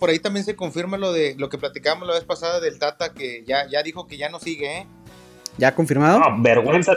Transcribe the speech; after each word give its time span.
por 0.00 0.10
ahí 0.10 0.18
también 0.18 0.44
se 0.44 0.56
confirma 0.56 0.96
lo 0.96 1.12
de 1.12 1.36
lo 1.38 1.48
que 1.48 1.58
platicábamos 1.58 2.08
la 2.08 2.14
vez 2.14 2.24
pasada 2.24 2.58
del 2.58 2.78
Tata, 2.78 3.12
que 3.12 3.44
ya, 3.46 3.68
ya 3.68 3.82
dijo 3.82 4.06
que 4.06 4.16
ya 4.16 4.30
no 4.30 4.40
sigue, 4.40 4.78
¿eh? 4.78 4.86
¿Ya 5.58 5.74
confirmado? 5.74 6.18
No, 6.18 6.42
vergüenza, 6.42 6.94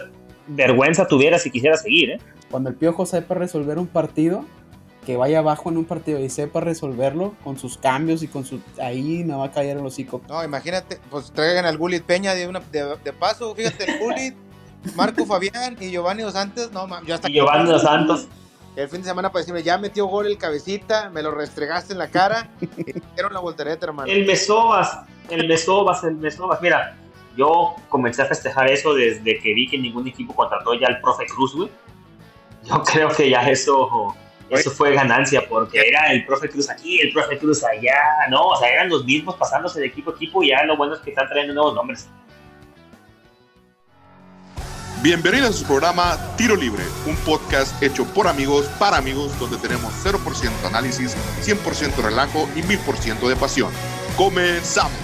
vergüenza 0.48 1.08
tuviera 1.08 1.38
si 1.38 1.52
quisiera 1.52 1.78
seguir, 1.78 2.12
¿eh? 2.12 2.20
Cuando 2.50 2.70
el 2.70 2.76
Piojo 2.76 3.06
sepa 3.06 3.36
resolver 3.36 3.78
un 3.78 3.88
partido, 3.88 4.46
que 5.06 5.18
vaya 5.18 5.40
abajo 5.40 5.70
en 5.70 5.78
un 5.78 5.86
partido 5.86 6.20
y 6.20 6.30
sepa 6.30 6.62
resolverlo 6.62 7.36
con 7.44 7.60
sus 7.60 7.78
cambios 7.78 8.24
y 8.24 8.28
con 8.28 8.46
su. 8.46 8.62
Ahí 8.82 9.24
me 9.26 9.36
va 9.36 9.46
a 9.46 9.52
caer 9.52 9.78
el 9.78 9.86
hocico. 9.86 10.22
No, 10.30 10.44
imagínate, 10.44 11.00
pues 11.12 11.32
traigan 11.32 11.66
al 11.66 11.78
Gullit 11.78 12.04
Peña 12.04 12.34
de, 12.34 12.48
una, 12.48 12.62
de, 12.72 13.14
paso, 13.14 13.54
fíjate, 13.54 13.92
el 13.92 14.00
Gullit, 14.00 14.36
Marco 14.96 15.26
Fabián 15.26 15.76
y 15.80 15.92
Giovanni 15.92 16.24
Dos 16.24 16.34
Santos, 16.34 16.72
no, 16.72 16.88
yo 17.06 17.16
hasta 17.16 17.30
y 17.30 17.34
Giovanni 17.34 17.70
Dos 17.70 17.82
Santos. 17.82 18.28
El 18.76 18.90
fin 18.90 19.02
de 19.02 19.08
semana 19.08 19.32
para 19.32 19.42
decirme, 19.42 19.62
ya 19.62 19.78
metió 19.78 20.06
gol 20.06 20.28
el 20.28 20.38
cabecita, 20.38 21.10
me 21.10 21.22
lo 21.22 21.32
restregaste 21.32 21.94
en 21.94 22.00
la 22.00 22.10
cara 22.10 22.50
dieron 23.16 23.34
la 23.34 23.40
voltereta, 23.40 23.86
hermano. 23.86 24.12
El 24.12 24.26
Mesobas, 24.26 25.00
el 25.30 25.48
Mesobas, 25.48 26.04
el 26.04 26.16
Mesobas. 26.16 26.60
Mira, 26.62 26.98
yo 27.38 27.76
comencé 27.90 28.24
a 28.24 28.26
festejar 28.26 28.72
eso 28.72 28.94
desde 28.94 29.40
que 29.40 29.54
vi 29.54 29.70
que 29.70 29.78
ningún 29.78 30.08
equipo 30.08 30.34
contrató 30.36 30.74
ya 30.74 30.88
al 30.88 31.02
profe 31.02 31.26
Cruz, 31.28 31.56
güey. 31.56 31.70
Yo 32.64 32.82
creo 32.84 33.10
que 33.10 33.30
ya 33.30 33.42
eso 33.50 34.16
eso 34.50 34.72
fue 34.72 34.94
ganancia 34.94 35.48
porque 35.48 35.88
era 35.88 36.12
el 36.12 36.26
profe 36.26 36.50
Cruz 36.50 36.70
aquí, 36.70 37.00
el 37.00 37.12
profe 37.12 37.38
Cruz 37.38 37.64
allá, 37.64 37.98
no, 38.30 38.50
o 38.50 38.56
sea, 38.58 38.70
eran 38.70 38.90
los 38.90 39.06
mismos 39.06 39.36
pasándose 39.36 39.80
de 39.80 39.88
equipo 39.88 40.12
a 40.12 40.14
equipo 40.14 40.44
y 40.44 40.50
ya 40.50 40.64
lo 40.64 40.78
bueno 40.78 40.96
es 40.96 41.02
que 41.02 41.10
están 41.10 41.28
trayendo 41.28 41.54
nuevos 41.54 41.76
nombres. 41.76 42.10
Bienvenidos 45.04 45.50
a 45.50 45.52
su 45.52 45.66
programa 45.66 46.18
Tiro 46.38 46.56
Libre, 46.56 46.82
un 47.06 47.18
podcast 47.26 47.84
hecho 47.84 48.06
por 48.14 48.26
amigos 48.26 48.68
para 48.80 48.96
amigos 48.96 49.38
donde 49.38 49.58
tenemos 49.58 49.92
0% 50.02 50.66
análisis, 50.66 51.14
100% 51.42 52.02
relajo 52.02 52.48
y 52.56 52.62
1000% 52.62 53.28
de 53.28 53.36
pasión. 53.36 53.70
Comenzamos. 54.16 54.98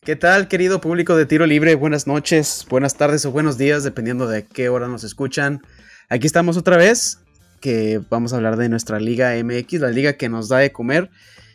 ¿Qué 0.00 0.14
tal, 0.14 0.46
querido 0.46 0.80
público 0.80 1.16
de 1.16 1.26
Tiro 1.26 1.44
Libre? 1.44 1.74
Buenas 1.74 2.06
noches, 2.06 2.64
buenas 2.70 2.94
tardes 2.94 3.24
o 3.24 3.32
buenos 3.32 3.58
días, 3.58 3.82
dependiendo 3.82 4.28
de 4.28 4.46
qué 4.46 4.68
hora 4.68 4.86
nos 4.86 5.02
escuchan. 5.02 5.62
Aquí 6.08 6.28
estamos 6.28 6.56
otra 6.56 6.76
vez, 6.76 7.18
que 7.60 8.00
vamos 8.10 8.32
a 8.32 8.36
hablar 8.36 8.56
de 8.56 8.68
nuestra 8.68 9.00
Liga 9.00 9.32
MX, 9.42 9.80
la 9.80 9.90
liga 9.90 10.12
que 10.12 10.28
nos 10.28 10.48
da 10.48 10.58
de 10.58 10.70
comer. 10.70 11.10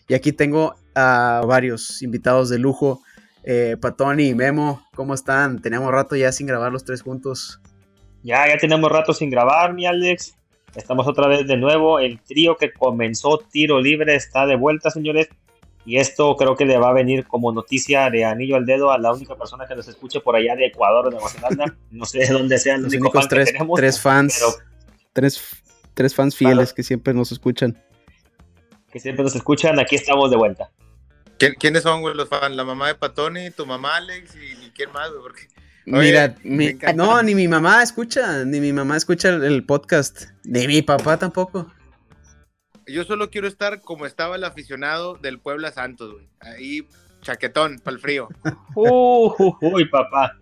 Y 0.10 0.14
aquí 0.14 0.34
tengo 0.34 0.76
a 0.94 1.42
varios 1.48 2.02
invitados 2.02 2.50
de 2.50 2.60
lujo. 2.60 3.02
Eh, 3.44 3.78
Patoni 3.82 4.36
Memo, 4.36 4.86
¿cómo 4.96 5.14
están? 5.14 5.62
Tenemos 5.62 5.92
rato 5.92 6.16
ya 6.16 6.32
sin 6.32 6.48
grabar 6.48 6.72
los 6.72 6.86
tres 6.86 7.02
juntos. 7.02 7.60
Ya, 8.24 8.48
ya 8.48 8.58
tenemos 8.58 8.92
rato 8.92 9.14
sin 9.14 9.30
grabar, 9.30 9.74
mi 9.74 9.86
Alex. 9.86 10.36
Estamos 10.76 11.08
otra 11.08 11.28
vez 11.28 11.48
de 11.48 11.58
nuevo. 11.58 12.00
El 12.00 12.22
trío 12.22 12.56
que 12.56 12.72
comenzó 12.72 13.40
tiro 13.40 13.82
libre 13.82 14.16
está 14.16 14.46
de 14.46 14.56
vuelta, 14.56 14.90
señores. 14.92 15.28
Y 15.84 15.98
esto 15.98 16.36
creo 16.36 16.56
que 16.56 16.66
le 16.66 16.78
va 16.78 16.90
a 16.90 16.94
venir 16.94 17.26
como 17.26 17.52
noticia 17.52 18.12
de 18.12 18.24
anillo 18.24 18.56
al 18.56 18.68
dedo 18.68 18.92
a 18.92 19.00
la 19.00 19.12
única 19.12 19.36
persona 19.36 19.66
que 19.68 19.76
nos 19.76 19.88
escuche 19.88 20.20
por 20.20 20.36
allá 20.36 20.56
de 20.56 20.68
Ecuador 20.68 21.08
o 21.08 21.10
de 21.10 21.18
Guatemala. 21.18 21.76
No 21.90 22.06
sé 22.06 22.20
de 22.20 22.28
dónde 22.28 22.60
sean 22.60 22.84
los 22.84 22.94
únicos 22.94 23.28
tres, 23.28 23.52
tres 23.76 24.00
fans. 24.00 24.60
tres, 25.12 25.42
tres 25.96 26.14
fans 26.14 26.36
fieles 26.36 26.72
que 26.74 26.84
siempre 26.84 27.16
nos 27.16 27.32
escuchan. 27.32 27.82
Que 28.92 29.00
siempre 29.00 29.24
nos 29.24 29.36
escuchan, 29.36 29.80
aquí 29.80 29.96
estamos 29.96 30.30
de 30.30 30.38
vuelta. 30.38 30.70
¿Quiénes 31.60 31.84
son 31.84 32.02
los 32.16 32.30
fans? 32.30 32.56
¿La 32.56 32.64
mamá 32.64 32.88
de 32.88 32.96
Patoni, 32.96 33.52
tu 33.52 33.66
mamá 33.66 33.98
Alex 33.98 34.36
y, 34.36 34.70
quién 34.72 34.92
más? 34.92 35.10
Porque, 35.10 35.48
Mira, 35.86 36.36
no, 36.96 37.24
ni 37.24 37.34
mi 37.34 37.48
mamá 37.48 37.82
escucha, 37.82 38.46
ni 38.46 38.60
mi 38.60 38.72
mamá 38.72 38.98
escucha 38.98 39.30
el 39.30 39.66
podcast, 39.66 40.26
ni 40.44 40.68
mi 40.68 40.82
papá 40.82 41.18
tampoco. 41.18 41.72
Yo 42.86 43.04
solo 43.06 43.30
quiero 43.30 43.48
estar 43.48 43.82
como 43.82 44.06
estaba 44.06 44.36
el 44.36 44.44
aficionado 44.44 45.16
del 45.16 45.40
Puebla 45.40 45.72
Santos, 45.72 46.14
güey. 46.14 46.30
Ahí, 46.40 46.88
chaquetón, 47.22 47.80
para 47.80 47.96
el 47.96 48.02
frío. 48.02 48.30
Uh, 48.76 49.56
uy, 49.62 49.86
papá. 49.86 50.38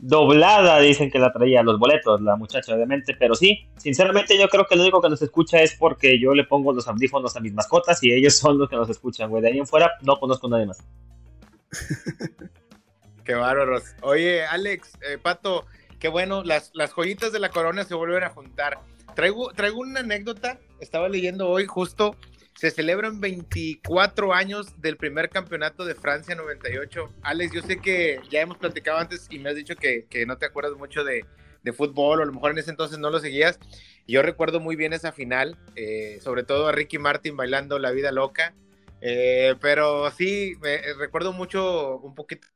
Doblada 0.00 0.78
dicen 0.80 1.10
que 1.10 1.18
la 1.18 1.32
traía 1.32 1.62
los 1.62 1.78
boletos, 1.78 2.20
la 2.20 2.36
muchacha, 2.36 2.74
obviamente, 2.74 3.16
pero 3.18 3.34
sí, 3.34 3.66
sinceramente 3.76 4.38
yo 4.38 4.48
creo 4.48 4.66
que 4.66 4.76
lo 4.76 4.82
único 4.82 5.00
que 5.00 5.08
nos 5.08 5.22
escucha 5.22 5.60
es 5.62 5.74
porque 5.74 6.20
yo 6.20 6.34
le 6.34 6.44
pongo 6.44 6.72
los 6.72 6.86
audífonos 6.86 7.36
a 7.36 7.40
mis 7.40 7.54
mascotas 7.54 8.02
y 8.02 8.12
ellos 8.12 8.36
son 8.38 8.58
los 8.58 8.68
que 8.68 8.76
nos 8.76 8.88
escuchan, 8.90 9.30
güey. 9.30 9.42
De 9.42 9.48
ahí 9.48 9.58
en 9.58 9.66
fuera 9.66 9.92
no 10.02 10.18
conozco 10.18 10.46
a 10.48 10.50
nadie 10.50 10.66
más. 10.66 10.82
Qué 13.24 13.34
bárbaros. 13.34 13.82
Oye, 14.02 14.46
Alex, 14.46 14.92
eh, 15.02 15.18
Pato, 15.18 15.66
qué 15.98 16.06
bueno, 16.06 16.44
las, 16.44 16.70
las 16.74 16.92
joyitas 16.92 17.32
de 17.32 17.40
la 17.40 17.48
corona 17.48 17.82
se 17.82 17.94
vuelven 17.96 18.22
a 18.22 18.30
juntar. 18.30 18.78
Traigo, 19.16 19.52
traigo 19.52 19.80
una 19.80 20.00
anécdota, 20.00 20.60
estaba 20.78 21.08
leyendo 21.08 21.48
hoy 21.48 21.66
justo, 21.66 22.14
se 22.56 22.70
celebran 22.70 23.20
24 23.20 24.32
años 24.32 24.80
del 24.80 24.96
primer 24.96 25.28
campeonato 25.28 25.84
de 25.84 25.94
Francia 25.94 26.34
98. 26.34 27.12
Alex, 27.22 27.52
yo 27.52 27.60
sé 27.60 27.80
que 27.80 28.18
ya 28.30 28.40
hemos 28.40 28.56
platicado 28.56 28.98
antes 28.98 29.26
y 29.30 29.38
me 29.38 29.50
has 29.50 29.56
dicho 29.56 29.76
que, 29.76 30.06
no 30.26 30.38
te 30.38 30.46
acuerdas 30.46 30.74
mucho 30.76 31.04
de, 31.04 31.26
fútbol, 31.74 32.20
o 32.20 32.22
a 32.22 32.26
lo 32.26 32.32
mejor 32.32 32.52
en 32.52 32.58
ese 32.58 32.70
entonces 32.70 32.98
no 32.98 33.10
lo 33.10 33.18
seguías. 33.18 33.58
Yo 34.06 34.22
recuerdo 34.22 34.60
muy 34.60 34.76
bien 34.76 34.92
esa 34.92 35.12
final, 35.12 35.58
eh, 35.74 36.18
sobre 36.22 36.44
todo 36.44 36.68
a 36.68 36.72
Ricky 36.72 36.98
Martin 36.98 37.36
bailando 37.36 37.78
La 37.78 37.90
Vida 37.90 38.12
Loca. 38.12 38.54
Eh, 39.00 39.56
pero 39.60 40.10
sí, 40.12 40.54
me, 40.60 40.80
recuerdo 40.94 41.32
mucho, 41.32 41.98
un 41.98 42.14
poquito, 42.14 42.46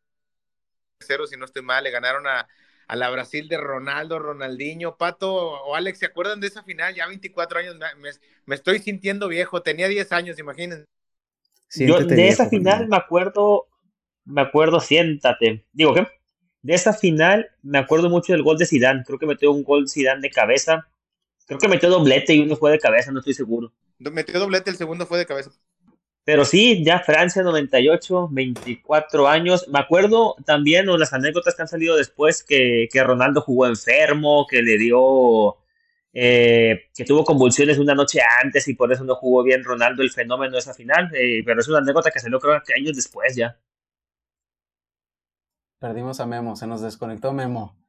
cero 1.00 1.26
si 1.26 1.36
no 1.36 1.44
estoy 1.44 1.62
mal, 1.62 1.84
le 1.84 1.90
ganaron 1.90 2.26
a, 2.26 2.48
a 2.90 2.96
la 2.96 3.08
Brasil 3.08 3.46
de 3.46 3.56
Ronaldo, 3.56 4.18
Ronaldinho, 4.18 4.96
Pato 4.96 5.32
o 5.32 5.76
Alex, 5.76 6.00
¿se 6.00 6.06
acuerdan 6.06 6.40
de 6.40 6.48
esa 6.48 6.64
final? 6.64 6.92
Ya 6.92 7.06
24 7.06 7.60
años, 7.60 7.76
me, 8.46 8.54
estoy 8.56 8.80
sintiendo 8.80 9.28
viejo, 9.28 9.62
tenía 9.62 9.86
10 9.86 10.10
años, 10.10 10.40
imagínense. 10.40 10.86
Yo 11.76 12.00
de 12.00 12.28
esa 12.28 12.48
final 12.48 12.88
me 12.88 12.96
acuerdo, 12.96 13.68
me 14.24 14.40
acuerdo, 14.40 14.80
siéntate, 14.80 15.64
digo, 15.70 15.94
¿qué? 15.94 16.08
De 16.62 16.74
esa 16.74 16.92
final 16.92 17.48
me 17.62 17.78
acuerdo 17.78 18.10
mucho 18.10 18.32
del 18.32 18.42
gol 18.42 18.58
de 18.58 18.66
Zidane, 18.66 19.04
creo 19.06 19.20
que 19.20 19.26
metió 19.26 19.52
un 19.52 19.62
gol 19.62 19.88
Zidane 19.88 20.20
de 20.20 20.30
cabeza, 20.30 20.88
creo 21.46 21.60
que 21.60 21.68
metió 21.68 21.90
doblete 21.90 22.34
y 22.34 22.40
uno 22.40 22.56
fue 22.56 22.72
de 22.72 22.80
cabeza, 22.80 23.12
no 23.12 23.20
estoy 23.20 23.34
seguro. 23.34 23.72
Metió 24.00 24.40
doblete, 24.40 24.68
el 24.68 24.76
segundo 24.76 25.06
fue 25.06 25.18
de 25.18 25.26
cabeza. 25.26 25.52
Pero 26.24 26.44
sí, 26.44 26.84
ya 26.84 27.00
Francia 27.00 27.42
98, 27.42 28.28
24 28.30 29.28
años. 29.28 29.66
Me 29.68 29.78
acuerdo 29.78 30.36
también 30.44 30.88
o 30.88 30.98
las 30.98 31.12
anécdotas 31.12 31.54
que 31.54 31.62
han 31.62 31.68
salido 31.68 31.96
después 31.96 32.42
que, 32.44 32.88
que 32.92 33.02
Ronaldo 33.02 33.40
jugó 33.40 33.66
enfermo, 33.66 34.46
que 34.48 34.62
le 34.62 34.76
dio, 34.78 35.56
eh, 36.12 36.88
que 36.94 37.04
tuvo 37.04 37.24
convulsiones 37.24 37.78
una 37.78 37.94
noche 37.94 38.20
antes 38.42 38.68
y 38.68 38.74
por 38.74 38.92
eso 38.92 39.04
no 39.04 39.14
jugó 39.16 39.42
bien 39.42 39.64
Ronaldo 39.64 40.02
el 40.02 40.10
fenómeno 40.10 40.52
de 40.52 40.58
esa 40.58 40.74
final. 40.74 41.10
Eh, 41.14 41.42
pero 41.44 41.60
es 41.60 41.68
una 41.68 41.78
anécdota 41.78 42.10
que 42.10 42.20
salió 42.20 42.38
creo 42.38 42.60
que 42.64 42.74
años 42.74 42.96
después 42.96 43.34
ya. 43.34 43.58
Perdimos 45.78 46.20
a 46.20 46.26
Memo, 46.26 46.56
se 46.56 46.66
nos 46.66 46.82
desconectó 46.82 47.32
Memo. 47.32 47.79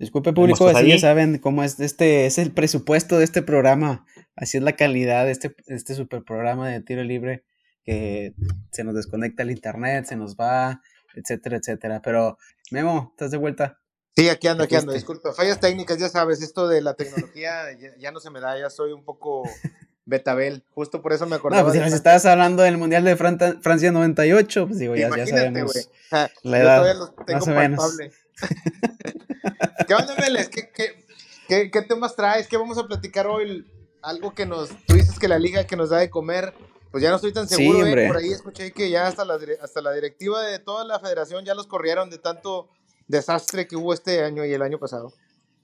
Disculpe 0.00 0.32
público, 0.32 0.66
así 0.66 0.88
ya 0.88 0.98
saben 0.98 1.36
cómo 1.40 1.62
es 1.62 1.78
este, 1.78 2.24
es 2.24 2.38
el 2.38 2.52
presupuesto 2.52 3.18
de 3.18 3.24
este 3.24 3.42
programa, 3.42 4.06
así 4.34 4.56
es 4.56 4.62
la 4.62 4.74
calidad 4.74 5.26
de 5.26 5.32
este, 5.32 5.54
este 5.66 5.94
super 5.94 6.24
programa 6.24 6.70
de 6.70 6.80
tiro 6.80 7.04
libre, 7.04 7.44
que 7.84 8.32
se 8.72 8.82
nos 8.82 8.94
desconecta 8.94 9.42
el 9.42 9.50
internet, 9.50 10.06
se 10.06 10.16
nos 10.16 10.36
va, 10.36 10.80
etcétera, 11.14 11.58
etcétera. 11.58 12.00
Pero, 12.02 12.38
Memo, 12.70 13.10
¿estás 13.10 13.30
de 13.30 13.36
vuelta? 13.36 13.78
Sí, 14.16 14.30
aquí 14.30 14.48
ando, 14.48 14.64
aquí 14.64 14.74
ando, 14.74 14.94
disculpa. 14.94 15.34
Fallas 15.34 15.60
técnicas, 15.60 15.98
ya 15.98 16.08
sabes, 16.08 16.40
esto 16.40 16.66
de 16.66 16.80
la 16.80 16.94
tecnología 16.94 17.64
ya, 17.98 18.10
no 18.10 18.20
se 18.20 18.30
me 18.30 18.40
da, 18.40 18.58
ya 18.58 18.70
soy 18.70 18.92
un 18.92 19.04
poco 19.04 19.42
betabel, 20.06 20.64
justo 20.70 21.02
por 21.02 21.12
eso 21.12 21.26
me 21.26 21.36
acordaba. 21.36 21.62
No, 21.62 21.68
pues 21.68 21.90
si 21.90 21.94
estabas 21.94 22.24
hablando 22.24 22.62
del 22.62 22.78
Mundial 22.78 23.04
de 23.04 23.16
Francia 23.16 23.92
98, 23.92 24.66
pues 24.66 24.78
digo, 24.78 24.96
ya, 24.96 25.14
ya 25.14 25.26
sabemos 25.26 25.90
la 26.42 26.58
edad, 26.58 26.96
más 27.28 27.46
o 27.46 27.50
menos. 27.50 27.98
¿Qué 29.90 29.94
onda, 29.96 30.14
Meles? 30.14 30.48
¿Qué, 30.48 31.82
temas 31.88 32.14
traes? 32.14 32.46
¿Qué 32.46 32.56
vamos 32.56 32.78
a 32.78 32.86
platicar 32.86 33.26
hoy? 33.26 33.64
Algo 34.02 34.32
que 34.32 34.46
nos. 34.46 34.68
Tú 34.86 34.94
dices 34.94 35.18
que 35.18 35.26
la 35.26 35.36
liga 35.36 35.66
que 35.66 35.74
nos 35.74 35.90
da 35.90 35.98
de 35.98 36.08
comer. 36.08 36.54
Pues 36.92 37.02
ya 37.02 37.10
no 37.10 37.16
estoy 37.16 37.32
tan 37.32 37.48
seguro, 37.48 37.84
¿eh? 37.84 38.06
Por 38.06 38.18
ahí 38.18 38.30
escuché 38.30 38.70
que 38.70 38.88
ya 38.88 39.08
hasta 39.08 39.24
la, 39.24 39.36
hasta 39.60 39.80
la 39.80 39.92
directiva 39.92 40.46
de 40.46 40.60
toda 40.60 40.84
la 40.84 41.00
federación 41.00 41.44
ya 41.44 41.56
los 41.56 41.66
corrieron 41.66 42.08
de 42.08 42.18
tanto 42.18 42.68
desastre 43.08 43.66
que 43.66 43.74
hubo 43.74 43.92
este 43.92 44.22
año 44.22 44.44
y 44.44 44.52
el 44.52 44.62
año 44.62 44.78
pasado. 44.78 45.12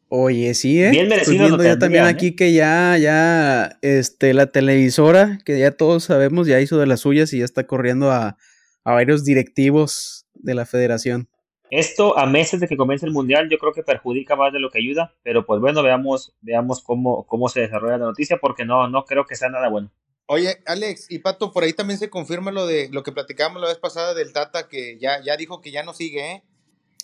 Oye, 0.09 0.55
sí, 0.55 0.83
¿eh? 0.83 0.91
Bien 0.91 1.09
merecido. 1.09 1.47
viendo 1.47 1.63
ya 1.63 1.79
también 1.79 2.07
¿eh? 2.07 2.09
aquí 2.09 2.35
que 2.35 2.53
ya, 2.53 2.99
ya, 2.99 3.79
este, 3.81 4.35
la 4.35 4.51
televisora, 4.51 5.39
que 5.45 5.57
ya 5.57 5.71
todos 5.71 6.03
sabemos, 6.03 6.49
ya 6.49 6.59
hizo 6.59 6.79
de 6.79 6.87
las 6.89 6.99
suyas 6.99 7.33
y 7.33 7.39
ya 7.39 7.45
está 7.45 7.69
corriendo 7.69 8.11
a, 8.11 8.37
a 8.83 8.93
varios 8.93 9.25
directivos 9.25 10.27
de 10.35 10.55
la 10.55 10.67
federación. 10.67 11.29
Esto 11.71 12.17
a 12.19 12.27
meses 12.27 12.61
de 12.61 12.69
que 12.69 12.77
comience 12.77 13.07
el 13.07 13.13
mundial 13.13 13.49
yo 13.51 13.59
creo 13.59 13.73
que 13.73 13.83
perjudica 13.83 14.37
más 14.37 14.53
de 14.53 14.61
lo 14.61 14.71
que 14.71 14.79
ayuda, 14.79 15.15
pero 15.23 15.45
pues 15.45 15.61
bueno, 15.61 15.83
veamos, 15.83 16.35
veamos 16.41 16.83
cómo, 16.83 17.27
cómo 17.27 17.49
se 17.49 17.61
desarrolla 17.61 17.99
la 17.99 18.07
noticia 18.07 18.39
porque 18.39 18.65
no, 18.65 18.89
no 18.89 19.05
creo 19.05 19.27
que 19.27 19.35
sea 19.35 19.49
nada 19.49 19.69
bueno. 19.69 19.91
Oye, 20.27 20.59
Alex 20.67 21.07
y 21.11 21.21
Pato, 21.21 21.53
por 21.53 21.63
ahí 21.63 21.73
también 21.73 21.99
se 21.99 22.11
confirma 22.11 22.51
lo 22.51 22.67
de 22.67 22.89
lo 22.91 23.03
que 23.03 23.13
platicábamos 23.13 23.63
la 23.63 23.69
vez 23.69 23.79
pasada 23.79 24.13
del 24.13 24.33
Tata 24.33 24.69
que 24.69 24.99
ya, 24.99 25.23
ya 25.23 25.37
dijo 25.37 25.61
que 25.61 25.71
ya 25.71 25.85
no 25.85 25.95
sigue, 25.95 26.33
¿eh? 26.33 26.43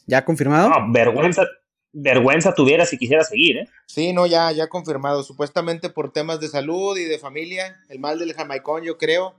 ¿Ya 0.06 0.24
confirmado? 0.24 0.68
No, 0.68 0.92
vergüenza, 0.92 1.44
vergüenza 1.92 2.52
tuviera 2.54 2.84
si 2.84 2.98
quisiera 2.98 3.22
seguir, 3.22 3.58
¿eh? 3.58 3.68
Sí, 3.86 4.12
no, 4.12 4.26
ya, 4.26 4.50
ya 4.50 4.68
confirmado. 4.68 5.22
Supuestamente 5.22 5.88
por 5.88 6.12
temas 6.12 6.40
de 6.40 6.48
salud 6.48 6.98
y 6.98 7.04
de 7.04 7.20
familia, 7.20 7.80
el 7.88 8.00
mal 8.00 8.18
del 8.18 8.34
jamaicón, 8.34 8.82
yo 8.82 8.98
creo. 8.98 9.36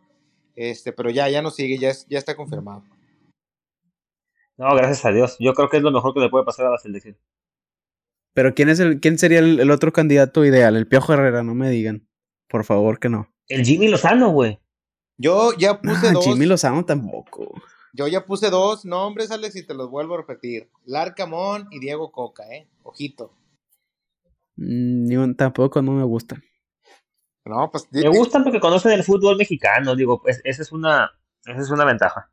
Este, 0.55 0.93
pero 0.93 1.09
ya, 1.09 1.27
ya 1.29 1.41
no 1.41 1.51
sigue, 1.51 1.77
ya, 1.77 1.91
ya 2.07 2.17
está 2.17 2.35
confirmado. 2.35 2.83
No, 4.57 4.75
gracias 4.75 5.05
a 5.05 5.11
Dios. 5.11 5.35
Yo 5.39 5.53
creo 5.53 5.69
que 5.69 5.77
es 5.77 5.83
lo 5.83 5.91
mejor 5.91 6.13
que 6.13 6.19
le 6.19 6.29
puede 6.29 6.45
pasar 6.45 6.67
a 6.67 6.71
la 6.71 6.77
selección. 6.77 7.17
Pero 8.33 8.53
¿quién 8.55 8.69
es 8.69 8.79
el, 8.79 8.99
quién 8.99 9.17
sería 9.17 9.39
el, 9.39 9.71
otro 9.71 9.93
candidato 9.93 10.43
ideal? 10.45 10.75
El 10.75 10.87
Piojo 10.87 11.13
Herrera, 11.13 11.43
no 11.43 11.53
me 11.53 11.69
digan. 11.69 12.07
Por 12.47 12.63
favor 12.63 12.99
que 12.99 13.09
no. 13.09 13.33
El 13.47 13.65
Jimmy 13.65 13.87
Lozano, 13.87 14.29
güey. 14.29 14.59
Yo 15.17 15.53
ya 15.57 15.79
puse 15.81 16.07
ah, 16.09 16.11
dos. 16.13 16.25
Jimmy 16.25 16.45
Lozano 16.45 16.85
tampoco. 16.85 17.53
Yo 17.93 18.07
ya 18.07 18.25
puse 18.25 18.49
dos 18.49 18.85
nombres, 18.85 19.29
Alex, 19.29 19.55
y 19.55 19.65
te 19.65 19.75
los 19.75 19.89
vuelvo 19.89 20.15
a 20.15 20.17
repetir. 20.17 20.69
Larcamón 20.85 21.67
y 21.69 21.79
Diego 21.79 22.11
Coca, 22.11 22.43
¿eh? 22.51 22.67
Ojito. 22.81 23.35
Mm, 24.55 25.33
tampoco 25.35 25.81
no 25.81 25.91
me 25.91 26.03
gustan. 26.03 26.43
No, 27.45 27.69
pues. 27.71 27.87
Me 27.91 28.09
gustan 28.09 28.43
porque 28.43 28.59
conocen 28.59 28.93
el 28.93 29.03
fútbol 29.03 29.37
mexicano, 29.37 29.95
digo, 29.95 30.21
pues 30.21 30.41
esa 30.43 30.61
es 30.61 30.71
una, 30.71 31.11
esa 31.45 31.61
es 31.61 31.69
una 31.69 31.85
ventaja. 31.85 32.31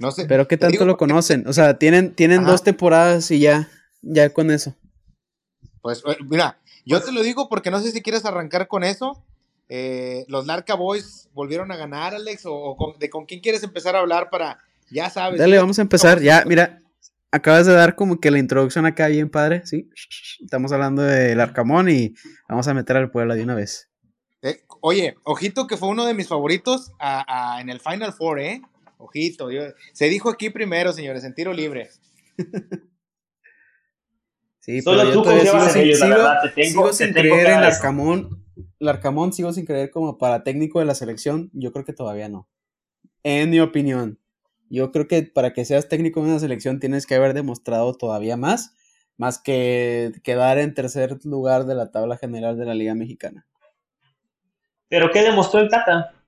No 0.00 0.10
sé. 0.10 0.24
Pero 0.24 0.48
¿qué 0.48 0.56
tanto 0.56 0.86
lo 0.86 0.96
conocen? 0.96 1.46
O 1.46 1.52
sea, 1.52 1.78
tienen, 1.78 2.14
tienen 2.14 2.44
dos 2.44 2.62
temporadas 2.62 3.30
y 3.30 3.38
ya, 3.38 3.68
ya 4.00 4.30
con 4.30 4.50
eso. 4.50 4.74
Pues 5.82 6.02
eh, 6.06 6.16
mira, 6.26 6.58
yo 6.86 7.02
te 7.02 7.12
lo 7.12 7.22
digo 7.22 7.50
porque 7.50 7.70
no 7.70 7.80
sé 7.80 7.92
si 7.92 8.02
quieres 8.02 8.24
arrancar 8.24 8.66
con 8.66 8.82
eso. 8.82 9.22
Eh, 9.68 10.24
los 10.26 10.46
Larca 10.46 10.74
Boys 10.74 11.28
volvieron 11.34 11.70
a 11.70 11.76
ganar, 11.76 12.14
Alex, 12.14 12.44
o, 12.46 12.96
de 12.98 13.10
con 13.10 13.26
quién 13.26 13.40
quieres 13.40 13.62
empezar 13.62 13.94
a 13.94 13.98
hablar 13.98 14.30
para, 14.30 14.58
ya 14.90 15.10
sabes. 15.10 15.38
Dale, 15.38 15.58
vamos 15.58 15.78
a 15.78 15.82
empezar. 15.82 16.18
Ya, 16.22 16.44
mira, 16.46 16.80
acabas 17.30 17.66
de 17.66 17.74
dar 17.74 17.94
como 17.94 18.20
que 18.20 18.30
la 18.30 18.38
introducción 18.38 18.86
acá 18.86 19.06
bien 19.08 19.28
padre, 19.28 19.66
¿sí? 19.66 19.90
Estamos 20.42 20.72
hablando 20.72 21.02
del 21.02 21.38
Arcamón 21.40 21.90
y 21.90 22.14
vamos 22.48 22.66
a 22.68 22.74
meter 22.74 22.96
al 22.96 23.10
Puebla 23.10 23.34
de 23.34 23.42
una 23.42 23.54
vez. 23.54 23.90
Eh, 24.40 24.64
oye, 24.80 25.16
ojito 25.24 25.66
que 25.66 25.76
fue 25.76 25.90
uno 25.90 26.06
de 26.06 26.14
mis 26.14 26.28
favoritos 26.28 26.90
en 27.60 27.68
el 27.68 27.80
Final 27.80 28.14
Four, 28.14 28.40
¿eh? 28.40 28.62
Ojito, 29.00 29.48
se 29.92 30.08
dijo 30.10 30.28
aquí 30.28 30.50
primero, 30.50 30.92
señores, 30.92 31.24
en 31.24 31.34
tiro 31.34 31.54
libre. 31.54 31.88
sí, 34.60 34.82
Solo 34.82 35.02
pero 35.02 35.22
tú 35.22 35.30
sigo, 35.30 35.68
sin, 35.70 35.94
sigo, 36.64 36.92
sin 36.92 37.12
creer 37.14 37.46
en 37.46 37.60
Larcamón. 37.62 38.44
Larcamón 38.78 39.32
sigo 39.32 39.54
sin 39.54 39.64
creer 39.64 39.90
como 39.90 40.18
para 40.18 40.44
técnico 40.44 40.80
de 40.80 40.84
la 40.84 40.94
selección. 40.94 41.50
Yo 41.54 41.72
creo 41.72 41.86
que 41.86 41.94
todavía 41.94 42.28
no. 42.28 42.46
En 43.22 43.48
mi 43.48 43.60
opinión. 43.60 44.18
Yo 44.68 44.92
creo 44.92 45.08
que 45.08 45.22
para 45.22 45.54
que 45.54 45.64
seas 45.64 45.88
técnico 45.88 46.22
de 46.22 46.28
una 46.28 46.38
selección 46.38 46.78
tienes 46.78 47.06
que 47.06 47.14
haber 47.14 47.32
demostrado 47.32 47.94
todavía 47.94 48.36
más, 48.36 48.76
más 49.16 49.38
que 49.38 50.12
quedar 50.22 50.58
en 50.58 50.74
tercer 50.74 51.18
lugar 51.24 51.64
de 51.64 51.74
la 51.74 51.90
tabla 51.90 52.18
general 52.18 52.58
de 52.58 52.66
la 52.66 52.74
Liga 52.74 52.94
Mexicana. 52.94 53.46
¿Pero 54.88 55.10
qué 55.10 55.22
demostró 55.22 55.60
el 55.60 55.70
Tata? 55.70 56.19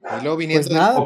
Pues 0.00 0.70
nada, 0.70 1.04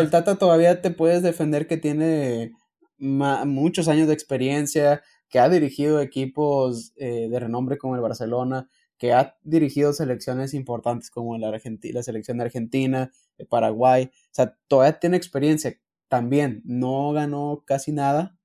el, 0.00 0.10
tata, 0.10 0.36
todavía 0.36 0.82
te 0.82 0.90
puedes 0.90 1.22
defender 1.22 1.66
que 1.66 1.76
tiene 1.76 2.52
muchos 2.98 3.88
años 3.88 4.06
de 4.06 4.14
experiencia, 4.14 5.02
que 5.28 5.38
ha 5.38 5.48
dirigido 5.48 6.00
equipos 6.00 6.92
eh, 6.96 7.28
de 7.30 7.40
renombre 7.40 7.78
como 7.78 7.96
el 7.96 8.00
Barcelona, 8.00 8.68
que 8.98 9.12
ha 9.12 9.36
dirigido 9.42 9.92
selecciones 9.92 10.54
importantes 10.54 11.10
como 11.10 11.36
la, 11.38 11.48
Argentina, 11.48 11.94
la 11.94 12.02
selección 12.02 12.38
de 12.38 12.44
Argentina, 12.44 13.10
de 13.38 13.44
Paraguay. 13.44 14.10
O 14.12 14.28
sea, 14.30 14.56
todavía 14.68 14.98
tiene 15.00 15.16
experiencia. 15.16 15.76
También 16.08 16.62
no 16.64 17.12
ganó 17.12 17.64
casi 17.66 17.92
nada. 17.92 18.36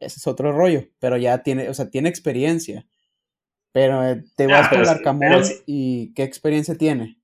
Ese 0.00 0.18
es 0.18 0.26
otro 0.26 0.52
rollo, 0.52 0.88
pero 0.98 1.16
ya 1.16 1.42
tiene, 1.42 1.68
o 1.68 1.74
sea, 1.74 1.88
tiene 1.88 2.08
experiencia. 2.08 2.86
Pero 3.72 4.06
eh, 4.06 4.24
te 4.36 4.46
vas 4.46 4.66
a 4.66 4.70
con 4.70 4.88
Arcamón 4.88 5.44
y 5.66 6.12
¿qué 6.14 6.24
experiencia 6.24 6.74
tiene? 6.74 7.19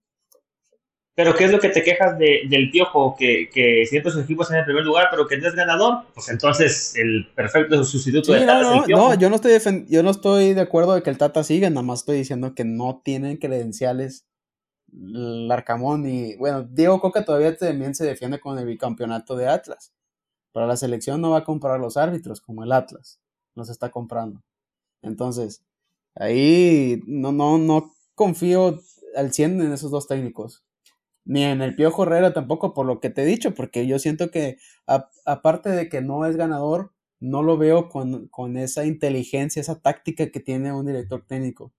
Pero 1.16 1.34
¿qué 1.34 1.44
es 1.44 1.50
lo 1.50 1.58
que 1.58 1.70
te 1.70 1.82
quejas 1.82 2.18
de, 2.18 2.42
del 2.46 2.70
Piojo? 2.70 3.16
Que, 3.18 3.48
que 3.48 3.86
ciertos 3.86 4.18
equipos 4.18 4.50
en 4.50 4.58
el 4.58 4.66
primer 4.66 4.84
lugar, 4.84 5.06
pero 5.10 5.26
que 5.26 5.38
no 5.38 5.48
es 5.48 5.54
ganador. 5.54 6.04
Pues 6.12 6.28
entonces 6.28 6.94
el 6.94 7.26
perfecto 7.34 7.82
sustituto 7.84 8.34
de 8.34 8.40
Tata 8.40 8.60
no, 8.60 8.86
no, 8.86 9.14
yo 9.14 9.30
no, 9.30 9.36
estoy 9.36 9.86
yo 9.88 10.02
no 10.02 10.10
estoy 10.10 10.52
de 10.52 10.60
acuerdo 10.60 10.94
de 10.94 11.02
que 11.02 11.08
el 11.08 11.16
Tata 11.16 11.42
siga, 11.42 11.70
nada 11.70 11.80
más 11.80 12.00
estoy 12.00 12.18
diciendo 12.18 12.54
que 12.54 12.64
no 12.64 13.00
tienen 13.02 13.38
credenciales 13.38 14.26
el 14.92 15.50
Arcamón 15.50 16.06
y, 16.06 16.36
bueno, 16.36 16.64
Diego 16.64 17.00
Coca 17.00 17.24
todavía 17.24 17.56
también 17.56 17.94
se 17.94 18.04
defiende 18.04 18.38
con 18.38 18.58
el 18.58 18.66
bicampeonato 18.66 19.36
de 19.36 19.48
Atlas. 19.48 19.94
Para 20.52 20.66
la 20.66 20.76
selección 20.76 21.22
no 21.22 21.30
va 21.30 21.38
a 21.38 21.44
comprar 21.44 21.80
los 21.80 21.96
árbitros 21.96 22.42
como 22.42 22.62
el 22.62 22.72
Atlas, 22.72 23.20
los 23.54 23.70
está 23.70 23.90
comprando. 23.90 24.42
Entonces, 25.00 25.62
ahí 26.14 27.02
no, 27.06 27.32
no, 27.32 27.56
no 27.56 27.94
confío 28.14 28.82
al 29.16 29.32
100 29.32 29.62
en 29.62 29.72
esos 29.72 29.90
dos 29.90 30.06
técnicos 30.06 30.62
ni 31.26 31.42
en 31.42 31.60
el 31.60 31.74
Piojo 31.74 32.04
Herrera 32.04 32.32
tampoco, 32.32 32.72
por 32.72 32.86
lo 32.86 33.00
que 33.00 33.10
te 33.10 33.22
he 33.22 33.26
dicho, 33.26 33.54
porque 33.54 33.86
yo 33.86 33.98
siento 33.98 34.30
que 34.30 34.58
aparte 34.86 35.70
de 35.70 35.88
que 35.88 36.00
no 36.00 36.24
es 36.24 36.36
ganador, 36.36 36.92
no 37.18 37.42
lo 37.42 37.58
veo 37.58 37.88
con, 37.88 38.28
con, 38.28 38.56
esa 38.56 38.86
inteligencia, 38.86 39.60
esa 39.60 39.80
táctica 39.80 40.30
que 40.30 40.40
tiene 40.40 40.72
un 40.72 40.86
director 40.86 41.24
técnico, 41.26 41.74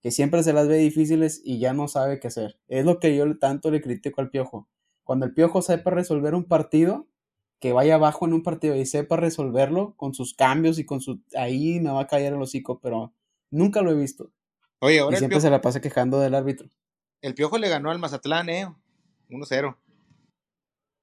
que 0.00 0.12
siempre 0.12 0.42
se 0.44 0.52
las 0.52 0.68
ve 0.68 0.76
difíciles 0.78 1.42
y 1.44 1.58
ya 1.58 1.72
no 1.72 1.88
sabe 1.88 2.20
qué 2.20 2.28
hacer. 2.28 2.60
Es 2.68 2.84
lo 2.84 3.00
que 3.00 3.16
yo 3.16 3.38
tanto 3.38 3.70
le 3.70 3.80
critico 3.80 4.20
al 4.20 4.30
Piojo. 4.30 4.68
Cuando 5.02 5.26
el 5.26 5.34
Piojo 5.34 5.62
sepa 5.62 5.90
resolver 5.90 6.34
un 6.34 6.44
partido, 6.44 7.08
que 7.58 7.72
vaya 7.72 7.96
abajo 7.96 8.26
en 8.26 8.34
un 8.34 8.42
partido 8.42 8.76
y 8.76 8.86
sepa 8.86 9.16
resolverlo 9.16 9.94
con 9.96 10.14
sus 10.14 10.34
cambios 10.34 10.78
y 10.78 10.84
con 10.84 11.00
su... 11.00 11.22
Ahí 11.34 11.80
me 11.80 11.90
va 11.90 12.02
a 12.02 12.06
caer 12.06 12.34
el 12.34 12.42
hocico, 12.42 12.80
pero 12.80 13.14
nunca 13.50 13.82
lo 13.82 13.90
he 13.90 13.94
visto. 13.94 14.30
Oye, 14.78 15.00
ahora 15.00 15.16
y 15.16 15.18
siempre 15.18 15.40
se 15.40 15.50
la 15.50 15.60
pasa 15.60 15.80
quejando 15.80 16.20
del 16.20 16.34
árbitro. 16.34 16.68
El 17.22 17.34
Piojo 17.34 17.58
le 17.58 17.68
ganó 17.68 17.90
al 17.90 17.98
Mazatlán, 17.98 18.48
¿eh? 18.48 18.68
1-0. 19.30 19.76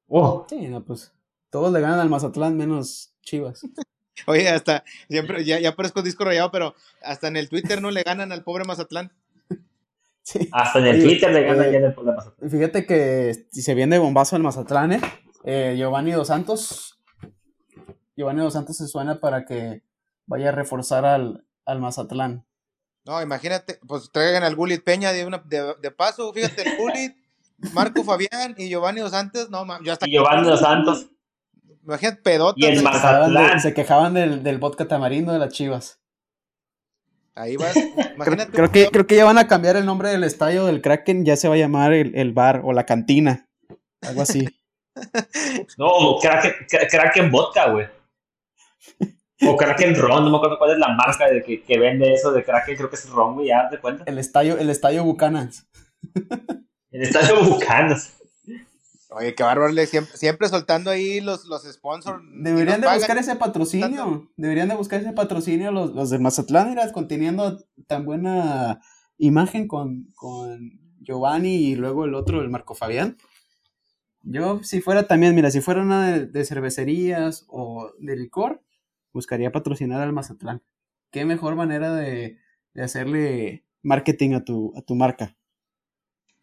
Oh. 0.07 0.45
Sí, 0.49 0.67
no, 0.67 0.83
pues 0.83 1.11
todos 1.49 1.71
le 1.71 1.81
ganan 1.81 1.99
al 1.99 2.09
Mazatlán 2.09 2.57
menos 2.57 3.13
Chivas. 3.21 3.61
Oye, 4.27 4.49
hasta, 4.49 4.83
siempre, 5.09 5.43
ya, 5.43 5.59
ya 5.59 5.75
parezco 5.75 6.01
disco 6.01 6.23
rayado, 6.23 6.51
pero 6.51 6.75
hasta 7.01 7.27
en 7.27 7.37
el 7.37 7.49
Twitter 7.49 7.81
no 7.81 7.91
le 7.91 8.03
ganan 8.03 8.31
al 8.31 8.43
pobre 8.43 8.65
Mazatlán. 8.65 9.11
Sí. 10.25 10.47
Hasta 10.53 10.79
en 10.79 10.85
el 10.85 11.03
Twitter 11.03 11.33
le 11.33 11.43
ganan 11.43 11.69
ya 11.69 11.79
al 11.79 11.93
pobre 11.93 12.13
Mazatlán. 12.13 12.49
Fíjate 12.49 12.85
que 12.85 13.45
si 13.51 13.61
se 13.61 13.73
viene 13.73 13.99
bombazo 13.99 14.37
el 14.37 14.43
Mazatlán, 14.43 14.93
¿eh? 14.93 15.01
¿eh? 15.43 15.75
Giovanni 15.77 16.11
Dos 16.13 16.29
Santos. 16.29 16.97
Giovanni 18.15 18.39
Dos 18.39 18.53
Santos 18.53 18.77
se 18.77 18.87
suena 18.87 19.19
para 19.19 19.45
que 19.45 19.83
vaya 20.25 20.49
a 20.49 20.51
reforzar 20.53 21.03
al, 21.03 21.45
al 21.65 21.81
Mazatlán. 21.81 22.45
No, 23.05 23.21
imagínate, 23.21 23.79
pues 23.85 24.09
traigan 24.11 24.43
al 24.43 24.55
Gulit 24.55 24.83
Peña 24.83 25.11
de, 25.11 25.25
una, 25.25 25.43
de, 25.45 25.91
paso, 25.91 26.31
fíjate, 26.33 26.61
el 26.61 26.77
Gulit, 26.77 27.15
Marco 27.73 28.03
Fabián 28.05 28.55
y 28.57 28.69
Giovanni 28.69 29.01
Dos 29.01 29.11
Santos, 29.11 29.49
no, 29.49 29.65
yo 29.83 29.93
hasta... 29.93 30.07
Y 30.07 30.11
Giovanni 30.11 30.47
Dos 30.47 30.61
Santos. 30.61 31.07
Imagínate, 31.83 32.21
pedota. 32.21 32.55
Y 32.57 32.65
el 32.65 32.77
se, 32.77 32.83
quejaban 32.83 33.59
se 33.59 33.73
quejaban 33.73 34.13
del, 34.13 34.41
del 34.41 34.57
vodka 34.57 34.87
tamarindo 34.87 35.33
de 35.33 35.39
las 35.39 35.51
chivas. 35.51 35.99
Ahí 37.35 37.57
vas, 37.57 37.75
imagínate. 38.15 38.51
Creo, 38.51 38.71
que, 38.71 38.87
creo 38.87 39.05
que 39.05 39.15
ya 39.17 39.25
van 39.25 39.37
a 39.37 39.47
cambiar 39.47 39.75
el 39.75 39.85
nombre 39.85 40.09
del 40.09 40.23
estadio 40.23 40.65
del 40.65 40.81
Kraken, 40.81 41.25
ya 41.25 41.35
se 41.35 41.49
va 41.49 41.55
a 41.55 41.57
llamar 41.57 41.91
el, 41.91 42.15
el 42.15 42.31
bar 42.31 42.61
o 42.63 42.71
la 42.71 42.85
cantina, 42.85 43.49
algo 44.01 44.21
así. 44.21 44.47
no, 45.77 46.17
Kraken, 46.21 46.53
Kraken 46.89 47.31
vodka, 47.31 47.69
güey. 47.69 47.87
O 49.47 49.57
Kraken 49.57 49.95
Ron, 49.95 50.25
no 50.25 50.31
me 50.31 50.37
acuerdo 50.37 50.57
cuál 50.57 50.71
es 50.71 50.77
la 50.77 50.89
marca 50.89 51.29
de 51.29 51.43
que, 51.43 51.63
que 51.63 51.79
vende 51.79 52.13
eso 52.13 52.31
de 52.31 52.43
Kraken, 52.43 52.75
creo 52.75 52.89
que 52.89 52.95
es 52.95 53.09
Ron, 53.09 53.35
güey, 53.35 53.47
ya 53.47 53.69
te 53.69 53.79
cuenta. 53.79 54.03
El 54.05 54.17
estadio, 54.17 54.57
el 54.57 54.69
estadio 54.69 55.03
Bucanas. 55.03 55.67
el 56.91 57.01
estadio 57.01 57.43
Bucanas. 57.43 58.13
Oye, 59.15 59.35
qué 59.35 59.43
bárbaro, 59.43 59.71
siempre, 59.85 60.17
siempre 60.17 60.47
soltando 60.47 60.89
ahí 60.89 61.21
los, 61.21 61.45
los 61.45 61.63
sponsors. 61.71 62.23
Deberían 62.33 62.81
de 62.81 62.91
buscar 62.91 63.17
ese 63.17 63.35
patrocinio. 63.35 64.31
Deberían 64.37 64.69
de 64.69 64.75
buscar 64.75 65.01
ese 65.01 65.13
patrocinio 65.13 65.71
los, 65.71 65.91
los 65.91 66.09
de 66.09 66.17
Mazatlán, 66.17 66.71
irás 66.71 66.91
conteniendo 66.91 67.59
tan 67.87 68.05
buena 68.05 68.81
imagen 69.17 69.67
con, 69.67 70.11
con 70.15 70.79
Giovanni 70.99 71.55
y 71.55 71.75
luego 71.75 72.05
el 72.05 72.15
otro, 72.15 72.41
el 72.41 72.49
Marco 72.49 72.73
Fabián. 72.73 73.17
Yo, 74.23 74.63
si 74.63 74.81
fuera 74.81 75.07
también, 75.07 75.35
mira, 75.35 75.51
si 75.51 75.61
fuera 75.61 75.81
una 75.81 76.07
de, 76.07 76.25
de 76.25 76.45
cervecerías 76.45 77.45
o 77.49 77.91
de 77.99 78.15
licor, 78.15 78.63
buscaría 79.13 79.51
patrocinar 79.51 80.01
al 80.01 80.11
Mazatlán. 80.11 80.61
Qué 81.11 81.25
mejor 81.25 81.55
manera 81.55 81.93
de, 81.93 82.39
hacerle 82.75 83.63
marketing 83.83 84.33
a 84.33 84.43
tu, 84.43 84.73
a 84.75 84.81
tu 84.81 84.95
marca. 84.95 85.37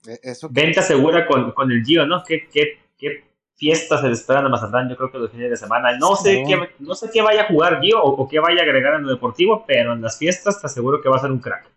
E, 0.06 0.20
eso 0.22 0.48
Venta 0.50 0.80
segura 0.80 1.26
con, 1.26 1.72
el 1.72 1.84
Gio, 1.84 2.06
¿no? 2.06 2.22
¿Qué, 2.24 2.48
qué, 2.50 2.78
qué 2.96 3.24
fiestas 3.56 4.00
se 4.00 4.06
le 4.06 4.14
esperan 4.14 4.46
a 4.46 4.48
Mazatlán? 4.48 4.88
Yo 4.88 4.96
creo 4.96 5.10
que 5.10 5.18
los 5.18 5.30
fines 5.30 5.50
de 5.50 5.56
semana. 5.56 5.98
No 5.98 6.14
sé, 6.14 6.44
qué, 6.46 6.56
no 6.78 6.94
sé 6.94 7.10
qué 7.12 7.20
vaya 7.20 7.42
a 7.42 7.48
jugar 7.48 7.80
Gio 7.80 8.02
o, 8.02 8.28
qué 8.28 8.38
vaya 8.38 8.60
a 8.60 8.64
agregar 8.64 8.94
en 8.94 9.02
lo 9.02 9.10
deportivo, 9.10 9.64
pero 9.66 9.92
en 9.92 10.00
las 10.00 10.16
fiestas 10.16 10.60
te 10.60 10.66
aseguro 10.66 11.02
que 11.02 11.08
va 11.08 11.16
a 11.16 11.20
ser 11.20 11.32
un 11.32 11.40
crack. 11.40 11.68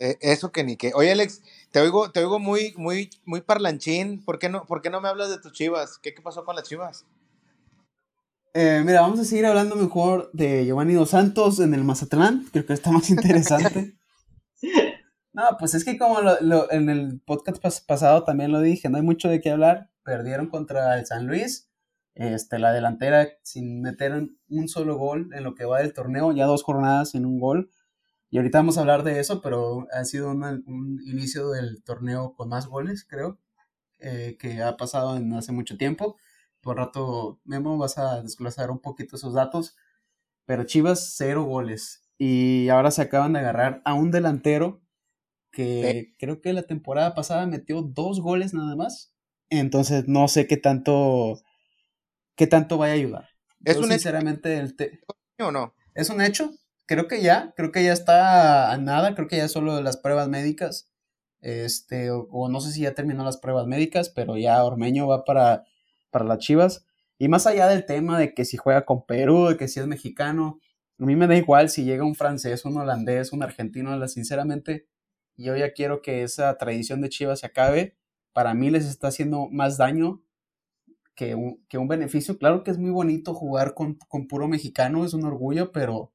E, 0.00 0.18
eso 0.20 0.50
que 0.50 0.64
ni 0.64 0.76
que. 0.76 0.92
Oye, 0.94 1.12
Alex, 1.12 1.42
te 1.70 1.80
oigo, 1.80 2.10
te 2.10 2.20
oigo 2.20 2.40
muy, 2.40 2.74
muy, 2.76 3.10
muy 3.24 3.40
parlanchín. 3.40 4.24
¿Por 4.24 4.40
qué, 4.40 4.48
no, 4.48 4.66
¿Por 4.66 4.82
qué 4.82 4.90
no 4.90 5.00
me 5.00 5.08
hablas 5.08 5.30
de 5.30 5.38
tus 5.38 5.52
chivas? 5.52 5.98
¿Qué, 5.98 6.12
qué 6.12 6.22
pasó 6.22 6.44
con 6.44 6.56
las 6.56 6.68
chivas? 6.68 7.06
Eh, 8.58 8.82
mira, 8.86 9.02
vamos 9.02 9.20
a 9.20 9.24
seguir 9.26 9.44
hablando 9.44 9.76
mejor 9.76 10.30
de 10.32 10.64
Giovanni 10.64 10.94
Dos 10.94 11.10
Santos 11.10 11.60
en 11.60 11.74
el 11.74 11.84
Mazatlán. 11.84 12.46
Creo 12.52 12.64
que 12.64 12.72
está 12.72 12.90
más 12.90 13.10
interesante. 13.10 13.98
no, 15.34 15.42
pues 15.58 15.74
es 15.74 15.84
que 15.84 15.98
como 15.98 16.16
en 16.70 16.88
el 16.88 17.20
podcast 17.20 17.62
pasado 17.86 18.24
también 18.24 18.52
lo 18.52 18.62
dije, 18.62 18.88
no 18.88 18.96
hay 18.96 19.02
mucho 19.02 19.28
de 19.28 19.42
qué 19.42 19.50
hablar. 19.50 19.90
Perdieron 20.04 20.48
contra 20.48 20.98
el 20.98 21.04
San 21.04 21.26
Luis. 21.26 21.70
Este, 22.14 22.58
la 22.58 22.72
delantera 22.72 23.28
sin 23.42 23.82
meter 23.82 24.26
un 24.48 24.68
solo 24.68 24.96
gol 24.96 25.28
en 25.34 25.44
lo 25.44 25.54
que 25.54 25.66
va 25.66 25.80
del 25.80 25.92
torneo, 25.92 26.32
ya 26.32 26.46
dos 26.46 26.62
jornadas 26.62 27.10
sin 27.10 27.26
un 27.26 27.38
gol. 27.38 27.70
Y 28.30 28.38
ahorita 28.38 28.60
vamos 28.60 28.78
a 28.78 28.80
hablar 28.80 29.02
de 29.02 29.20
eso, 29.20 29.42
pero 29.42 29.86
ha 29.92 30.02
sido 30.06 30.30
un 30.30 30.98
inicio 31.04 31.50
del 31.50 31.82
torneo 31.82 32.32
con 32.34 32.48
más 32.48 32.68
goles, 32.68 33.04
creo, 33.06 33.38
eh, 33.98 34.38
que 34.40 34.62
ha 34.62 34.78
pasado 34.78 35.18
en 35.18 35.34
hace 35.34 35.52
mucho 35.52 35.76
tiempo. 35.76 36.16
Por 36.66 36.78
rato, 36.78 37.40
Memo, 37.44 37.78
vas 37.78 37.96
a 37.96 38.22
desglosar 38.22 38.72
un 38.72 38.80
poquito 38.80 39.14
esos 39.14 39.34
datos. 39.34 39.76
Pero 40.46 40.64
Chivas, 40.64 41.14
cero 41.16 41.44
goles. 41.44 42.02
Y 42.18 42.70
ahora 42.70 42.90
se 42.90 43.02
acaban 43.02 43.34
de 43.34 43.38
agarrar 43.38 43.82
a 43.84 43.94
un 43.94 44.10
delantero 44.10 44.82
que 45.52 46.16
creo 46.18 46.40
que 46.40 46.52
la 46.52 46.64
temporada 46.64 47.14
pasada 47.14 47.46
metió 47.46 47.82
dos 47.82 48.20
goles 48.20 48.52
nada 48.52 48.74
más. 48.74 49.14
Entonces 49.48 50.08
no 50.08 50.26
sé 50.26 50.48
qué 50.48 50.56
tanto, 50.56 51.40
qué 52.34 52.48
tanto 52.48 52.78
vaya 52.78 52.94
a 52.94 52.96
ayudar. 52.96 53.28
¿Es 53.64 53.76
un 53.76 53.88
sinceramente 53.88 54.58
el 54.58 54.74
o 55.38 55.52
no? 55.52 55.72
Es 55.94 56.10
un 56.10 56.20
hecho. 56.20 56.50
Creo 56.86 57.06
que 57.06 57.22
ya, 57.22 57.54
creo 57.56 57.70
que 57.70 57.84
ya 57.84 57.92
está 57.92 58.72
a 58.72 58.76
nada, 58.78 59.14
creo 59.14 59.28
que 59.28 59.36
ya 59.36 59.46
solo 59.46 59.80
las 59.82 59.98
pruebas 59.98 60.28
médicas. 60.28 60.90
Este, 61.42 62.10
o, 62.10 62.26
o 62.28 62.48
no 62.48 62.60
sé 62.60 62.72
si 62.72 62.80
ya 62.80 62.94
terminó 62.94 63.22
las 63.22 63.36
pruebas 63.36 63.68
médicas, 63.68 64.08
pero 64.08 64.36
ya 64.36 64.64
Ormeño 64.64 65.06
va 65.06 65.24
para 65.24 65.64
para 66.10 66.24
las 66.24 66.38
Chivas. 66.38 66.86
Y 67.18 67.28
más 67.28 67.46
allá 67.46 67.68
del 67.68 67.86
tema 67.86 68.18
de 68.18 68.34
que 68.34 68.44
si 68.44 68.56
juega 68.56 68.84
con 68.84 69.06
Perú, 69.06 69.48
de 69.48 69.56
que 69.56 69.68
si 69.68 69.80
es 69.80 69.86
mexicano, 69.86 70.60
a 70.98 71.04
mí 71.04 71.16
me 71.16 71.26
da 71.26 71.36
igual 71.36 71.70
si 71.70 71.84
llega 71.84 72.04
un 72.04 72.14
francés, 72.14 72.64
un 72.64 72.76
holandés, 72.76 73.32
un 73.32 73.42
argentino, 73.42 74.06
sinceramente, 74.08 74.86
yo 75.36 75.56
ya 75.56 75.72
quiero 75.72 76.02
que 76.02 76.22
esa 76.22 76.56
tradición 76.56 77.00
de 77.00 77.08
Chivas 77.08 77.40
se 77.40 77.46
acabe. 77.46 77.96
Para 78.32 78.54
mí 78.54 78.70
les 78.70 78.86
está 78.86 79.08
haciendo 79.08 79.48
más 79.50 79.78
daño 79.78 80.22
que 81.14 81.34
un, 81.34 81.64
que 81.68 81.78
un 81.78 81.88
beneficio. 81.88 82.38
Claro 82.38 82.62
que 82.62 82.70
es 82.70 82.78
muy 82.78 82.90
bonito 82.90 83.34
jugar 83.34 83.74
con, 83.74 83.94
con, 84.08 84.28
puro 84.28 84.48
mexicano, 84.48 85.04
es 85.04 85.14
un 85.14 85.24
orgullo, 85.24 85.72
pero, 85.72 86.12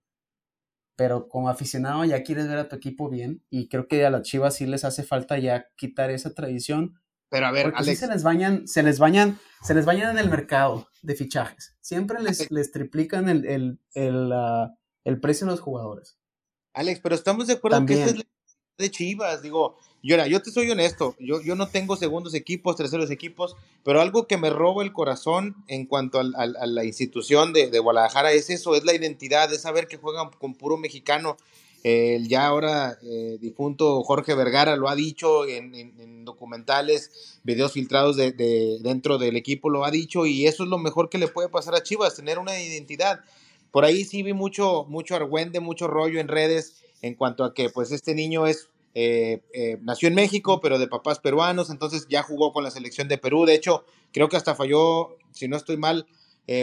pero 0.96 1.28
como 1.30 1.50
aficionado 1.50 2.06
ya 2.06 2.24
quieres 2.24 2.48
ver 2.48 2.60
a 2.60 2.70
tu 2.70 2.76
equipo 2.76 3.10
bien 3.10 3.44
y 3.50 3.68
creo 3.68 3.88
que 3.88 4.06
a 4.06 4.12
las 4.12 4.24
Chivas 4.24 4.56
sí 4.56 4.66
les 4.68 4.86
hace 4.86 5.04
falta 5.04 5.38
ya 5.40 5.68
quitar 5.76 6.12
esa 6.12 6.34
tradición 6.34 7.01
pero 7.32 7.48
a 7.48 7.52
ver, 7.52 7.72
Porque 7.72 7.96
se 7.96 8.08
les 8.08 8.24
bañan, 8.24 8.68
se 8.68 8.84
les 8.84 9.00
bañan, 9.00 9.40
se 9.64 9.74
les 9.74 9.86
bañan 9.86 10.12
en 10.12 10.18
el 10.18 10.30
mercado 10.30 10.90
de 11.02 11.16
fichajes. 11.16 11.78
Siempre 11.80 12.22
les, 12.22 12.52
les 12.52 12.72
triplican 12.74 13.30
el, 13.30 13.46
el, 13.46 13.80
el, 13.94 14.34
ah, 14.34 14.76
el, 15.06 15.22
precio 15.22 15.48
de 15.48 15.52
los 15.52 15.62
jugadores. 15.62 16.18
Alex, 16.74 17.00
pero 17.00 17.16
estamos 17.16 17.48
de 17.48 17.54
acuerdo 17.54 17.86
que 17.86 17.94
esta 17.94 18.08
es 18.08 18.18
la 18.18 18.24
de 18.78 18.92
Chivas. 18.92 19.42
Digo, 19.42 19.78
yo, 20.04 20.26
yo 20.26 20.42
te 20.42 20.52
soy 20.52 20.70
honesto, 20.72 21.16
yo, 21.22 21.42
yo 21.42 21.56
no 21.56 21.70
tengo 21.70 21.96
segundos 21.96 22.34
equipos, 22.34 22.76
terceros 22.76 23.10
equipos, 23.12 23.56
pero 23.86 24.02
algo 24.02 24.28
que 24.28 24.36
me 24.36 24.50
roba 24.50 24.84
el 24.84 24.92
corazón 24.92 25.56
en 25.70 25.86
cuanto 25.86 26.20
a, 26.20 26.24
la 26.24 26.84
institución 26.84 27.54
de, 27.54 27.70
de, 27.70 27.80
Guadalajara 27.80 28.34
es 28.34 28.50
eso, 28.50 28.76
es 28.76 28.84
la 28.84 28.94
identidad, 28.94 29.54
es 29.54 29.62
saber 29.62 29.88
que 29.88 29.96
juegan 29.96 30.32
con 30.32 30.54
puro 30.54 30.76
mexicano. 30.76 31.38
El 31.84 32.28
ya 32.28 32.46
ahora 32.46 33.00
eh, 33.02 33.38
difunto 33.42 34.04
Jorge 34.04 34.36
Vergara 34.36 34.76
lo 34.76 34.88
ha 34.88 34.96
dicho 34.96 35.48
en, 35.48 36.26
documentales, 36.26 37.40
videos 37.44 37.74
filtrados 37.74 38.16
de, 38.16 38.80
dentro 38.82 39.18
del 39.18 39.36
equipo, 39.36 39.70
lo 39.70 39.84
ha 39.84 39.92
dicho, 39.92 40.28
y 40.28 40.46
eso 40.46 40.64
es 40.64 40.70
lo 40.70 40.78
mejor 40.78 41.10
que 41.10 41.18
le 41.18 41.28
puede 41.28 41.50
pasar 41.50 41.74
a 41.74 41.82
Chivas, 41.82 42.16
tener 42.16 42.38
una 42.38 42.62
identidad. 42.62 43.22
Por 43.72 43.86
ahí 43.86 44.04
sí 44.04 44.22
vi 44.22 44.34
mucho, 44.34 44.86
mucho 44.88 45.16
argüende, 45.16 45.60
mucho 45.60 45.88
rollo 45.88 46.20
en 46.20 46.28
redes 46.28 46.84
en 47.02 47.16
cuanto 47.16 47.44
a 47.44 47.54
que 47.56 47.70
pues 47.70 47.92
este 47.92 48.14
niño 48.14 48.46
es 48.46 48.70
eh, 48.94 49.42
eh, 49.54 49.80
nació 49.82 50.10
en 50.10 50.16
México, 50.16 50.62
pero 50.62 50.78
de 50.78 50.88
papás 50.88 51.20
peruanos, 51.20 51.72
entonces 51.72 52.08
ya 52.10 52.22
jugó 52.22 52.54
con 52.54 52.64
la 52.64 52.70
selección 52.70 53.08
de 53.08 53.18
Perú. 53.18 53.46
De 53.46 53.56
hecho, 53.56 53.86
creo 54.12 54.30
que 54.30 54.38
hasta 54.38 54.54
falló, 54.54 55.18
si 55.32 55.48
no 55.48 55.58
estoy 55.58 55.78
mal, 55.78 56.06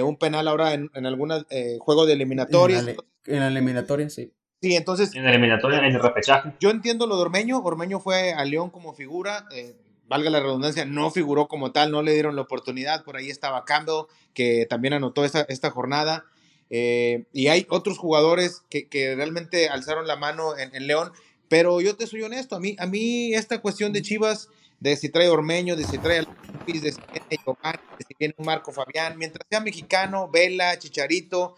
un 0.05 0.17
penal 0.17 0.47
ahora 0.49 0.75
en, 0.75 0.91
en 0.95 1.07
algún 1.07 1.33
juego 1.81 2.07
de 2.07 2.13
eliminatorias. 2.13 2.87
En 3.27 3.41
la, 3.41 3.49
eliminatoria, 3.49 4.11
sí. 4.11 4.33
Sí, 4.61 4.75
entonces. 4.75 5.15
En 5.15 5.25
la 5.25 5.31
eliminatoria, 5.31 5.79
en 5.79 5.85
el 5.85 6.03
repechaje. 6.03 6.53
Yo 6.61 6.71
entiendo 6.71 7.07
lo 7.07 7.17
de 7.17 7.23
Ormeño. 7.23 7.59
Ormeño 7.59 8.01
fue 8.01 8.33
a 8.33 8.45
León 8.45 8.71
como 8.71 8.93
figura. 8.93 9.47
Eh, 9.53 9.77
valga 10.09 10.31
la 10.31 10.41
redundancia, 10.41 10.85
no 10.85 11.11
figuró 11.11 11.49
como 11.49 11.71
tal, 11.71 11.91
no 11.91 12.03
le 12.03 12.13
dieron 12.13 12.35
la 12.35 12.43
oportunidad. 12.43 13.05
Por 13.05 13.17
ahí 13.17 13.31
estaba 13.31 13.65
Campbell, 13.65 14.07
que 14.35 14.67
también 14.67 14.95
anotó 14.95 15.25
esta, 15.25 15.43
esta 15.49 15.71
jornada. 15.71 16.25
Eh, 16.71 17.27
y 17.33 17.49
hay 17.49 17.67
otros 17.71 17.99
jugadores 17.99 18.63
que, 18.69 18.89
que, 18.89 19.15
realmente 19.15 19.69
alzaron 19.69 20.07
la 20.07 20.17
mano 20.17 20.57
en, 20.57 20.87
León. 20.87 21.13
Pero 21.49 21.81
yo 21.81 21.97
te 21.97 22.07
soy 22.07 22.23
honesto, 22.23 22.57
a 22.57 22.61
mí, 22.61 22.77
a 22.79 22.87
mí 22.87 23.33
esta 23.35 23.61
cuestión 23.61 23.93
de 23.93 24.03
Chivas, 24.03 24.51
de 24.81 24.97
si 24.97 25.09
trae 25.09 25.29
Ormeño, 25.29 25.77
de 25.77 25.85
si 25.85 25.97
trae 25.97 26.27
Luis, 26.67 26.83
de 26.83 26.93
si 26.93 27.01
viene 27.11 27.27
de 27.31 28.05
si 28.07 28.15
viene 28.19 28.35
Marco 28.39 28.71
Fabián, 28.71 29.17
mientras 29.17 29.47
sea 29.49 29.61
mexicano, 29.61 30.29
Vela, 30.31 30.79
Chicharito, 30.79 31.57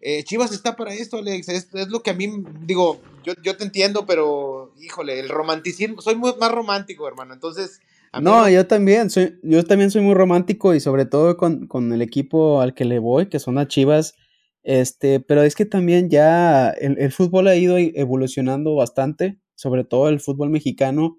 eh, 0.00 0.24
Chivas 0.24 0.52
está 0.52 0.76
para 0.76 0.94
esto, 0.94 1.18
Alex. 1.18 1.48
Es, 1.48 1.68
lo 1.88 2.02
que 2.02 2.10
a 2.10 2.14
mí, 2.14 2.28
digo, 2.62 3.00
yo, 3.22 3.34
yo 3.42 3.56
te 3.56 3.64
entiendo, 3.64 4.06
pero 4.06 4.72
híjole, 4.80 5.20
el 5.20 5.28
romanticismo, 5.28 6.00
soy 6.00 6.16
muy 6.16 6.32
más 6.38 6.50
romántico, 6.50 7.06
hermano. 7.06 7.34
Entonces. 7.34 7.80
No, 8.20 8.48
yo 8.48 8.66
también, 8.66 9.10
soy, 9.10 9.38
yo 9.42 9.64
también 9.64 9.90
soy 9.90 10.02
muy 10.02 10.14
romántico 10.14 10.74
y 10.74 10.80
sobre 10.80 11.04
todo 11.04 11.36
con, 11.36 11.68
con, 11.68 11.92
el 11.92 12.02
equipo 12.02 12.60
al 12.60 12.74
que 12.74 12.84
le 12.84 12.98
voy, 12.98 13.26
que 13.26 13.38
son 13.38 13.58
a 13.58 13.68
Chivas. 13.68 14.14
Este, 14.62 15.20
pero 15.20 15.42
es 15.42 15.54
que 15.54 15.64
también 15.64 16.10
ya 16.10 16.70
el, 16.70 16.98
el 16.98 17.12
fútbol 17.12 17.46
ha 17.46 17.54
ido 17.54 17.76
evolucionando 17.78 18.74
bastante, 18.74 19.38
sobre 19.54 19.84
todo 19.84 20.08
el 20.08 20.20
fútbol 20.20 20.50
mexicano. 20.50 21.18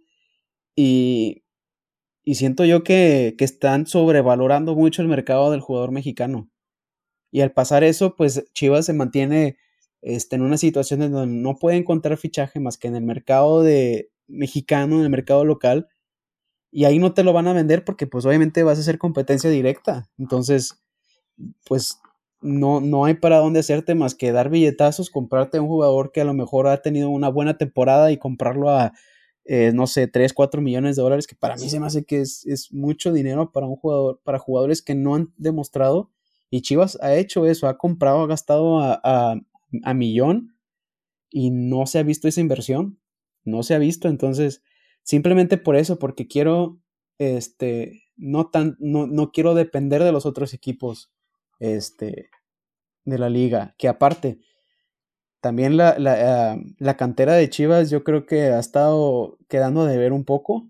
Y, 0.75 1.43
y 2.23 2.35
siento 2.35 2.65
yo 2.65 2.83
que, 2.83 3.35
que 3.37 3.45
están 3.45 3.85
sobrevalorando 3.85 4.75
mucho 4.75 5.01
el 5.01 5.07
mercado 5.07 5.51
del 5.51 5.61
jugador 5.61 5.91
mexicano. 5.91 6.49
Y 7.31 7.41
al 7.41 7.53
pasar 7.53 7.83
eso, 7.83 8.15
pues 8.15 8.45
Chivas 8.53 8.85
se 8.85 8.93
mantiene 8.93 9.57
este, 10.01 10.35
en 10.35 10.41
una 10.41 10.57
situación 10.57 11.01
en 11.01 11.13
donde 11.13 11.35
no 11.35 11.55
puede 11.55 11.77
encontrar 11.77 12.17
fichaje 12.17 12.59
más 12.59 12.77
que 12.77 12.87
en 12.87 12.95
el 12.95 13.03
mercado 13.03 13.63
de 13.63 14.11
mexicano, 14.27 14.97
en 14.97 15.03
el 15.03 15.09
mercado 15.09 15.45
local. 15.45 15.87
Y 16.71 16.85
ahí 16.85 16.99
no 16.99 17.13
te 17.13 17.23
lo 17.23 17.33
van 17.33 17.47
a 17.47 17.53
vender 17.53 17.83
porque 17.85 18.07
pues 18.07 18.25
obviamente 18.25 18.63
vas 18.63 18.77
a 18.77 18.81
hacer 18.81 18.97
competencia 18.97 19.49
directa. 19.49 20.09
Entonces, 20.17 20.81
pues 21.65 21.99
no, 22.41 22.81
no 22.81 23.05
hay 23.05 23.15
para 23.15 23.37
dónde 23.37 23.59
hacerte 23.59 23.95
más 23.95 24.15
que 24.15 24.31
dar 24.31 24.49
billetazos, 24.49 25.09
comprarte 25.09 25.57
a 25.57 25.61
un 25.61 25.67
jugador 25.67 26.11
que 26.11 26.21
a 26.21 26.25
lo 26.25 26.33
mejor 26.33 26.67
ha 26.67 26.81
tenido 26.81 27.09
una 27.09 27.29
buena 27.29 27.57
temporada 27.57 28.11
y 28.11 28.17
comprarlo 28.17 28.69
a, 28.69 28.93
eh, 29.45 29.71
no 29.73 29.87
sé, 29.87 30.07
3, 30.07 30.33
4 30.33 30.61
millones 30.61 30.95
de 30.95 31.03
dólares, 31.03 31.27
que 31.27 31.35
para 31.35 31.55
mí 31.55 31.69
se 31.69 31.79
me 31.79 31.85
hace 31.85 32.03
que 32.03 32.21
es, 32.21 32.45
es 32.47 32.73
mucho 32.73 33.13
dinero 33.13 33.51
para 33.51 33.67
un 33.67 33.75
jugador, 33.75 34.19
para 34.23 34.39
jugadores 34.39 34.81
que 34.81 34.95
no 34.95 35.15
han 35.15 35.33
demostrado 35.37 36.09
y 36.51 36.61
Chivas 36.61 36.99
ha 37.01 37.15
hecho 37.15 37.45
eso, 37.45 37.69
ha 37.69 37.77
comprado, 37.77 38.21
ha 38.23 38.27
gastado 38.27 38.81
a, 38.81 38.99
a, 39.83 39.93
millón 39.93 40.57
y 41.29 41.49
no 41.49 41.85
se 41.85 41.97
ha 41.97 42.03
visto 42.03 42.27
esa 42.27 42.41
inversión. 42.41 42.99
No 43.45 43.63
se 43.63 43.73
ha 43.73 43.77
visto. 43.77 44.09
Entonces, 44.09 44.61
simplemente 45.01 45.57
por 45.57 45.77
eso, 45.77 45.97
porque 45.97 46.27
quiero, 46.27 46.81
este, 47.19 48.03
no 48.17 48.49
tan, 48.49 48.75
no, 48.79 49.07
no 49.07 49.31
quiero 49.31 49.55
depender 49.55 50.03
de 50.03 50.11
los 50.11 50.25
otros 50.25 50.53
equipos, 50.53 51.09
este, 51.59 52.29
de 53.05 53.17
la 53.17 53.29
liga. 53.29 53.73
Que 53.77 53.87
aparte, 53.87 54.41
también 55.39 55.77
la, 55.77 55.97
la, 55.97 56.51
ah, 56.51 56.57
la, 56.79 56.97
cantera 56.97 57.33
de 57.33 57.49
Chivas 57.49 57.89
yo 57.89 58.03
creo 58.03 58.25
que 58.25 58.41
ha 58.41 58.59
estado 58.59 59.37
quedando 59.47 59.85
de 59.85 59.97
ver 59.97 60.11
un 60.11 60.25
poco. 60.25 60.69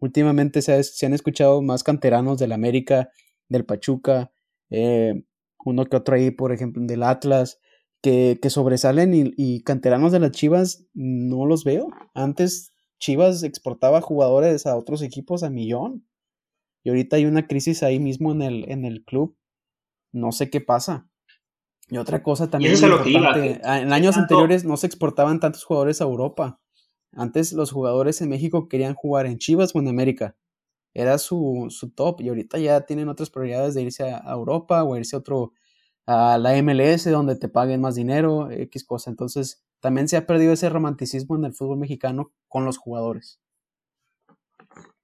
Últimamente 0.00 0.62
se, 0.62 0.82
se 0.82 1.06
han 1.06 1.14
escuchado 1.14 1.62
más 1.62 1.84
canteranos 1.84 2.40
del 2.40 2.50
América, 2.50 3.10
del 3.48 3.64
Pachuca, 3.64 4.32
eh, 4.72 5.24
uno 5.64 5.84
que 5.84 5.96
otro 5.96 6.16
ahí, 6.16 6.30
por 6.30 6.52
ejemplo, 6.52 6.82
del 6.84 7.02
Atlas, 7.02 7.60
que, 8.02 8.38
que 8.42 8.50
sobresalen 8.50 9.12
y, 9.14 9.62
canteranos 9.62 10.10
de 10.12 10.18
las 10.18 10.32
Chivas 10.32 10.86
no 10.94 11.46
los 11.46 11.64
veo. 11.64 11.88
Antes 12.14 12.72
Chivas 12.98 13.42
exportaba 13.44 14.00
jugadores 14.00 14.66
a 14.66 14.76
otros 14.76 15.02
equipos 15.02 15.42
a 15.42 15.50
millón. 15.50 16.06
Y 16.82 16.88
ahorita 16.88 17.16
hay 17.16 17.26
una 17.26 17.46
crisis 17.46 17.84
ahí 17.84 18.00
mismo 18.00 18.32
en 18.32 18.42
el, 18.42 18.68
en 18.68 18.84
el 18.84 19.04
club. 19.04 19.36
No 20.10 20.32
sé 20.32 20.50
qué 20.50 20.60
pasa. 20.60 21.08
Y 21.88 21.98
otra 21.98 22.22
cosa 22.22 22.50
también. 22.50 22.74
Ah, 23.62 23.80
en 23.80 23.92
años 23.92 24.16
anteriores 24.16 24.64
no 24.64 24.76
se 24.76 24.86
exportaban 24.86 25.38
tantos 25.38 25.64
jugadores 25.64 26.00
a 26.00 26.04
Europa. 26.04 26.60
Antes 27.12 27.52
los 27.52 27.70
jugadores 27.70 28.20
en 28.20 28.30
México 28.30 28.68
querían 28.68 28.94
jugar 28.94 29.26
en 29.26 29.38
Chivas 29.38 29.74
o 29.74 29.78
en 29.78 29.88
América 29.88 30.36
era 30.94 31.18
su, 31.18 31.68
su, 31.70 31.90
top 31.90 32.20
y 32.20 32.28
ahorita 32.28 32.58
ya 32.58 32.82
tienen 32.82 33.08
otras 33.08 33.30
prioridades 33.30 33.74
de 33.74 33.82
irse 33.82 34.10
a, 34.10 34.30
Europa 34.30 34.84
o 34.84 34.96
irse 34.96 35.16
a 35.16 35.20
otro 35.20 35.52
a 36.06 36.36
la 36.38 36.60
MLS 36.62 37.10
donde 37.10 37.36
te 37.36 37.48
paguen 37.48 37.80
más 37.80 37.94
dinero, 37.94 38.50
X 38.50 38.84
cosa. 38.84 39.10
Entonces, 39.10 39.64
también 39.80 40.08
se 40.08 40.16
ha 40.16 40.26
perdido 40.26 40.52
ese 40.52 40.68
romanticismo 40.68 41.36
en 41.36 41.44
el 41.44 41.54
fútbol 41.54 41.78
mexicano 41.78 42.32
con 42.48 42.64
los 42.64 42.78
jugadores. 42.78 43.40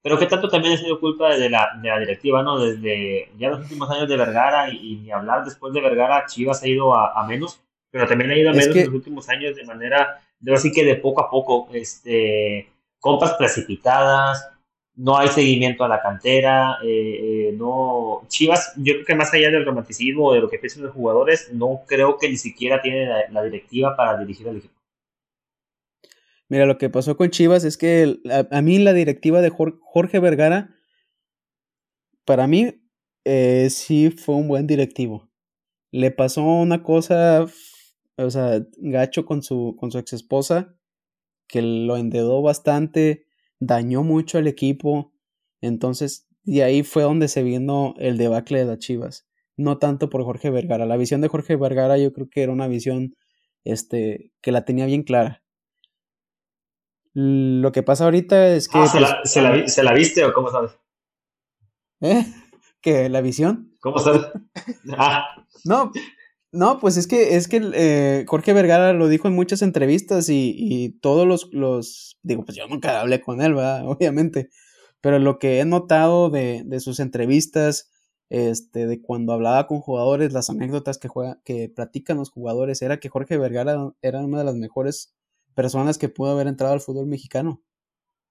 Pero 0.01 0.17
que 0.17 0.27
tanto 0.27 0.47
también 0.47 0.73
ha 0.73 0.77
sido 0.77 0.99
culpa 0.99 1.35
de 1.35 1.49
la, 1.49 1.69
de 1.81 1.89
la 1.89 1.99
directiva, 1.99 2.41
¿no? 2.41 2.57
Desde 2.59 3.31
ya 3.37 3.49
los 3.49 3.59
últimos 3.59 3.89
años 3.91 4.07
de 4.07 4.15
Vergara 4.15 4.69
y, 4.69 4.97
ni 4.97 5.11
hablar 5.11 5.43
después 5.43 5.73
de 5.73 5.81
Vergara, 5.81 6.25
Chivas 6.25 6.63
ha 6.63 6.67
ido 6.67 6.95
a, 6.95 7.25
menos, 7.27 7.61
pero 7.91 8.07
también 8.07 8.31
ha 8.31 8.37
ido 8.37 8.49
a 8.49 8.53
menos 8.53 8.75
en 8.75 8.85
los 8.85 8.95
últimos 8.95 9.27
años 9.27 9.55
de 9.55 9.65
manera, 9.65 10.21
de 10.39 10.53
así 10.53 10.71
que 10.71 10.85
de 10.85 10.95
poco 10.95 11.21
a 11.21 11.29
poco, 11.29 11.67
este, 11.73 12.69
compras 12.99 13.33
precipitadas, 13.33 14.49
no 14.95 15.17
hay 15.17 15.29
seguimiento 15.29 15.83
a 15.83 15.87
la 15.87 16.01
cantera, 16.01 16.77
eh, 16.83 17.49
eh, 17.49 17.55
no, 17.57 18.25
Chivas, 18.27 18.73
yo 18.77 18.93
creo 18.93 19.05
que 19.05 19.15
más 19.15 19.33
allá 19.33 19.49
del 19.49 19.65
romanticismo 19.65 20.33
de 20.33 20.41
lo 20.41 20.49
que 20.49 20.59
piensan 20.59 20.83
los 20.83 20.93
jugadores, 20.93 21.51
no 21.53 21.83
creo 21.87 22.17
que 22.17 22.29
ni 22.29 22.37
siquiera 22.37 22.81
tiene 22.81 23.07
la 23.31 23.43
directiva 23.43 23.95
para 23.95 24.17
dirigir 24.17 24.49
al 24.49 24.57
equipo. 24.57 24.79
Mira, 26.49 26.65
lo 26.65 26.79
que 26.79 26.89
pasó 26.89 27.15
con 27.15 27.29
Chivas 27.29 27.63
es 27.63 27.77
que 27.77 28.19
a, 28.49 28.61
mí 28.63 28.79
la 28.79 28.93
directiva 28.93 29.39
de 29.41 29.51
Jorge 29.51 30.19
Vergara, 30.19 30.75
para 32.25 32.47
mí, 32.47 32.81
eh, 33.23 33.69
sí 33.69 34.09
fue 34.09 34.35
un 34.35 34.47
buen 34.47 34.65
directivo. 34.65 35.29
Le 35.91 36.09
pasó 36.09 36.43
una 36.43 36.81
cosa, 36.81 37.45
o 38.17 38.29
sea, 38.31 38.65
gacho 38.77 39.25
con 39.25 39.43
su, 39.43 39.75
con 39.79 39.91
su 39.91 39.99
ex 39.99 40.13
esposa, 40.13 40.75
que 41.47 41.61
lo 41.61 41.97
endedó 41.97 42.41
bastante, 42.41 43.27
dañó 43.59 44.03
mucho 44.03 44.37
al 44.37 44.47
equipo. 44.47 45.13
Entonces, 45.61 46.27
y 46.43 46.61
ahí 46.61 46.83
fue 46.83 47.03
donde 47.03 47.27
se 47.27 47.43
vino 47.43 47.93
el 47.97 48.17
debacle 48.17 48.59
de 48.59 48.65
las 48.65 48.79
Chivas. 48.79 49.27
No 49.57 49.77
tanto 49.77 50.09
por 50.09 50.23
Jorge 50.23 50.49
Vergara. 50.49 50.85
La 50.85 50.97
visión 50.97 51.21
de 51.21 51.27
Jorge 51.27 51.55
Vergara 51.55 51.97
yo 51.97 52.13
creo 52.13 52.29
que 52.29 52.43
era 52.43 52.51
una 52.51 52.67
visión 52.67 53.15
este, 53.63 54.31
que 54.41 54.51
la 54.51 54.65
tenía 54.65 54.85
bien 54.85 55.03
clara 55.03 55.43
lo 57.13 57.71
que 57.71 57.83
pasa 57.83 58.05
ahorita 58.05 58.49
es 58.49 58.67
que. 58.67 58.77
Ah, 58.77 58.87
pues, 58.91 59.31
¿se, 59.31 59.83
la, 59.83 59.93
viste 59.93 60.23
o 60.23 60.33
cómo 60.33 60.49
sabes? 60.49 60.71
¿Eh? 62.01 62.25
¿Que 62.81 63.09
la 63.09 63.21
visión? 63.21 63.75
¿Cómo 63.79 63.99
sabes? 63.99 64.21
Ah. 64.97 65.45
No, 65.65 65.91
no, 66.51 66.79
pues 66.79 66.97
es 66.97 67.07
que, 67.07 67.35
es 67.35 67.47
que 67.47 67.61
eh, 67.73 68.25
Jorge 68.27 68.53
Vergara 68.53 68.93
lo 68.93 69.07
dijo 69.07 69.27
en 69.27 69.35
muchas 69.35 69.61
entrevistas 69.61 70.27
y, 70.29 70.97
todos 71.01 71.27
los, 71.27 71.49
los. 71.51 72.17
Digo, 72.23 72.43
pues 72.45 72.57
yo 72.57 72.67
nunca 72.67 72.99
hablé 73.01 73.21
con 73.21 73.41
él, 73.41 73.53
¿verdad? 73.53 73.87
Obviamente. 73.87 74.49
Pero 75.01 75.19
lo 75.19 75.39
que 75.39 75.59
he 75.59 75.65
notado 75.65 76.29
de, 76.29 76.63
de 76.65 76.79
sus 76.79 76.99
entrevistas, 76.99 77.89
este, 78.29 78.87
de 78.87 79.01
cuando 79.01 79.33
hablaba 79.33 79.67
con 79.67 79.79
jugadores, 79.79 80.33
las 80.33 80.49
anécdotas 80.49 80.97
que, 80.97 81.07
juega, 81.07 81.39
que 81.45 81.69
platican 81.69 82.17
los 82.17 82.31
jugadores, 82.31 82.81
era 82.81 82.99
que 82.99 83.09
Jorge 83.09 83.37
Vergara 83.37 83.93
era 84.01 84.19
una 84.19 84.39
de 84.39 84.45
las 84.45 84.55
mejores 84.55 85.13
personas 85.55 85.97
que 85.97 86.09
pudo 86.09 86.31
haber 86.31 86.47
entrado 86.47 86.73
al 86.73 86.81
fútbol 86.81 87.07
mexicano. 87.07 87.61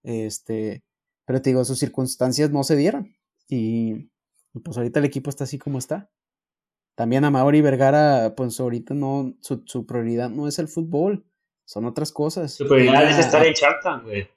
Este, 0.03 0.83
pero 1.25 1.41
te 1.41 1.51
digo, 1.51 1.63
sus 1.65 1.79
circunstancias 1.79 2.51
no 2.51 2.63
se 2.63 2.75
dieron. 2.75 3.15
Y, 3.47 4.09
pues 4.63 4.77
ahorita 4.77 4.99
el 4.99 5.05
equipo 5.05 5.29
está 5.29 5.43
así 5.45 5.57
como 5.57 5.77
está. 5.77 6.09
También 6.99 7.23
a 7.23 7.31
Mauri 7.31 7.61
Vergara, 7.61 8.33
pues 8.35 8.59
ahorita 8.59 8.93
no, 8.93 9.33
su, 9.39 9.85
prioridad 9.85 10.29
no 10.29 10.49
es 10.49 10.59
el 10.59 10.67
fútbol, 10.67 11.25
son 11.63 11.85
otras 11.85 12.11
cosas. 12.11 12.53
Su 12.53 12.67
prioridad 12.67 13.09
es 13.09 13.19
estar 13.19 13.47
en 13.47 13.53
Shark 13.53 13.79
Tank, 13.81 14.03
güey. 14.03 14.27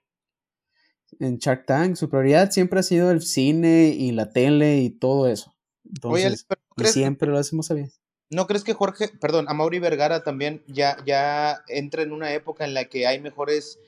En 1.19 1.39
Shark 1.39 1.67
Tank, 1.67 1.97
su 1.97 2.09
prioridad 2.09 2.53
siempre 2.53 2.79
ha 2.79 2.85
sido 2.85 3.11
el 3.11 3.21
cine 3.21 3.89
y 3.89 4.13
la 4.13 4.31
tele 4.31 4.77
y 4.77 4.91
todo 4.91 5.27
eso. 5.27 5.57
Entonces, 5.85 6.47
siempre 6.85 7.29
lo 7.29 7.39
hacemos 7.39 7.69
bien. 7.75 7.91
¿No 8.31 8.47
crees 8.47 8.63
que 8.63 8.75
Jorge, 8.75 9.09
perdón, 9.21 9.47
a 9.49 9.55
Mauri 9.55 9.81
Vergara 9.81 10.23
también 10.23 10.63
ya, 10.69 10.99
ya 11.05 11.65
entra 11.67 12.03
en 12.03 12.13
una 12.13 12.33
época 12.33 12.65
en 12.65 12.75
la 12.75 12.85
que 12.85 13.09
hay 13.09 13.21
mejores, 13.21 13.81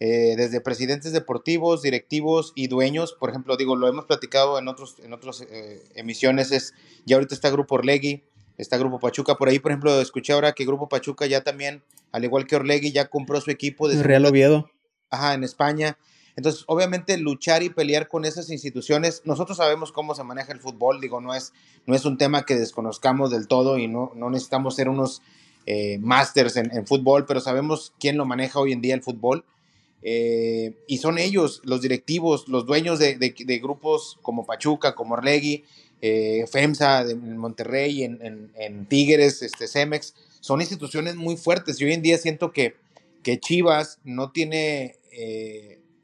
eh, 0.00 0.34
desde 0.36 0.60
presidentes 0.60 1.12
deportivos, 1.12 1.82
directivos 1.82 2.52
y 2.54 2.68
dueños? 2.68 3.12
Por 3.12 3.30
ejemplo, 3.30 3.56
digo, 3.56 3.76
lo 3.76 3.88
hemos 3.88 4.06
platicado 4.06 4.58
en 4.58 4.68
otros, 4.68 4.96
en 5.02 5.12
otras 5.12 5.42
eh, 5.42 5.82
emisiones, 5.94 6.52
es, 6.52 6.74
ya 7.06 7.16
ahorita 7.16 7.34
está 7.34 7.50
Grupo 7.50 7.76
Orlegui, 7.76 8.22
está 8.56 8.76
Grupo 8.76 8.98
Pachuca, 8.98 9.36
por 9.36 9.48
ahí, 9.48 9.58
por 9.58 9.72
ejemplo, 9.72 10.00
escuché 10.00 10.32
ahora 10.32 10.52
que 10.52 10.64
Grupo 10.64 10.88
Pachuca 10.88 11.26
ya 11.26 11.42
también, 11.42 11.82
al 12.12 12.24
igual 12.24 12.46
que 12.46 12.56
Orlegui, 12.56 12.92
ya 12.92 13.08
compró 13.08 13.40
su 13.40 13.50
equipo 13.50 13.88
de... 13.88 14.02
Real 14.02 14.26
Oviedo. 14.26 14.70
Ajá, 15.10 15.34
en 15.34 15.44
España. 15.44 15.96
Entonces, 16.38 16.62
obviamente, 16.68 17.18
luchar 17.18 17.64
y 17.64 17.68
pelear 17.68 18.06
con 18.06 18.24
esas 18.24 18.50
instituciones, 18.50 19.22
nosotros 19.24 19.56
sabemos 19.56 19.90
cómo 19.90 20.14
se 20.14 20.22
maneja 20.22 20.52
el 20.52 20.60
fútbol, 20.60 21.00
digo, 21.00 21.20
no 21.20 21.34
es, 21.34 21.52
no 21.84 21.96
es 21.96 22.04
un 22.04 22.16
tema 22.16 22.44
que 22.44 22.54
desconozcamos 22.54 23.32
del 23.32 23.48
todo 23.48 23.76
y 23.76 23.88
no, 23.88 24.12
no 24.14 24.30
necesitamos 24.30 24.76
ser 24.76 24.88
unos 24.88 25.20
eh, 25.66 25.98
masters 25.98 26.56
en, 26.56 26.86
fútbol, 26.86 27.26
pero 27.26 27.40
sabemos 27.40 27.92
quién 27.98 28.16
lo 28.16 28.24
maneja 28.24 28.60
hoy 28.60 28.72
en 28.72 28.80
día 28.80 28.94
el 28.94 29.02
fútbol. 29.02 29.44
Eh, 30.02 30.74
y 30.86 30.98
son 30.98 31.18
ellos, 31.18 31.60
los 31.64 31.82
directivos, 31.82 32.48
los 32.48 32.66
dueños 32.66 32.98
de, 32.98 33.60
grupos 33.62 34.18
como 34.22 34.46
Pachuca, 34.46 34.94
como 34.94 35.14
Orlegui, 35.14 35.64
eh, 36.00 36.44
FEMSA 36.50 37.02
en 37.10 37.36
Monterrey, 37.36 38.04
en, 38.04 38.50
en, 38.54 38.86
Tigres, 38.86 39.42
este, 39.42 39.66
Cemex, 39.66 40.14
son 40.40 40.60
instituciones 40.60 41.16
muy 41.16 41.36
fuertes 41.36 41.80
y 41.80 41.84
hoy 41.84 41.92
en 41.92 42.02
día 42.02 42.16
siento 42.18 42.52
que, 42.52 42.76
que 43.22 43.40
Chivas 43.40 43.98
no 44.04 44.30
tiene 44.30 44.96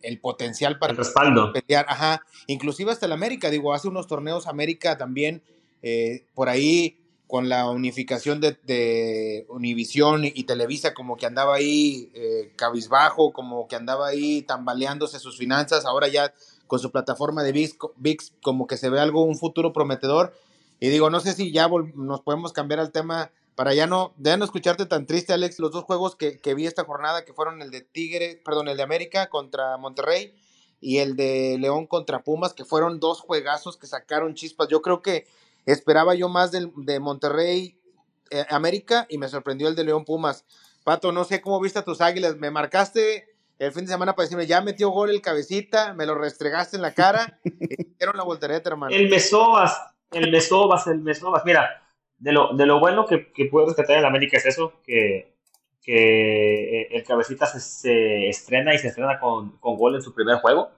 el 0.04 0.18
potencial 0.20 0.78
para 0.78 0.92
respaldo. 0.92 1.52
pelear, 1.52 1.86
ajá, 1.88 2.22
inclusive 2.46 2.92
hasta 2.92 3.06
el 3.06 3.12
América, 3.12 3.50
digo, 3.50 3.72
hace 3.72 3.88
unos 3.88 4.06
torneos 4.06 4.46
América 4.46 4.96
también, 4.96 5.42
eh, 5.82 6.24
por 6.34 6.48
ahí 6.48 6.98
con 7.26 7.48
la 7.48 7.70
unificación 7.70 8.40
de, 8.40 8.58
de 8.64 9.46
Univisión 9.48 10.24
y, 10.24 10.44
Televisa, 10.44 10.94
como 10.94 11.16
que 11.16 11.26
andaba 11.26 11.54
ahí 11.54 12.10
eh, 12.14 12.52
cabizbajo, 12.56 13.32
como 13.32 13.66
que 13.66 13.76
andaba 13.76 14.08
ahí 14.08 14.42
tambaleándose 14.42 15.18
sus 15.18 15.38
finanzas, 15.38 15.84
ahora 15.86 16.08
ya 16.08 16.34
con 16.66 16.78
su 16.78 16.90
plataforma 16.90 17.42
de 17.42 17.52
VIX, 17.52 18.32
como 18.42 18.66
que 18.66 18.76
se 18.76 18.90
ve 18.90 19.00
algo, 19.00 19.24
un 19.24 19.36
futuro 19.36 19.72
prometedor, 19.72 20.34
y 20.80 20.88
digo, 20.88 21.08
no 21.08 21.20
sé 21.20 21.32
si 21.32 21.50
ya 21.52 21.68
nos 21.94 22.20
podemos 22.20 22.52
cambiar 22.52 22.80
al 22.80 22.92
tema 22.92 23.30
para 23.54 23.72
ya 23.72 23.86
no, 23.86 24.12
ya 24.18 24.36
no 24.36 24.44
escucharte 24.44 24.86
tan 24.86 25.06
triste, 25.06 25.32
Alex, 25.32 25.60
los 25.60 25.70
dos 25.70 25.84
juegos 25.84 26.16
que, 26.16 26.54
vi 26.54 26.66
esta 26.66 26.84
jornada, 26.84 27.24
que 27.24 27.32
fueron 27.32 27.62
el 27.62 27.70
de 27.70 27.82
Tigre, 27.82 28.40
perdón, 28.44 28.68
el 28.68 28.76
de 28.76 28.82
América 28.82 29.28
contra 29.28 29.76
Monterrey 29.76 30.34
y 30.80 30.98
el 30.98 31.14
de 31.14 31.56
León 31.58 31.86
contra 31.86 32.24
Pumas, 32.24 32.52
que 32.52 32.64
fueron 32.64 32.98
dos 32.98 33.20
juegazos 33.20 33.76
que 33.76 33.86
sacaron 33.86 34.34
chispas. 34.34 34.68
Yo 34.68 34.82
creo 34.82 35.02
que 35.02 35.26
esperaba 35.66 36.14
yo 36.14 36.28
más 36.28 36.52
del, 36.52 36.72
de 36.76 37.00
Monterrey 37.00 37.78
eh, 38.30 38.44
América 38.50 39.06
y 39.08 39.18
me 39.18 39.28
sorprendió 39.28 39.68
el 39.68 39.74
de 39.74 39.84
León 39.84 40.04
Pumas. 40.04 40.44
Pato, 40.84 41.12
no 41.12 41.24
sé 41.24 41.40
cómo 41.40 41.60
viste 41.60 41.78
a 41.78 41.84
tus 41.84 42.00
águilas, 42.00 42.36
me 42.36 42.50
marcaste 42.50 43.34
el 43.58 43.72
fin 43.72 43.84
de 43.84 43.92
semana 43.92 44.14
para 44.14 44.24
decirme, 44.24 44.46
ya 44.46 44.60
metió 44.60 44.90
gol 44.90 45.10
el 45.10 45.22
cabecita, 45.22 45.94
me 45.94 46.06
lo 46.06 46.14
restregaste 46.14 46.76
en 46.76 46.82
la 46.82 46.92
cara 46.92 47.38
y 47.44 47.50
dieron 47.98 48.16
la 48.16 48.24
voltereta, 48.24 48.70
hermano. 48.70 48.94
El 48.94 49.08
Mesobas, 49.08 49.80
el 50.10 50.30
Mesobas, 50.30 50.86
el 50.86 51.00
Mesobas, 51.00 51.42
mira 51.44 51.84
de 52.18 52.32
lo, 52.32 52.54
de 52.54 52.66
lo 52.66 52.80
bueno 52.80 53.06
que, 53.06 53.32
que 53.32 53.46
puedo 53.46 53.66
rescatar 53.66 53.98
en 53.98 54.04
América 54.04 54.36
es 54.36 54.46
eso, 54.46 54.80
que, 54.84 55.34
que 55.82 56.82
eh, 56.82 56.88
el 56.92 57.04
cabecita 57.04 57.46
se, 57.46 58.28
estrena 58.28 58.74
y 58.74 58.78
se 58.78 58.88
estrena 58.88 59.20
con, 59.20 59.58
con, 59.58 59.76
gol 59.76 59.94
en 59.94 60.02
su 60.02 60.14
primer 60.14 60.38
juego. 60.38 60.70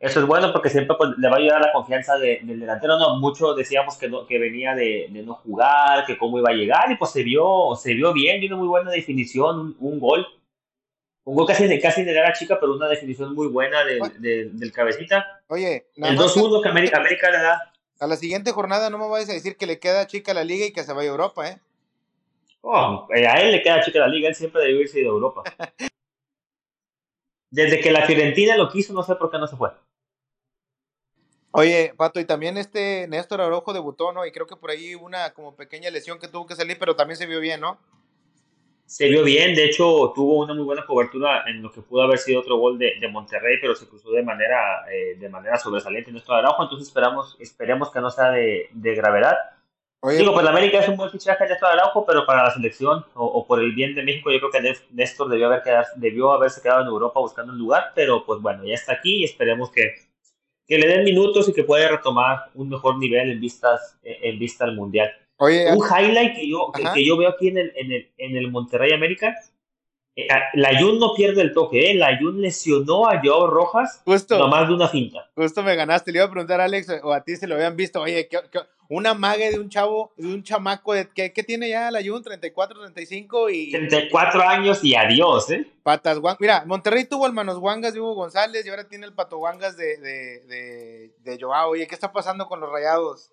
Eso 0.00 0.20
es 0.20 0.26
bueno 0.26 0.52
porque 0.52 0.70
siempre 0.70 0.96
pues, 0.96 1.10
le 1.18 1.28
va 1.28 1.36
a 1.36 1.38
ayudar 1.38 1.60
la 1.60 1.72
confianza 1.72 2.16
del 2.16 2.60
delantero. 2.60 2.98
No, 2.98 3.16
mucho 3.16 3.54
decíamos 3.54 3.96
que, 3.96 4.10
que 4.28 4.38
venía 4.38 4.74
de, 4.74 5.08
de, 5.10 5.22
no 5.22 5.34
jugar, 5.34 6.06
que 6.06 6.16
cómo 6.16 6.38
iba 6.38 6.50
a 6.50 6.54
llegar 6.54 6.90
y 6.92 6.96
pues 6.96 7.10
se 7.10 7.22
vio, 7.22 7.74
se 7.76 7.94
vio 7.94 8.12
bien, 8.12 8.44
una 8.44 8.56
muy 8.56 8.68
buena 8.68 8.90
definición, 8.90 9.76
un, 9.80 9.98
gol. 9.98 10.26
Un 11.24 11.34
gol 11.34 11.46
casi, 11.46 11.80
casi 11.80 12.04
de 12.04 12.12
la 12.12 12.32
chica, 12.32 12.58
pero 12.60 12.74
una 12.74 12.88
definición 12.88 13.34
muy 13.34 13.48
buena 13.48 13.84
del 13.84 14.72
cabecita. 14.72 15.42
Oye, 15.48 15.88
el 15.96 16.16
2-1 16.16 16.62
que 16.62 16.68
América, 16.68 16.98
América 16.98 17.30
le 17.30 17.38
da 17.38 17.72
a 18.00 18.06
la 18.06 18.16
siguiente 18.16 18.52
jornada 18.52 18.90
no 18.90 18.98
me 18.98 19.08
vayas 19.08 19.30
a 19.30 19.32
decir 19.32 19.56
que 19.56 19.66
le 19.66 19.80
queda 19.80 20.06
chica 20.06 20.32
la 20.32 20.44
liga 20.44 20.66
y 20.66 20.72
que 20.72 20.84
se 20.84 20.92
vaya 20.92 21.08
a 21.08 21.12
Europa, 21.12 21.48
¿eh? 21.48 21.58
Oh, 22.60 23.08
eh, 23.14 23.26
a 23.26 23.40
él 23.40 23.52
le 23.52 23.62
queda 23.62 23.82
chica 23.82 24.00
la 24.00 24.08
liga, 24.08 24.28
él 24.28 24.34
siempre 24.34 24.62
debe 24.62 24.82
irse 24.82 24.98
de 24.98 25.06
Europa. 25.06 25.42
Desde 27.50 27.80
que 27.80 27.90
la 27.90 28.06
Fiorentina 28.06 28.56
lo 28.56 28.68
quiso, 28.68 28.92
no 28.92 29.02
sé 29.02 29.14
por 29.16 29.30
qué 29.30 29.38
no 29.38 29.46
se 29.46 29.56
fue. 29.56 29.70
Oye, 31.50 31.94
Pato, 31.96 32.20
y 32.20 32.24
también 32.24 32.58
este 32.58 33.06
Néstor 33.08 33.40
Araujo 33.40 33.72
debutó, 33.72 34.12
¿no? 34.12 34.26
Y 34.26 34.32
creo 34.32 34.46
que 34.46 34.56
por 34.56 34.70
ahí 34.70 34.94
una 34.94 35.32
como 35.32 35.56
pequeña 35.56 35.90
lesión 35.90 36.18
que 36.18 36.28
tuvo 36.28 36.46
que 36.46 36.54
salir, 36.54 36.78
pero 36.78 36.94
también 36.94 37.16
se 37.16 37.26
vio 37.26 37.40
bien, 37.40 37.60
¿no? 37.60 37.78
se 38.88 39.06
vio 39.06 39.22
bien, 39.22 39.54
de 39.54 39.66
hecho 39.66 40.12
tuvo 40.14 40.42
una 40.42 40.54
muy 40.54 40.64
buena 40.64 40.86
cobertura 40.86 41.44
en 41.46 41.60
lo 41.60 41.70
que 41.70 41.82
pudo 41.82 42.04
haber 42.04 42.18
sido 42.18 42.40
otro 42.40 42.56
gol 42.56 42.78
de, 42.78 43.06
Monterrey, 43.12 43.58
pero 43.60 43.74
se 43.74 43.86
cruzó 43.86 44.10
de 44.12 44.22
manera, 44.22 44.82
eh, 44.90 45.14
de 45.18 45.28
manera 45.28 45.58
sobresaliente 45.58 46.08
en 46.08 46.14
nuestro 46.14 46.34
Araujo, 46.34 46.62
entonces 46.62 46.88
esperamos, 46.88 47.36
esperemos 47.38 47.92
que 47.92 48.00
no 48.00 48.10
sea 48.10 48.30
de, 48.30 48.70
gravedad. 48.72 49.36
Digo, 50.02 50.32
pues 50.32 50.44
la 50.44 50.50
América 50.50 50.78
es 50.78 50.88
un 50.88 50.96
buen 50.96 51.10
fichaje 51.10 51.42
de 51.42 51.48
nuestro 51.48 51.68
Araujo, 51.68 52.06
pero 52.06 52.24
para 52.24 52.44
la 52.44 52.50
selección 52.52 53.04
o, 53.14 53.44
por 53.46 53.60
el 53.60 53.74
bien 53.74 53.96
de 53.96 54.04
México, 54.04 54.30
yo 54.30 54.38
creo 54.38 54.50
que 54.50 54.76
Néstor 54.92 55.28
debió, 55.28 55.46
haber 55.46 55.62
quedado, 55.62 55.86
debió 55.96 56.32
haberse 56.32 56.62
quedado 56.62 56.82
en 56.82 56.86
Europa 56.86 57.18
buscando 57.18 57.52
un 57.52 57.58
lugar, 57.58 57.92
pero 57.96 58.24
pues 58.24 58.40
bueno, 58.40 58.64
ya 58.64 58.74
está 58.74 58.92
aquí 58.92 59.16
y 59.18 59.24
esperemos 59.24 59.72
que, 59.72 59.96
que 60.68 60.78
le 60.78 60.86
den 60.86 61.04
minutos 61.04 61.48
y 61.48 61.52
que 61.52 61.64
pueda 61.64 61.88
retomar 61.88 62.50
un 62.54 62.68
mejor 62.68 62.96
nivel 62.98 63.30
en, 63.30 63.40
vistas, 63.40 63.98
en 64.04 64.38
vista 64.38 64.64
al 64.64 64.76
Mundial 64.76 65.10
un 65.38 65.84
highlight 65.86 66.34
que 66.34 66.48
yo, 66.48 66.72
que, 66.94 67.04
yo 67.04 67.16
veo 67.16 67.28
aquí 67.30 67.48
en 67.48 67.58
el, 67.58 67.72
en 67.76 67.92
el, 67.92 68.10
en 68.18 68.36
el 68.36 68.50
Monterrey 68.50 68.92
América 68.92 69.34
Eh, 70.16 70.26
la 70.54 70.76
Jun 70.80 70.98
no 70.98 71.14
pierde 71.14 71.42
el 71.42 71.52
toque, 71.52 71.92
¿eh? 71.92 71.94
La 71.94 72.18
Jun 72.18 72.40
lesionó 72.40 73.08
a 73.08 73.20
Joao 73.22 73.46
Rojas 73.46 74.02
justo, 74.04 74.36
nomás 74.36 74.66
de 74.66 74.74
una 74.74 74.88
finta. 74.88 75.30
Justo 75.36 75.62
me 75.62 75.76
ganaste. 75.76 76.10
Le 76.10 76.18
iba 76.18 76.26
a 76.26 76.30
preguntar 76.30 76.60
a 76.60 76.64
Alex 76.64 76.88
o 77.04 77.12
a 77.12 77.22
ti 77.22 77.36
si 77.36 77.46
lo 77.46 77.54
habían 77.54 77.76
visto. 77.76 78.00
Oye, 78.00 78.26
¿qué, 78.26 78.38
qué, 78.50 78.58
una 78.88 79.12
mague 79.12 79.50
de 79.50 79.60
un 79.60 79.68
chavo, 79.68 80.12
de 80.16 80.26
un 80.26 80.42
chamaco, 80.42 80.94
de, 80.94 81.08
¿qué, 81.10 81.32
¿qué, 81.32 81.42
tiene 81.42 81.68
ya 81.68 81.90
la 81.90 82.00
Jun? 82.02 82.22
34, 82.22 82.80
35 82.80 83.50
y... 83.50 83.70
34 83.70 84.42
años 84.42 84.82
y 84.82 84.94
adiós, 84.94 85.50
¿eh? 85.50 85.70
Patas 85.82 86.18
Mira, 86.40 86.64
Monterrey 86.66 87.04
tuvo 87.04 87.26
al 87.26 87.34
Manos 87.34 87.58
Guangas 87.58 87.92
de 87.92 88.00
Hugo 88.00 88.14
González 88.14 88.64
y 88.64 88.70
ahora 88.70 88.88
tiene 88.88 89.06
el 89.06 89.12
Pato 89.12 89.36
Guangas 89.36 89.76
de, 89.76 89.98
de, 89.98 90.40
de, 90.46 91.12
de 91.18 91.38
Joao. 91.38 91.70
Oye, 91.70 91.86
¿qué 91.86 91.94
está 91.94 92.12
pasando 92.12 92.46
con 92.46 92.60
los 92.60 92.70
rayados? 92.70 93.30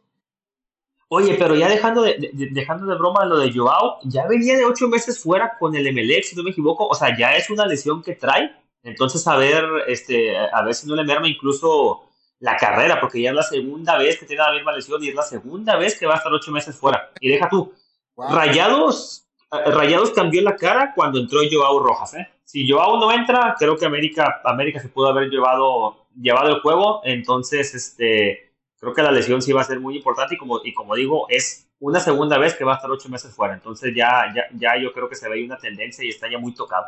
Oye, 1.08 1.36
pero 1.36 1.56
ya 1.56 1.70
dejando 1.70 2.02
de, 2.02 2.18
de, 2.34 2.50
dejando 2.52 2.88
de 2.88 2.98
broma 2.98 3.26
lo 3.26 3.38
de 3.38 3.54
Joao, 3.54 4.00
ya 4.04 4.28
venía 4.28 4.58
de 4.58 4.66
ocho 4.66 4.88
meses 4.90 5.20
fuera 5.20 5.56
con 5.58 5.76
el 5.76 5.94
MLX, 5.94 6.30
si 6.30 6.36
no 6.36 6.44
me 6.44 6.50
equivoco. 6.50 6.88
O 6.88 6.96
sea, 6.96 7.16
ya 7.18 7.36
es 7.36 7.50
una 7.50 7.66
lesión 7.66 8.04
que 8.04 8.16
trae. 8.16 8.52
Entonces, 8.84 9.26
a 9.28 9.38
ver, 9.38 9.64
este, 9.88 10.38
a 10.38 10.64
ver 10.64 10.74
si 10.74 10.88
no 10.88 10.96
le 10.96 11.04
merma 11.04 11.28
incluso 11.28 12.10
la 12.46 12.58
carrera, 12.58 13.02
porque 13.02 13.20
ya 13.20 13.32
es 13.32 13.36
la 13.36 13.42
segunda 13.42 13.98
vez 13.98 14.20
que 14.20 14.28
tiene 14.28 14.44
la 14.44 14.54
misma 14.54 14.72
lesión 14.72 15.04
y 15.04 15.10
es 15.10 15.16
la 15.16 15.24
segunda 15.24 15.78
vez 15.78 15.98
que 15.98 16.06
va 16.06 16.14
a 16.14 16.18
estar 16.18 16.32
ocho 16.32 16.52
meses 16.52 16.76
fuera. 16.76 17.12
Y 17.20 17.30
deja 17.30 17.50
tú, 17.50 17.74
wow. 18.16 18.36
Rayados, 18.36 19.26
Rayados 19.50 20.12
cambió 20.12 20.44
la 20.44 20.56
cara 20.56 20.94
cuando 20.94 21.20
entró 21.20 21.40
Joao 21.52 21.80
Rojas, 21.80 22.14
¿eh? 22.14 22.30
Si 22.44 22.70
Joao 22.70 23.00
no 23.00 23.12
entra, 23.12 23.56
creo 23.58 23.76
que 23.76 23.88
América, 23.88 24.42
América 24.44 24.80
se 24.80 24.90
pudo 24.90 25.08
haber 25.08 25.30
llevado, 25.30 26.06
llevado 26.16 26.50
el 26.50 26.62
juego. 26.62 27.02
Entonces, 27.04 27.74
este, 27.74 28.54
creo 28.80 28.94
que 28.94 29.02
la 29.02 29.12
lesión 29.12 29.42
sí 29.42 29.52
va 29.52 29.62
a 29.62 29.66
ser 29.66 29.80
muy 29.80 29.98
importante 29.98 30.36
y 30.36 30.38
como, 30.38 30.62
y 30.64 30.72
como 30.72 30.94
digo, 30.94 31.26
es 31.30 31.68
una 31.80 32.00
segunda 32.00 32.38
vez 32.38 32.54
que 32.54 32.64
va 32.64 32.74
a 32.74 32.76
estar 32.76 32.92
ocho 32.92 33.10
meses 33.10 33.34
fuera. 33.34 33.56
Entonces 33.56 33.92
ya, 33.96 34.32
ya, 34.36 34.44
ya 34.54 34.80
yo 34.80 34.94
creo 34.94 35.10
que 35.10 35.16
se 35.16 35.28
ve 35.28 35.44
una 35.44 35.58
tendencia 35.58 36.06
y 36.06 36.10
está 36.10 36.30
ya 36.30 36.38
muy 36.38 36.54
tocado. 36.54 36.86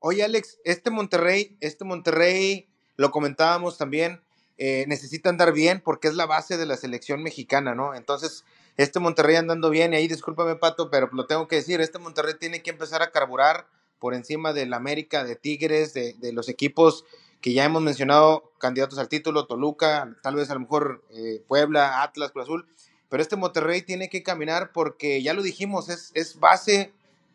Oye, 0.00 0.24
Alex, 0.24 0.58
este 0.64 0.90
Monterrey, 0.90 1.56
este 1.60 1.84
Monterrey, 1.84 2.68
lo 2.96 3.12
comentábamos 3.12 3.78
también, 3.78 4.20
eh, 4.58 4.84
necesita 4.88 5.28
andar 5.28 5.52
bien 5.52 5.80
porque 5.84 6.08
es 6.08 6.14
la 6.14 6.26
base 6.26 6.56
de 6.56 6.66
la 6.66 6.76
selección 6.76 7.22
mexicana, 7.22 7.74
¿no? 7.74 7.94
Entonces, 7.94 8.44
este 8.76 9.00
Monterrey 9.00 9.36
andando 9.36 9.70
bien, 9.70 9.92
y 9.92 9.96
ahí 9.96 10.08
discúlpame, 10.08 10.56
Pato, 10.56 10.90
pero 10.90 11.08
lo 11.12 11.26
tengo 11.26 11.48
que 11.48 11.56
decir, 11.56 11.80
este 11.80 11.98
Monterrey 11.98 12.34
tiene 12.38 12.62
que 12.62 12.70
empezar 12.70 13.02
a 13.02 13.10
carburar 13.10 13.66
por 13.98 14.14
encima 14.14 14.52
del 14.52 14.74
América, 14.74 15.24
de 15.24 15.36
Tigres, 15.36 15.94
de, 15.94 16.14
de 16.14 16.32
los 16.32 16.48
equipos 16.48 17.04
que 17.40 17.52
ya 17.52 17.64
hemos 17.64 17.82
mencionado, 17.82 18.52
candidatos 18.58 18.98
al 18.98 19.08
título, 19.08 19.46
Toluca, 19.46 20.16
tal 20.22 20.36
vez 20.36 20.50
a 20.50 20.54
lo 20.54 20.60
mejor 20.60 21.04
eh, 21.10 21.42
Puebla, 21.46 22.02
Atlas, 22.02 22.32
Cruz 22.32 22.44
Azul, 22.44 22.66
pero 23.08 23.22
este 23.22 23.36
Monterrey 23.36 23.82
tiene 23.82 24.08
que 24.08 24.22
caminar 24.22 24.72
porque 24.72 25.22
ya 25.22 25.34
lo 25.34 25.42
dijimos, 25.42 25.88
es, 25.88 26.10
es 26.14 26.40
base 26.40 26.92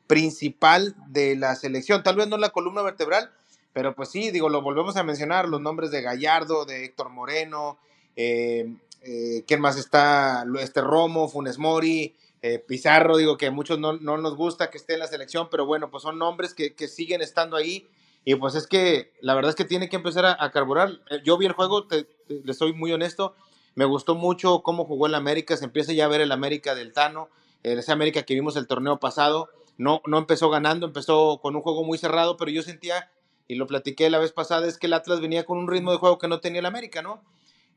principal 0.08 0.96
de 1.08 1.36
la 1.36 1.56
selección, 1.56 2.04
tal 2.04 2.18
vez 2.18 2.28
no 2.28 2.38
la 2.38 2.50
columna 2.50 2.82
vertebral, 2.82 3.32
pero 3.74 3.96
pues 3.96 4.10
sí, 4.10 4.32
digo, 4.32 4.50
lo 4.50 4.62
volvemos 4.62 4.98
a 4.98 5.04
mencionar, 5.04 5.48
los 5.48 5.62
nombres 5.62 5.92
de 5.92 6.02
Gallardo, 6.02 6.66
de 6.66 6.86
Héctor 6.86 7.10
Moreno, 7.10 7.78
eh, 8.16 8.76
eh, 9.02 9.44
¿quién 9.48 9.62
más 9.62 9.78
está? 9.78 10.46
Este 10.60 10.82
Romo, 10.82 11.30
Funes 11.30 11.58
Mori, 11.58 12.16
eh, 12.42 12.60
Pizarro, 12.60 13.18
digo 13.18 13.38
que 13.38 13.48
a 13.48 13.52
muchos 13.52 13.80
no, 13.80 13.94
no, 13.94 14.18
nos 14.18 14.36
gusta 14.36 14.70
que 14.70 14.78
esté 14.78 14.94
en 14.94 15.00
la 15.00 15.08
selección, 15.08 15.48
pero 15.50 15.66
bueno, 15.66 15.90
pues 15.90 16.04
son 16.04 16.18
nombres 16.18 16.54
que, 16.54 16.74
que, 16.74 16.88
siguen 16.88 17.22
estando 17.22 17.56
ahí. 17.56 17.88
Y 18.24 18.36
pues 18.36 18.54
es 18.56 18.68
que 18.68 19.14
la 19.22 19.34
verdad 19.34 19.50
es 19.50 19.56
que 19.56 19.66
tiene 19.66 19.90
que 19.90 19.96
empezar 19.96 20.26
a, 20.26 20.38
a 20.40 20.52
carburar. 20.52 21.00
Yo 21.24 21.38
vi 21.38 21.48
el 21.48 21.54
juego, 21.54 21.88
te, 21.88 22.04
te, 22.04 22.42
le 22.44 22.54
soy 22.54 22.74
muy 22.74 22.92
honesto, 22.92 23.36
me 23.74 23.86
gustó 23.86 24.16
mucho 24.16 24.62
cómo 24.62 24.86
jugó 24.86 25.08
el 25.08 25.16
América, 25.16 25.58
se 25.58 25.66
empieza 25.66 25.94
ya 25.94 26.06
a 26.06 26.10
ver 26.10 26.22
el 26.22 26.32
América 26.32 26.76
del 26.76 26.94
Tano, 26.94 27.30
ese 27.64 27.92
América 27.92 28.24
que 28.24 28.34
vimos 28.34 28.56
el 28.58 28.68
torneo 28.68 29.00
pasado, 29.00 29.50
no, 29.78 30.02
no 30.06 30.18
empezó 30.18 30.50
ganando, 30.50 30.86
empezó 30.86 31.40
con 31.42 31.56
un 31.56 31.62
juego 31.62 31.84
muy 31.84 31.98
cerrado, 31.98 32.38
pero 32.38 32.52
yo 32.52 32.62
sentía 32.62 33.10
y 33.52 33.56
lo 33.56 33.68
platiqué 33.68 34.10
la 34.10 34.18
vez 34.18 34.32
pasada, 34.32 34.66
es 34.66 34.78
que 34.78 34.88
el 34.88 34.94
Atlas 34.94 35.20
venía 35.20 35.44
con 35.44 35.58
un 35.58 35.68
ritmo 35.68 35.92
de 35.92 35.98
juego 35.98 36.18
que 36.18 36.30
no 36.30 36.40
tenía 36.40 36.60
el 36.60 36.66
América, 36.66 37.02
¿no? 37.02 37.22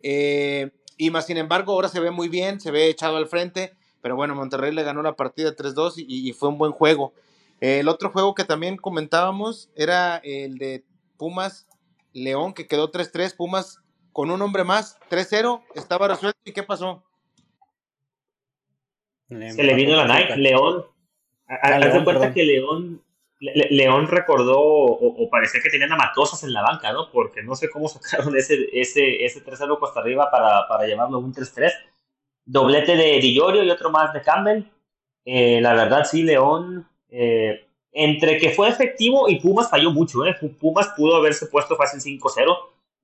Eh, 0.04 0.70
y 0.96 1.10
más 1.10 1.26
sin 1.26 1.36
embargo, 1.36 1.72
ahora 1.72 1.88
se 1.88 1.98
ve 1.98 2.12
muy 2.12 2.28
bien, 2.28 2.60
se 2.60 2.70
ve 2.70 2.88
echado 2.88 3.16
al 3.16 3.26
frente, 3.26 3.72
pero 4.00 4.14
bueno, 4.14 4.36
Monterrey 4.36 4.72
le 4.72 4.84
ganó 4.84 5.02
la 5.02 5.16
partida 5.16 5.56
3-2 5.56 5.94
y, 5.96 6.28
y, 6.28 6.32
fue 6.32 6.48
un 6.48 6.58
buen 6.58 6.70
juego. 6.70 7.12
Eh, 7.60 7.80
el 7.80 7.88
otro 7.88 8.10
juego 8.10 8.36
que 8.36 8.44
también 8.44 8.76
comentábamos 8.76 9.68
era 9.74 10.18
el 10.18 10.58
de 10.58 10.84
Pumas 11.16 11.66
León, 12.12 12.54
que 12.54 12.68
quedó 12.68 12.92
3-3, 12.92 13.34
Pumas 13.34 13.80
con 14.12 14.30
un 14.30 14.40
hombre 14.42 14.62
más, 14.62 15.00
3-0, 15.10 15.60
estaba 15.74 16.06
resuelto, 16.06 16.38
¿y 16.44 16.52
qué 16.52 16.62
pasó? 16.62 17.02
Se 19.28 19.64
le 19.64 19.74
vino 19.74 19.96
la 19.96 20.06
Nike, 20.06 20.36
León. 20.36 20.84
Haz 21.48 21.80
de 21.80 22.04
cuenta 22.04 22.32
que 22.32 22.44
León 22.44 23.03
le 23.52 23.68
León 23.70 24.06
recordó 24.06 24.58
o, 24.58 25.22
o, 25.22 25.28
parecía 25.28 25.60
que 25.60 25.68
tenían 25.68 25.92
a 25.92 25.96
Matosas 25.96 26.42
en 26.44 26.52
la 26.52 26.62
banca, 26.62 26.92
¿no? 26.92 27.10
Porque 27.10 27.42
no 27.42 27.54
sé 27.54 27.68
cómo 27.68 27.88
sacaron 27.88 28.36
ese, 28.36 28.68
ese, 28.72 29.24
ese 29.24 29.44
3-0 29.44 29.78
Costa 29.78 30.00
Arriba 30.00 30.30
para, 30.30 30.66
para 30.68 30.86
llevarlo 30.86 31.18
un 31.18 31.34
3-3. 31.34 31.72
Doblete 32.46 32.96
de 32.96 33.18
Dillorio 33.20 33.62
y 33.62 33.70
otro 33.70 33.90
más 33.90 34.12
de 34.12 34.22
Campbell. 34.22 34.64
Eh, 35.24 35.60
la 35.60 35.74
verdad, 35.74 36.04
sí, 36.04 36.22
León, 36.22 36.86
eh, 37.08 37.66
entre 37.92 38.38
que 38.38 38.50
fue 38.50 38.68
efectivo 38.68 39.28
y 39.28 39.40
Pumas 39.40 39.70
falló 39.70 39.90
mucho, 39.90 40.24
¿eh? 40.26 40.36
Pumas 40.60 40.88
pudo 40.96 41.16
haberse 41.16 41.46
puesto 41.46 41.76
fácil 41.76 42.00
5-0, 42.00 42.56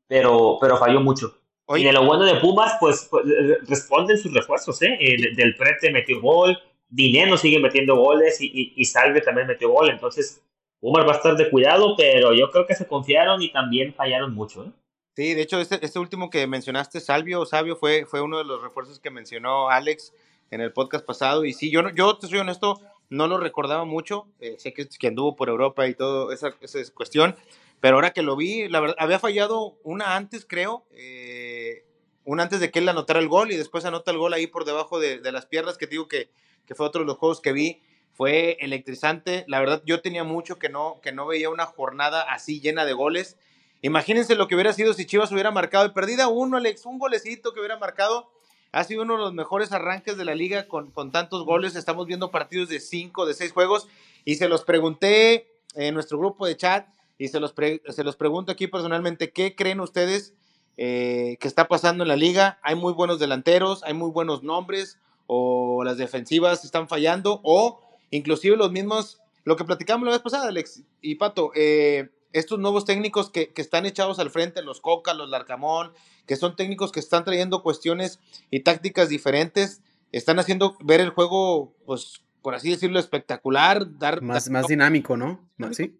pero, 0.06 0.58
pero 0.60 0.76
falló 0.76 1.00
mucho. 1.00 1.34
Oye. 1.66 1.82
Y 1.82 1.86
de 1.86 1.92
lo 1.92 2.04
bueno 2.04 2.24
de 2.24 2.34
Pumas, 2.36 2.74
pues, 2.80 3.08
pues 3.10 3.24
responden 3.66 4.18
sus 4.18 4.34
refuerzos, 4.34 4.82
¿eh? 4.82 4.98
El, 5.00 5.34
del 5.34 5.56
Prete 5.56 5.90
metió 5.90 6.20
gol, 6.20 6.58
Dineno 6.90 7.36
sigue 7.36 7.60
metiendo 7.60 7.96
goles 7.96 8.40
y, 8.40 8.72
y, 8.76 8.84
Salve 8.84 9.20
también 9.20 9.46
metió 9.46 9.70
gol. 9.70 9.90
Entonces, 9.90 10.42
Pumas 10.80 11.06
va 11.06 11.12
a 11.12 11.16
estar 11.16 11.36
de 11.36 11.48
cuidado, 11.48 11.94
pero 11.96 12.34
yo 12.34 12.50
creo 12.50 12.66
que 12.66 12.74
se 12.74 12.86
confiaron 12.86 13.40
y 13.42 13.52
también 13.52 13.94
fallaron 13.94 14.34
mucho. 14.34 14.64
¿eh? 14.64 14.70
Sí, 15.14 15.34
de 15.34 15.42
hecho, 15.42 15.60
este, 15.60 15.84
este, 15.84 15.98
último 15.98 16.30
que 16.30 16.46
mencionaste, 16.46 17.00
Salvio, 17.00 17.46
Sabio, 17.46 17.76
fue, 17.76 18.06
fue 18.06 18.20
uno 18.20 18.38
de 18.38 18.44
los 18.44 18.60
refuerzos 18.60 18.98
que 18.98 19.10
mencionó 19.10 19.70
Alex 19.70 20.12
en 20.50 20.60
el 20.60 20.72
podcast 20.72 21.06
pasado. 21.06 21.44
Y 21.44 21.52
sí, 21.52 21.70
yo, 21.70 21.88
yo 21.90 22.16
te 22.18 22.26
soy 22.26 22.38
honesto, 22.38 22.80
no 23.08 23.28
lo 23.28 23.38
recordaba 23.38 23.84
mucho. 23.84 24.26
Eh, 24.40 24.56
sé 24.58 24.72
que, 24.72 24.88
que 24.88 25.06
anduvo 25.06 25.36
por 25.36 25.48
Europa 25.48 25.86
y 25.86 25.94
todo 25.94 26.32
esa, 26.32 26.56
esa 26.60 26.78
cuestión. 26.92 27.36
Pero 27.80 27.96
ahora 27.96 28.10
que 28.10 28.22
lo 28.22 28.36
vi, 28.36 28.68
la 28.68 28.80
verdad, 28.80 28.96
había 28.98 29.18
fallado 29.18 29.78
una 29.84 30.16
antes, 30.16 30.44
creo. 30.44 30.86
Eh, 30.92 31.84
una 32.24 32.42
antes 32.42 32.60
de 32.60 32.70
que 32.70 32.80
él 32.80 32.88
anotara 32.88 33.20
el 33.20 33.28
gol 33.28 33.52
y 33.52 33.56
después 33.56 33.84
anota 33.84 34.10
el 34.10 34.18
gol 34.18 34.32
ahí 34.32 34.46
por 34.46 34.64
debajo 34.64 35.00
de, 35.00 35.18
de 35.18 35.32
las 35.32 35.46
piernas, 35.46 35.78
que 35.78 35.86
digo 35.86 36.08
que 36.08 36.30
que 36.66 36.74
fue 36.74 36.86
otro 36.86 37.02
de 37.02 37.06
los 37.06 37.18
juegos 37.18 37.40
que 37.40 37.52
vi, 37.52 37.80
fue 38.12 38.58
electrizante. 38.60 39.44
La 39.48 39.60
verdad, 39.60 39.82
yo 39.86 40.00
tenía 40.00 40.24
mucho 40.24 40.58
que 40.58 40.68
no, 40.68 41.00
que 41.02 41.12
no 41.12 41.26
veía 41.26 41.48
una 41.48 41.66
jornada 41.66 42.22
así 42.22 42.60
llena 42.60 42.84
de 42.84 42.92
goles. 42.92 43.36
Imagínense 43.82 44.34
lo 44.34 44.46
que 44.46 44.54
hubiera 44.54 44.72
sido 44.72 44.92
si 44.92 45.06
Chivas 45.06 45.32
hubiera 45.32 45.50
marcado 45.50 45.86
y 45.86 45.90
perdida 45.90 46.28
uno, 46.28 46.58
Alex, 46.58 46.84
un 46.84 46.98
golecito 46.98 47.54
que 47.54 47.60
hubiera 47.60 47.78
marcado. 47.78 48.30
Ha 48.72 48.84
sido 48.84 49.02
uno 49.02 49.14
de 49.14 49.20
los 49.20 49.32
mejores 49.32 49.72
arranques 49.72 50.16
de 50.16 50.24
la 50.24 50.34
liga 50.34 50.68
con, 50.68 50.90
con 50.90 51.10
tantos 51.12 51.44
goles. 51.44 51.76
Estamos 51.76 52.06
viendo 52.06 52.30
partidos 52.30 52.68
de 52.68 52.78
cinco, 52.78 53.24
de 53.26 53.34
seis 53.34 53.52
juegos. 53.52 53.88
Y 54.24 54.34
se 54.34 54.48
los 54.48 54.64
pregunté 54.64 55.48
en 55.74 55.94
nuestro 55.94 56.18
grupo 56.18 56.46
de 56.46 56.56
chat 56.56 56.86
y 57.16 57.28
se 57.28 57.40
los, 57.40 57.52
pre, 57.52 57.82
se 57.88 58.04
los 58.04 58.16
pregunto 58.16 58.52
aquí 58.52 58.66
personalmente, 58.66 59.30
¿qué 59.30 59.54
creen 59.54 59.80
ustedes 59.80 60.34
eh, 60.76 61.36
que 61.40 61.48
está 61.48 61.68
pasando 61.68 62.04
en 62.04 62.08
la 62.08 62.16
liga? 62.16 62.58
Hay 62.62 62.74
muy 62.74 62.92
buenos 62.92 63.18
delanteros, 63.18 63.82
hay 63.82 63.94
muy 63.94 64.10
buenos 64.10 64.42
nombres 64.42 64.98
o 65.32 65.84
las 65.84 65.96
defensivas 65.96 66.64
están 66.64 66.88
fallando, 66.88 67.40
o 67.44 67.80
inclusive 68.10 68.56
los 68.56 68.72
mismos, 68.72 69.20
lo 69.44 69.54
que 69.54 69.64
platicamos 69.64 70.04
la 70.04 70.10
vez 70.10 70.22
pasada, 70.22 70.48
Alex 70.48 70.82
y 71.00 71.14
Pato, 71.14 71.52
eh, 71.54 72.10
estos 72.32 72.58
nuevos 72.58 72.84
técnicos 72.84 73.30
que, 73.30 73.52
que, 73.52 73.62
están 73.62 73.86
echados 73.86 74.18
al 74.18 74.30
frente, 74.30 74.60
los 74.60 74.80
Coca, 74.80 75.14
los 75.14 75.30
Larcamón, 75.30 75.92
que 76.26 76.34
son 76.34 76.56
técnicos 76.56 76.90
que 76.90 76.98
están 76.98 77.22
trayendo 77.22 77.62
cuestiones 77.62 78.18
y 78.50 78.60
tácticas 78.60 79.08
diferentes, 79.08 79.82
están 80.10 80.40
haciendo 80.40 80.76
ver 80.80 81.00
el 81.00 81.10
juego, 81.10 81.76
pues, 81.86 82.24
por 82.42 82.56
así 82.56 82.70
decirlo, 82.70 82.98
espectacular, 82.98 83.98
dar... 83.98 84.22
Más, 84.22 84.50
más 84.50 84.66
dinámico, 84.66 85.16
¿no? 85.16 85.48
Sí. 85.70 85.96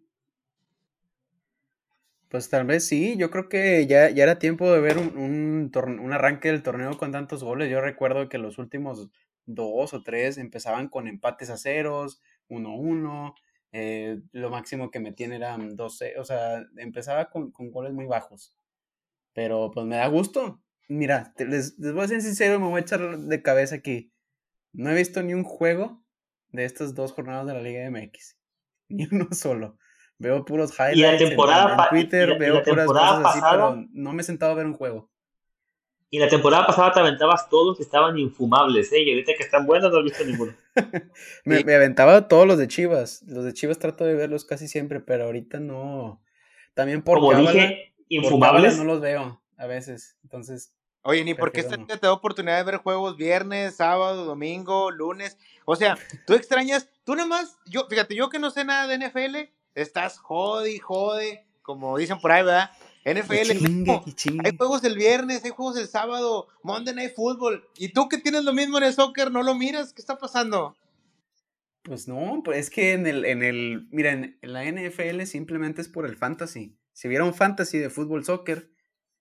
Pues 2.31 2.49
tal 2.49 2.65
vez 2.65 2.87
sí, 2.87 3.17
yo 3.17 3.29
creo 3.31 3.49
que 3.49 3.89
ya, 3.89 4.09
ya 4.09 4.23
era 4.23 4.39
tiempo 4.39 4.73
de 4.73 4.81
ver 4.81 4.99
un, 4.99 5.19
un, 5.19 5.73
un, 6.01 6.13
arranque 6.13 6.49
del 6.49 6.63
torneo 6.63 6.97
con 6.97 7.11
tantos 7.11 7.43
goles. 7.43 7.69
Yo 7.69 7.81
recuerdo 7.81 8.29
que 8.29 8.39
los 8.39 8.59
últimos 8.59 9.11
dos 9.47 9.93
o 9.95 10.03
tres 10.05 10.39
empezaban 10.39 10.89
con 10.89 11.09
empates 11.09 11.51
a 11.51 11.57
ceros, 11.59 12.21
1-1, 12.49 13.35
eh, 13.73 14.21
lo 14.31 14.49
máximo 14.49 14.93
que 14.93 15.01
metían 15.01 15.33
eran 15.33 15.75
12, 15.75 16.19
o 16.19 16.25
sea, 16.25 16.65
empezaba 16.77 17.31
con, 17.31 17.51
con, 17.51 17.73
goles 17.73 17.93
muy 17.93 18.07
bajos. 18.07 18.55
Pero 19.35 19.73
pues 19.73 19.87
me 19.87 19.97
da 19.97 20.07
gusto. 20.07 20.63
Mira, 20.89 21.35
les, 21.39 21.79
les 21.81 21.93
voy 21.93 22.05
a 22.05 22.09
ser 22.09 22.23
sincero, 22.23 22.61
me 22.61 22.69
voy 22.69 22.79
a 22.79 22.83
echar 22.83 23.19
de 23.19 23.43
cabeza 23.43 23.75
aquí. 23.75 24.13
No 24.73 24.91
he 24.91 24.95
visto 24.95 25.23
ni 25.25 25.35
un 25.35 25.45
juego 25.45 26.05
de 26.53 26.65
estas 26.65 26.95
dos 26.95 27.13
jornadas 27.13 27.47
de 27.49 27.55
la 27.55 27.63
Liga 27.63 27.91
MX. 27.91 28.39
Ni 28.89 29.09
uno 29.11 29.29
solo. 29.33 29.79
Veo 30.21 30.45
puros 30.45 30.73
highlights 30.79 30.99
y 30.99 31.03
la 31.03 31.17
temporada 31.17 31.75
en, 31.75 31.81
en 31.81 31.89
Twitter, 31.89 32.29
y 32.29 32.33
la, 32.33 32.39
veo 32.39 32.55
y 32.55 32.57
la 32.59 32.63
puras 32.63 32.87
cosas 32.87 33.23
pasada, 33.23 33.31
así, 33.31 33.41
pero 33.51 33.87
no 33.93 34.13
me 34.13 34.21
he 34.21 34.25
sentado 34.25 34.53
a 34.53 34.55
ver 34.55 34.67
un 34.67 34.75
juego. 34.75 35.11
Y 36.13 36.19
la 36.19 36.29
temporada 36.29 36.67
pasada 36.67 36.93
te 36.93 37.01
aventabas 37.01 37.49
todos 37.49 37.79
que 37.79 37.85
estaban 37.85 38.19
infumables, 38.19 38.93
¿eh? 38.93 39.03
Y 39.03 39.11
ahorita 39.11 39.33
que 39.37 39.45
están 39.45 39.65
buenos 39.65 39.91
no 39.91 40.01
he 40.01 40.03
visto 40.03 40.25
ninguno. 40.25 40.53
me, 41.45 41.65
me, 41.65 41.75
aventaba 41.75 42.29
todos 42.29 42.47
los 42.47 42.59
de 42.59 42.69
Chivas. 42.69 43.23
Los 43.29 43.45
de 43.45 43.55
Chivas 43.55 43.79
trato 43.79 44.05
de 44.05 44.15
verlos 44.15 44.45
casi 44.45 44.69
siempre, 44.69 45.01
pero 45.01 45.25
ahorita 45.25 45.59
no. 45.59 46.21
También 46.75 47.03
por 47.03 47.21
Como 47.21 47.35
dije, 47.35 47.95
infumables. 48.09 48.77
no 48.77 48.85
los 48.85 49.01
veo 49.01 49.41
a 49.57 49.67
veces. 49.67 50.19
Entonces. 50.23 50.75
Oye, 51.03 51.25
ni 51.25 51.33
porque 51.33 51.61
esta 51.61 51.79
no. 51.79 51.87
te 51.87 51.97
da 51.97 52.13
oportunidad 52.13 52.59
de 52.59 52.65
ver 52.65 52.77
juegos 52.77 53.17
viernes, 53.17 53.77
sábado, 53.77 54.27
domingo, 54.27 54.91
lunes. 54.91 55.39
O 55.65 55.77
sea, 55.77 55.97
tú 56.27 56.35
extrañas, 56.35 56.91
tú 57.05 57.15
nomás, 57.15 57.57
yo, 57.67 57.87
fíjate, 57.89 58.15
yo 58.15 58.29
que 58.29 58.39
no 58.39 58.51
sé 58.51 58.65
nada 58.65 58.87
de 58.87 58.99
NFL, 58.99 59.51
estás 59.75 60.19
jode, 60.19 60.79
jode, 60.79 61.47
como 61.63 61.97
dicen 61.97 62.19
por 62.21 62.33
ahí, 62.33 62.45
¿verdad? 62.45 62.71
NFL, 63.05 64.13
chingue, 64.15 64.49
hay 64.49 64.57
juegos 64.57 64.85
el 64.85 64.95
viernes, 64.95 65.43
hay 65.45 65.51
juegos 65.51 65.79
el 65.79 65.89
sábado, 65.89 66.49
Monday 66.63 66.95
Night 66.95 67.15
Football. 67.15 67.65
Y 67.77 67.93
tú 67.93 68.09
que 68.09 68.19
tienes 68.19 68.45
lo 68.45 68.53
mismo 68.53 68.79
en 68.79 68.85
el 68.85 68.93
soccer, 68.93 69.31
¿no 69.31 69.43
lo 69.43 69.55
miras? 69.55 69.95
¿Qué 69.95 70.03
está 70.03 70.19
pasando? 70.19 70.77
Pues 71.83 72.07
no, 72.09 72.43
pues 72.45 72.59
es 72.59 72.71
que 72.71 72.93
en 72.93 73.07
el, 73.07 73.25
en 73.25 73.43
el, 73.43 73.89
mira, 73.91 74.13
en 74.13 74.39
la 74.43 74.65
NFL 74.65 75.23
simplemente 75.23 75.81
es 75.81 75.89
por 75.89 76.05
el 76.05 76.17
fantasy. 76.17 76.77
Si 76.93 77.09
hubiera 77.09 77.25
un 77.25 77.33
fantasy 77.33 77.79
de 77.79 77.89
fútbol, 77.89 78.25
soccer, 78.25 78.71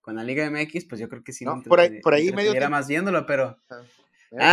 con 0.02 0.16
la 0.16 0.24
Liga 0.24 0.48
MX, 0.50 0.84
pues 0.84 1.00
yo 1.00 1.08
creo 1.08 1.24
que 1.24 1.32
sí. 1.32 1.46
No, 1.46 1.62
por 1.62 1.80
ahí, 1.80 2.00
por 2.00 2.12
ahí 2.12 2.32
medio 2.32 2.68
más 2.68 2.86
viéndolo, 2.86 3.24
pero... 3.24 3.58
Ah, 3.70 3.80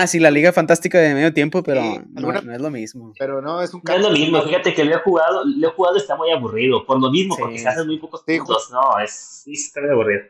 sí, 0.08 0.20
la 0.20 0.32
Liga 0.32 0.52
Fantástica 0.52 1.00
de 1.00 1.14
medio 1.14 1.34
tiempo, 1.34 1.62
pero 1.62 1.82
sí, 1.82 2.00
no, 2.14 2.32
no, 2.32 2.54
es 2.54 2.62
lo 2.62 2.72
mismo. 2.72 3.14
Pero 3.18 3.42
no, 3.42 3.62
es 3.62 3.74
un 3.74 3.82
No 3.84 3.94
es 3.94 4.02
lo 4.02 4.12
mismo, 4.12 4.42
fíjate 4.42 4.74
que 4.74 4.84
lo 4.84 4.96
he 4.96 5.00
jugado, 5.00 5.44
lo 5.46 5.68
he 5.68 5.72
jugado 5.72 5.98
está 5.98 6.16
muy 6.16 6.32
aburrido, 6.32 6.86
por 6.86 7.00
lo 7.00 7.12
mismo, 7.12 7.36
sí, 7.36 7.42
porque 7.42 7.60
se 7.60 7.68
hacen 7.68 7.86
muy 7.86 8.00
pocos 8.00 8.24
sí, 8.26 8.38
puntos, 8.38 8.72
no, 8.72 9.00
es, 9.00 9.44
está 9.48 9.82
muy 9.82 9.92
aburrido. 9.92 10.24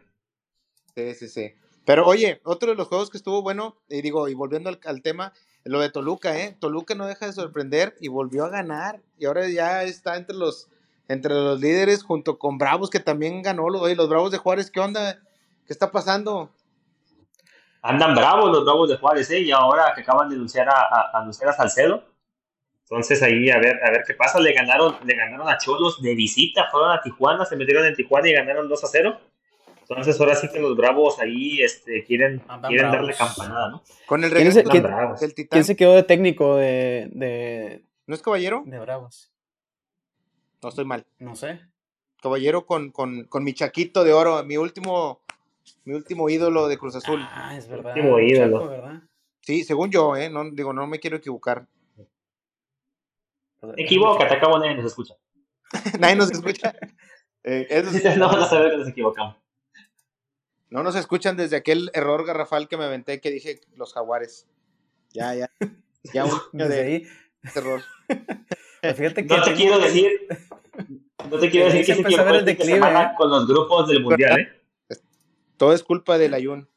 Sí, 0.96 1.14
sí, 1.16 1.28
sí. 1.30 1.54
Pero 1.86 2.06
oye, 2.06 2.42
otro 2.44 2.72
de 2.72 2.76
los 2.76 2.88
juegos 2.88 3.10
que 3.10 3.18
estuvo 3.18 3.42
bueno, 3.42 3.78
y 3.88 4.02
digo, 4.02 4.28
y 4.28 4.34
volviendo 4.34 4.70
al, 4.70 4.80
al, 4.84 5.02
tema, 5.02 5.32
lo 5.64 5.80
de 5.80 5.90
Toluca, 5.90 6.38
¿eh? 6.38 6.58
Toluca 6.60 6.96
no 6.96 7.08
deja 7.08 7.28
de 7.28 7.34
sorprender 7.34 7.96
y 8.02 8.10
volvió 8.10 8.44
a 8.44 8.50
ganar, 8.50 9.02
y 9.18 9.26
ahora 9.26 9.48
ya 9.48 9.84
está 9.84 10.18
entre 10.18 10.36
los, 10.36 10.68
entre 11.08 11.34
los 11.34 11.62
líderes 11.62 12.04
junto 12.04 12.38
con 12.38 12.58
Bravos, 12.58 12.90
que 12.90 13.00
también 13.00 13.42
ganó, 13.42 13.64
oye, 13.64 13.96
los 13.96 14.10
Bravos 14.10 14.32
de 14.32 14.38
Juárez, 14.38 14.70
¿qué 14.70 14.82
onda? 14.82 15.22
¿Qué 15.66 15.74
está 15.74 15.92
pasando? 15.92 16.50
Andan 17.88 18.16
bravos 18.16 18.52
los 18.52 18.66
bravos 18.66 18.90
de 18.90 18.98
Juárez, 18.98 19.30
¿eh? 19.32 19.40
Y 19.40 19.52
ahora 19.52 19.94
que 19.96 20.02
acaban 20.02 20.30
de 20.30 20.36
anunciar 20.36 20.68
a, 20.70 20.74
a, 20.74 21.12
a, 21.14 21.22
anunciar 21.22 21.50
a 21.50 21.54
Salcedo. 21.54 22.04
Entonces 22.84 23.22
ahí 23.24 23.50
a 23.50 23.58
ver, 23.60 23.84
a 23.84 23.92
ver 23.92 24.04
qué 24.06 24.14
pasa. 24.14 24.40
Le 24.40 24.54
ganaron, 24.54 24.96
le 25.06 25.16
ganaron 25.16 25.48
a 25.50 25.58
Cholos 25.58 26.02
de 26.02 26.14
visita, 26.14 26.68
fueron 26.70 26.92
a 26.92 27.02
Tijuana, 27.02 27.46
se 27.46 27.56
metieron 27.56 27.86
en 27.86 27.96
Tijuana 27.96 28.30
y 28.30 28.34
ganaron 28.34 28.68
2 28.68 28.84
a 28.84 28.88
0. 28.88 29.20
Entonces 29.82 30.20
ahora 30.20 30.36
sí 30.36 30.50
que 30.50 30.60
los 30.60 30.76
bravos 30.76 31.18
ahí 31.20 31.62
este, 31.62 32.04
quieren, 32.04 32.44
quieren 32.68 32.92
darle 32.92 33.14
campanada, 33.14 33.70
¿no? 33.70 33.84
Con 34.06 34.24
el 34.24 34.34
¿Quién, 34.34 34.52
se, 34.52 34.64
¿quién, 34.66 34.84
del 34.84 35.34
titán. 35.34 35.58
¿Quién 35.58 35.64
se 35.64 35.76
quedó 35.78 35.94
de 35.96 36.04
técnico 36.04 36.58
de, 36.58 37.10
de. 37.14 37.84
¿No 38.06 38.16
es 38.16 38.22
caballero? 38.22 38.64
De 38.66 38.80
bravos. 38.80 39.32
No 40.62 40.70
estoy 40.70 40.84
mal. 40.84 41.06
No 41.20 41.36
sé. 41.36 41.62
Caballero 42.22 42.66
con, 42.66 42.92
con, 42.92 43.26
con 43.26 43.44
mi 43.46 43.54
chaquito 43.54 44.04
de 44.04 44.12
oro, 44.12 44.44
mi 44.44 44.58
último 44.58 45.22
mi 45.86 45.94
último 45.94 46.30
ídolo 46.30 46.68
de 46.68 46.78
Cruz 46.78 46.96
Azul. 46.96 47.22
Ah, 47.30 47.56
es 47.58 47.68
verdad. 47.68 47.96
Último 47.96 48.20
ídolo. 48.20 48.60
Chaco, 48.60 48.70
¿verdad? 48.70 49.04
Sí, 49.42 49.64
según 49.64 49.92
yo, 49.92 50.16
¿eh? 50.16 50.30
No, 50.30 50.50
digo, 50.52 50.74
no 50.74 50.88
me 50.88 51.00
quiero 51.00 51.18
equivocar. 51.18 51.68
Equivócate, 53.78 54.36
acabo 54.36 54.60
nadie 54.60 54.76
nos 54.76 54.86
escucha. 54.86 55.16
nadie 56.00 56.16
nos 56.16 56.32
escucha. 56.32 56.74
Eh, 57.50 57.66
eso 57.70 57.92
sí, 57.92 58.04
no 58.18 58.28
van 58.28 58.42
a 58.42 58.46
saber 58.46 58.72
que 58.72 58.78
nos 58.78 58.90
equivocamos. 58.90 59.38
No 60.70 60.84
nos 60.84 60.98
escuchan 60.98 61.38
desde 61.38 61.56
aquel 61.56 61.90
error 61.94 62.26
garrafal 62.26 62.68
que 62.68 62.76
me 62.76 62.84
aventé 62.84 63.22
que 63.22 63.32
dije 63.32 63.62
los 63.78 63.94
jaguares. 63.94 64.50
Ya, 65.14 65.34
ya. 65.34 65.50
Ya 66.14 66.26
un 66.26 66.32
año 66.54 66.68
de 66.68 66.82
ahí. 66.82 67.08
error. 67.56 67.82
Fíjate 68.82 69.26
que 69.26 69.38
no 69.38 69.44
te 69.44 69.54
quiero 69.54 69.80
decir. 69.80 70.28
No 71.30 71.40
te 71.40 71.50
quiero 71.50 71.72
decir 71.72 71.86
que 71.86 72.12
se 72.12 72.22
el 72.22 72.44
declive, 72.44 72.86
¿eh? 72.86 73.08
con 73.18 73.30
los 73.30 73.48
grupos 73.48 73.88
del 73.88 74.04
mundial, 74.04 74.40
¿eh? 74.42 74.57
Todo 75.58 75.74
es 75.74 75.84
culpa 75.84 76.18
del 76.18 76.34
Ayun. 76.34 76.70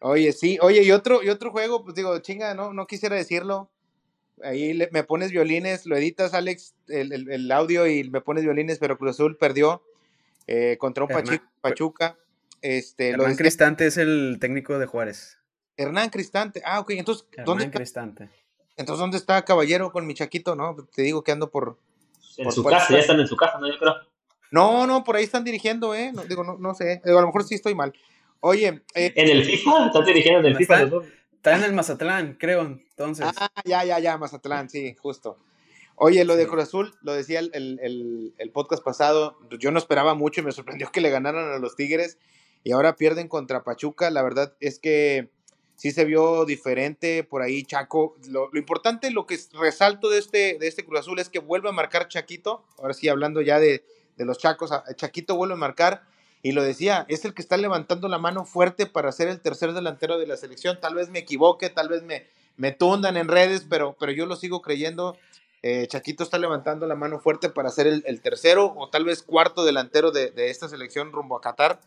Oye, 0.00 0.32
sí, 0.32 0.58
oye, 0.60 0.82
y 0.82 0.90
otro, 0.90 1.22
y 1.22 1.28
otro 1.28 1.52
juego, 1.52 1.84
pues 1.84 1.94
digo, 1.94 2.18
chinga, 2.18 2.54
no, 2.54 2.72
no 2.72 2.86
quisiera 2.86 3.14
decirlo. 3.14 3.70
Ahí 4.42 4.72
le, 4.72 4.88
me 4.90 5.04
pones 5.04 5.30
violines, 5.30 5.86
lo 5.86 5.96
editas, 5.96 6.34
Alex, 6.34 6.74
el, 6.88 7.12
el, 7.12 7.30
el, 7.30 7.52
audio 7.52 7.86
y 7.86 8.10
me 8.10 8.20
pones 8.20 8.42
violines, 8.42 8.80
pero 8.80 8.98
Cruz 8.98 9.12
Azul 9.12 9.36
perdió 9.36 9.84
eh, 10.48 10.76
contra 10.78 11.04
un 11.04 11.10
Pachuca. 11.10 11.52
Pachuca. 11.60 12.18
Este, 12.62 13.10
Hernán 13.10 13.30
lo 13.30 13.36
Cristante 13.36 13.86
es 13.86 13.96
el 13.96 14.38
técnico 14.40 14.78
de 14.80 14.86
Juárez. 14.86 15.38
Hernán 15.76 16.10
Cristante, 16.10 16.62
ah, 16.64 16.80
ok, 16.80 16.90
entonces, 16.90 17.26
Hernán 17.32 17.44
¿dónde 17.46 17.64
está? 17.64 17.78
Cristante. 17.78 18.28
Entonces, 18.76 19.00
¿dónde 19.00 19.16
está 19.18 19.44
Caballero 19.44 19.92
con 19.92 20.06
mi 20.06 20.14
chaquito? 20.14 20.56
No, 20.56 20.76
te 20.92 21.02
digo 21.02 21.22
que 21.22 21.32
ando 21.32 21.50
por... 21.50 21.78
En 22.38 22.44
por 22.44 22.52
su 22.52 22.64
casa, 22.64 22.92
ya 22.92 22.98
están 22.98 23.20
en 23.20 23.28
su 23.28 23.36
casa, 23.36 23.58
¿no? 23.58 23.70
Yo 23.70 23.78
creo. 23.78 23.94
No, 24.52 24.86
no, 24.86 25.02
por 25.02 25.16
ahí 25.16 25.24
están 25.24 25.44
dirigiendo, 25.44 25.94
¿eh? 25.94 26.12
No, 26.12 26.24
digo, 26.24 26.44
no, 26.44 26.58
no 26.58 26.74
sé. 26.74 27.00
A 27.04 27.08
lo 27.08 27.26
mejor 27.26 27.42
sí 27.42 27.54
estoy 27.54 27.74
mal. 27.74 27.92
Oye. 28.40 28.82
Eh, 28.94 29.12
¿En 29.16 29.28
el 29.30 29.44
FIFA? 29.44 29.86
¿Están 29.86 30.04
dirigiendo 30.04 30.40
en 30.40 30.46
el 30.46 30.56
FIFA? 30.56 30.82
Está, 30.82 30.96
está, 31.36 31.56
en 31.56 31.64
el 31.64 31.72
Mazatlán, 31.72 32.36
creo. 32.38 32.60
Entonces. 32.60 33.26
Ah, 33.38 33.50
ya, 33.64 33.82
ya, 33.84 33.98
ya, 33.98 34.18
Mazatlán, 34.18 34.68
sí, 34.68 34.94
justo. 35.00 35.38
Oye, 35.96 36.24
lo 36.26 36.36
de 36.36 36.46
Cruz 36.46 36.64
Azul, 36.64 36.94
lo 37.00 37.14
decía 37.14 37.38
el, 37.38 37.50
el, 37.54 38.34
el, 38.36 38.50
podcast 38.50 38.82
pasado, 38.82 39.38
yo 39.58 39.70
no 39.70 39.78
esperaba 39.78 40.14
mucho 40.14 40.40
y 40.40 40.44
me 40.44 40.52
sorprendió 40.52 40.90
que 40.92 41.00
le 41.00 41.10
ganaran 41.10 41.50
a 41.52 41.58
los 41.58 41.76
Tigres 41.76 42.18
y 42.62 42.72
ahora 42.72 42.96
pierden 42.96 43.28
contra 43.28 43.64
Pachuca. 43.64 44.10
La 44.10 44.22
verdad 44.22 44.54
es 44.60 44.78
que 44.78 45.30
sí 45.76 45.92
se 45.92 46.04
vio 46.04 46.44
diferente 46.44 47.24
por 47.24 47.40
ahí, 47.40 47.62
Chaco. 47.62 48.16
Lo, 48.28 48.50
lo 48.52 48.58
importante, 48.58 49.10
lo 49.10 49.26
que 49.26 49.38
resalto 49.52 50.10
de 50.10 50.18
este, 50.18 50.58
de 50.58 50.66
este 50.66 50.84
Cruz 50.84 51.00
Azul 51.00 51.18
es 51.20 51.30
que 51.30 51.38
vuelve 51.38 51.70
a 51.70 51.72
marcar 51.72 52.08
Chaquito. 52.08 52.64
Ahora 52.78 52.92
sí, 52.92 53.08
hablando 53.08 53.40
ya 53.40 53.58
de, 53.60 53.84
de 54.16 54.24
los 54.24 54.38
Chacos. 54.38 54.70
Chaquito 54.96 55.36
vuelve 55.36 55.54
a 55.54 55.58
marcar 55.58 56.02
y 56.42 56.52
lo 56.52 56.62
decía, 56.62 57.06
es 57.08 57.24
el 57.24 57.34
que 57.34 57.42
está 57.42 57.56
levantando 57.56 58.08
la 58.08 58.18
mano 58.18 58.44
fuerte 58.44 58.86
para 58.86 59.12
ser 59.12 59.28
el 59.28 59.40
tercer 59.40 59.72
delantero 59.72 60.18
de 60.18 60.26
la 60.26 60.36
selección. 60.36 60.78
Tal 60.80 60.94
vez 60.94 61.08
me 61.08 61.20
equivoque, 61.20 61.70
tal 61.70 61.88
vez 61.88 62.02
me, 62.02 62.26
me 62.56 62.72
tundan 62.72 63.16
en 63.16 63.28
redes, 63.28 63.64
pero, 63.68 63.96
pero 63.98 64.12
yo 64.12 64.26
lo 64.26 64.36
sigo 64.36 64.60
creyendo. 64.60 65.16
Eh, 65.62 65.86
Chaquito 65.86 66.24
está 66.24 66.38
levantando 66.38 66.86
la 66.86 66.96
mano 66.96 67.20
fuerte 67.20 67.48
para 67.48 67.70
ser 67.70 67.86
el, 67.86 68.20
tercero 68.20 68.74
o 68.76 68.88
tal 68.88 69.04
vez 69.04 69.22
cuarto 69.22 69.64
delantero 69.64 70.10
de, 70.10 70.32
de 70.32 70.50
esta 70.50 70.68
selección 70.68 71.12
rumbo 71.12 71.36
a 71.36 71.40
Qatar. 71.40 71.80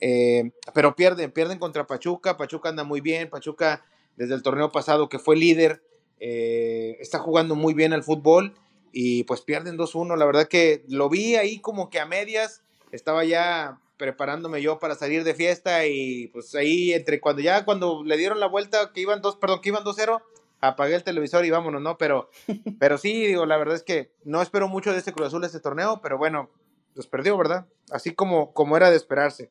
Eh, 0.00 0.52
pero 0.72 0.96
pierden, 0.96 1.30
pierden 1.30 1.58
contra 1.58 1.86
Pachuca. 1.86 2.36
Pachuca 2.36 2.70
anda 2.70 2.84
muy 2.84 3.00
bien. 3.00 3.28
Pachuca, 3.28 3.84
desde 4.16 4.34
el 4.34 4.42
torneo 4.42 4.72
pasado 4.72 5.08
que 5.08 5.18
fue 5.18 5.36
líder, 5.36 5.82
eh, 6.18 6.96
está 7.00 7.18
jugando 7.18 7.54
muy 7.54 7.74
bien 7.74 7.92
al 7.92 8.02
fútbol 8.02 8.54
y 8.92 9.24
pues 9.24 9.40
pierden 9.40 9.78
2-1. 9.78 10.16
La 10.16 10.24
verdad 10.24 10.48
que 10.48 10.84
lo 10.88 11.08
vi 11.08 11.36
ahí 11.36 11.60
como 11.60 11.90
que 11.90 12.00
a 12.00 12.06
medias, 12.06 12.62
estaba 12.92 13.24
ya 13.24 13.80
preparándome 13.96 14.62
yo 14.62 14.78
para 14.78 14.94
salir 14.94 15.24
de 15.24 15.34
fiesta 15.34 15.86
y 15.86 16.28
pues 16.28 16.54
ahí 16.54 16.92
entre 16.92 17.20
cuando 17.20 17.42
ya 17.42 17.66
cuando 17.66 18.02
le 18.02 18.16
dieron 18.16 18.40
la 18.40 18.46
vuelta 18.46 18.92
que 18.94 19.02
iban 19.02 19.20
dos, 19.20 19.36
perdón, 19.36 19.60
que 19.60 19.68
iban 19.68 19.84
2-0, 19.84 20.22
apagué 20.60 20.94
el 20.94 21.04
televisor 21.04 21.44
y 21.44 21.50
vámonos, 21.50 21.82
¿no? 21.82 21.98
Pero 21.98 22.30
pero 22.80 22.96
sí, 22.96 23.26
digo, 23.26 23.44
la 23.44 23.58
verdad 23.58 23.76
es 23.76 23.82
que 23.82 24.10
no 24.24 24.40
espero 24.40 24.68
mucho 24.68 24.92
de 24.92 24.98
este 24.98 25.12
Cruz 25.12 25.28
Azul 25.28 25.44
este 25.44 25.60
torneo, 25.60 26.00
pero 26.02 26.16
bueno, 26.16 26.48
pues 26.94 27.06
perdió, 27.06 27.36
¿verdad? 27.36 27.66
Así 27.90 28.14
como 28.14 28.52
como 28.54 28.76
era 28.76 28.90
de 28.90 28.96
esperarse. 28.96 29.50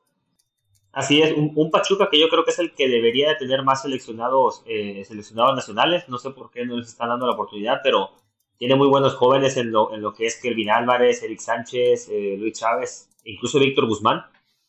Así 0.92 1.22
es, 1.22 1.32
un, 1.34 1.54
un, 1.56 1.70
Pachuca 1.70 2.10
que 2.10 2.20
yo 2.20 2.30
creo 2.30 2.44
que 2.44 2.50
es 2.50 2.58
el 2.58 2.74
que 2.74 2.90
debería 2.90 3.30
de 3.30 3.36
tener 3.36 3.62
más 3.62 3.84
seleccionados, 3.84 4.64
eh, 4.66 5.06
seleccionados 5.06 5.56
nacionales. 5.56 6.10
No 6.10 6.18
sé 6.18 6.32
por 6.32 6.50
qué 6.50 6.66
no 6.66 6.78
les 6.78 6.88
están 6.88 7.10
dando 7.10 7.28
la 7.28 7.34
oportunidad, 7.34 7.82
pero 7.84 8.10
tiene 8.60 8.76
muy 8.76 8.90
buenos 8.90 9.16
jóvenes 9.16 9.56
en 9.56 9.72
lo, 9.72 9.94
en 9.94 10.02
lo 10.02 10.14
que 10.14 10.26
es 10.28 10.36
Kelvin 10.36 10.70
Álvarez, 10.70 11.24
Eric 11.24 11.40
Sánchez, 11.40 12.10
eh, 12.10 12.36
Luis 12.38 12.60
Chávez, 12.60 13.10
incluso 13.24 13.58
Víctor 13.58 13.88
Guzmán, 13.88 14.26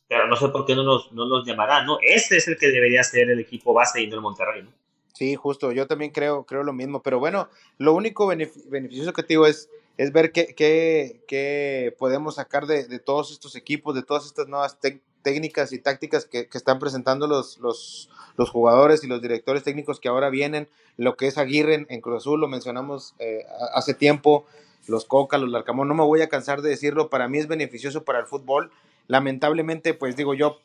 pero 0.09 0.29
no 0.29 0.37
sé 0.37 0.49
por 0.49 0.65
qué 0.65 0.77
no 0.77 0.85
nos, 0.85 1.13
no 1.13 1.27
nos 1.27 1.45
llamará, 1.45 1.85
¿no? 1.85 1.99
Este 2.01 2.37
es 2.37 2.47
el 2.47 2.57
que 2.57 2.69
debería 2.69 3.03
ser 3.03 3.29
el 3.29 3.41
equipo 3.41 3.75
base 3.75 4.01
y 4.01 4.07
no 4.07 4.15
el 4.15 4.23
Monterrey, 4.23 4.63
¿no? 4.63 4.71
Sí, 5.13 5.35
justo, 5.35 5.73
yo 5.73 5.89
también 5.89 6.13
creo, 6.13 6.47
creo 6.47 6.63
lo 6.63 6.73
mismo, 6.73 7.03
pero 7.03 7.19
bueno, 7.19 7.49
lo 7.79 7.93
único 7.93 8.29
beneficioso 8.29 9.13
que 9.13 9.23
te 9.23 9.35
digo 9.35 9.47
es, 9.47 9.69
es 9.99 10.13
ver 10.13 10.31
qué, 10.31 10.55
qué, 10.55 11.25
qué 11.27 11.95
podemos 11.99 12.37
sacar 12.37 12.67
de, 12.67 12.87
de, 12.87 13.01
todos 13.01 13.33
estos 13.33 13.57
equipos, 13.57 13.97
de 13.97 14.05
todas 14.05 14.25
estas 14.25 14.47
nuevas 14.47 14.79
técnicas 15.23 15.73
y 15.73 15.79
tácticas 15.79 16.25
que, 16.25 16.49
están 16.53 16.79
presentando 16.79 17.27
los, 17.27 17.59
los, 17.59 18.09
jugadores 18.51 19.05
y 19.05 19.07
los 19.07 19.21
directores 19.21 19.63
técnicos 19.63 20.01
que 20.01 20.09
ahora 20.09 20.31
vienen, 20.31 20.69
lo 20.97 21.17
que 21.17 21.27
es 21.27 21.37
Aguirre 21.37 21.87
en, 21.89 22.01
Cruz 22.01 22.23
Azul, 22.23 22.41
lo 22.41 22.49
mencionamos 22.49 23.15
eh, 23.19 23.45
hace 23.75 23.93
tiempo, 23.93 24.47
los 24.87 25.05
Coca, 25.05 25.37
los 25.37 25.51
Larcamón, 25.51 25.89
no 25.89 25.95
me 25.95 26.05
voy 26.05 26.23
a 26.23 26.29
cansar 26.29 26.63
de 26.63 26.71
decirlo, 26.71 27.11
para 27.11 27.29
mí 27.29 27.39
es 27.39 27.49
beneficioso 27.49 28.05
para 28.05 28.19
el 28.19 28.27
fútbol, 28.27 28.71
lamentablemente, 29.09 29.93
pues 29.93 30.17
digo 30.17 30.35
yo, 30.35 30.59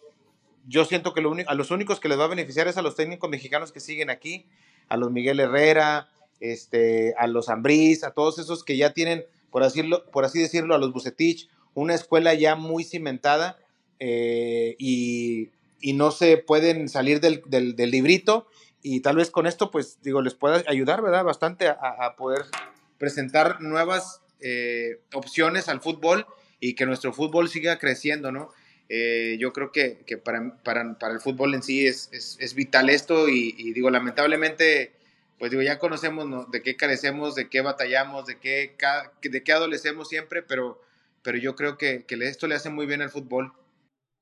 yo 0.68 0.86
siento 0.86 1.14
que 1.14 1.22
a 1.48 1.54
los 1.54 1.72
únicos 1.72 2.00
que 2.00 2.10
les 2.10 2.20
va 2.20 2.26
a 2.26 2.28
beneficiar 2.28 2.68
es 2.68 2.78
a 2.78 2.82
los 2.82 2.96
técnicos 2.96 3.30
mexicanos 3.30 3.72
que 3.72 3.80
siguen 3.80 4.10
aquí, 4.10 4.46
a 4.88 4.98
los 4.98 5.12
Miguel 5.12 5.40
Herrera, 5.40 6.10
este, 6.40 7.14
a 7.18 7.28
los 7.28 7.50
Ambriz, 7.50 8.04
a 8.04 8.12
todos 8.12 8.40
esos 8.40 8.64
que 8.64 8.78
ya 8.78 8.94
tienen, 8.94 9.26
por, 9.52 9.64
decirlo, 9.64 10.10
por 10.12 10.26
así 10.26 10.40
decirlo, 10.40 10.76
a 10.76 10.78
los 10.78 10.94
Bucetich, 10.94 11.50
una 11.74 11.94
escuela 11.94 12.34
ya 12.34 12.56
muy 12.56 12.84
cimentada 12.84 13.58
eh, 14.00 14.76
y, 14.80 15.52
no 15.94 16.10
se 16.10 16.38
pueden 16.38 16.90
salir 16.90 17.20
del, 17.20 17.44
librito 17.78 18.48
y 18.82 19.02
tal 19.02 19.18
vez 19.18 19.30
con 19.30 19.46
esto, 19.46 19.70
pues 19.70 20.02
digo, 20.02 20.22
les 20.22 20.34
pueda 20.34 20.64
ayudar, 20.68 21.04
¿verdad? 21.04 21.24
Bastante 21.24 21.68
a, 21.68 22.16
poder 22.18 22.46
presentar 22.98 23.62
nuevas 23.62 24.22
eh, 24.40 25.00
opciones 25.14 25.70
al 25.70 25.82
fútbol 25.82 26.26
y 26.60 26.74
que 26.74 26.88
nuestro 26.88 27.14
fútbol 27.14 27.50
siga 27.50 27.78
creciendo, 27.78 28.32
¿no? 28.32 28.50
Eh, 28.90 29.38
yo 29.40 29.52
creo 29.52 29.72
que, 29.72 30.04
para, 30.24 30.58
para, 30.64 31.14
el 31.14 31.20
fútbol 31.20 31.56
en 31.56 31.64
sí 31.64 31.88
es, 31.88 32.10
es, 32.12 32.54
vital 32.54 32.90
esto 32.90 33.30
y, 33.30 33.74
digo, 33.74 33.90
lamentablemente, 33.90 34.94
pues 35.40 35.52
digo, 35.52 35.64
ya 35.64 35.80
conocemos 35.80 36.52
de 36.52 36.62
qué 36.62 36.76
carecemos, 36.76 37.36
de 37.36 37.50
qué 37.50 37.62
batallamos, 37.62 38.28
de 38.28 38.38
qué, 38.38 38.76
de 39.22 39.44
qué 39.44 39.52
adolecemos 39.54 40.08
siempre, 40.08 40.44
pero, 40.44 40.82
pero 41.24 41.38
yo 41.38 41.56
creo 41.56 41.78
que, 41.78 42.06
que 42.06 42.16
esto 42.24 42.48
le 42.48 42.56
hace 42.56 42.70
muy 42.70 42.86
bien 42.86 43.02
al 43.02 43.10
fútbol. 43.10 43.54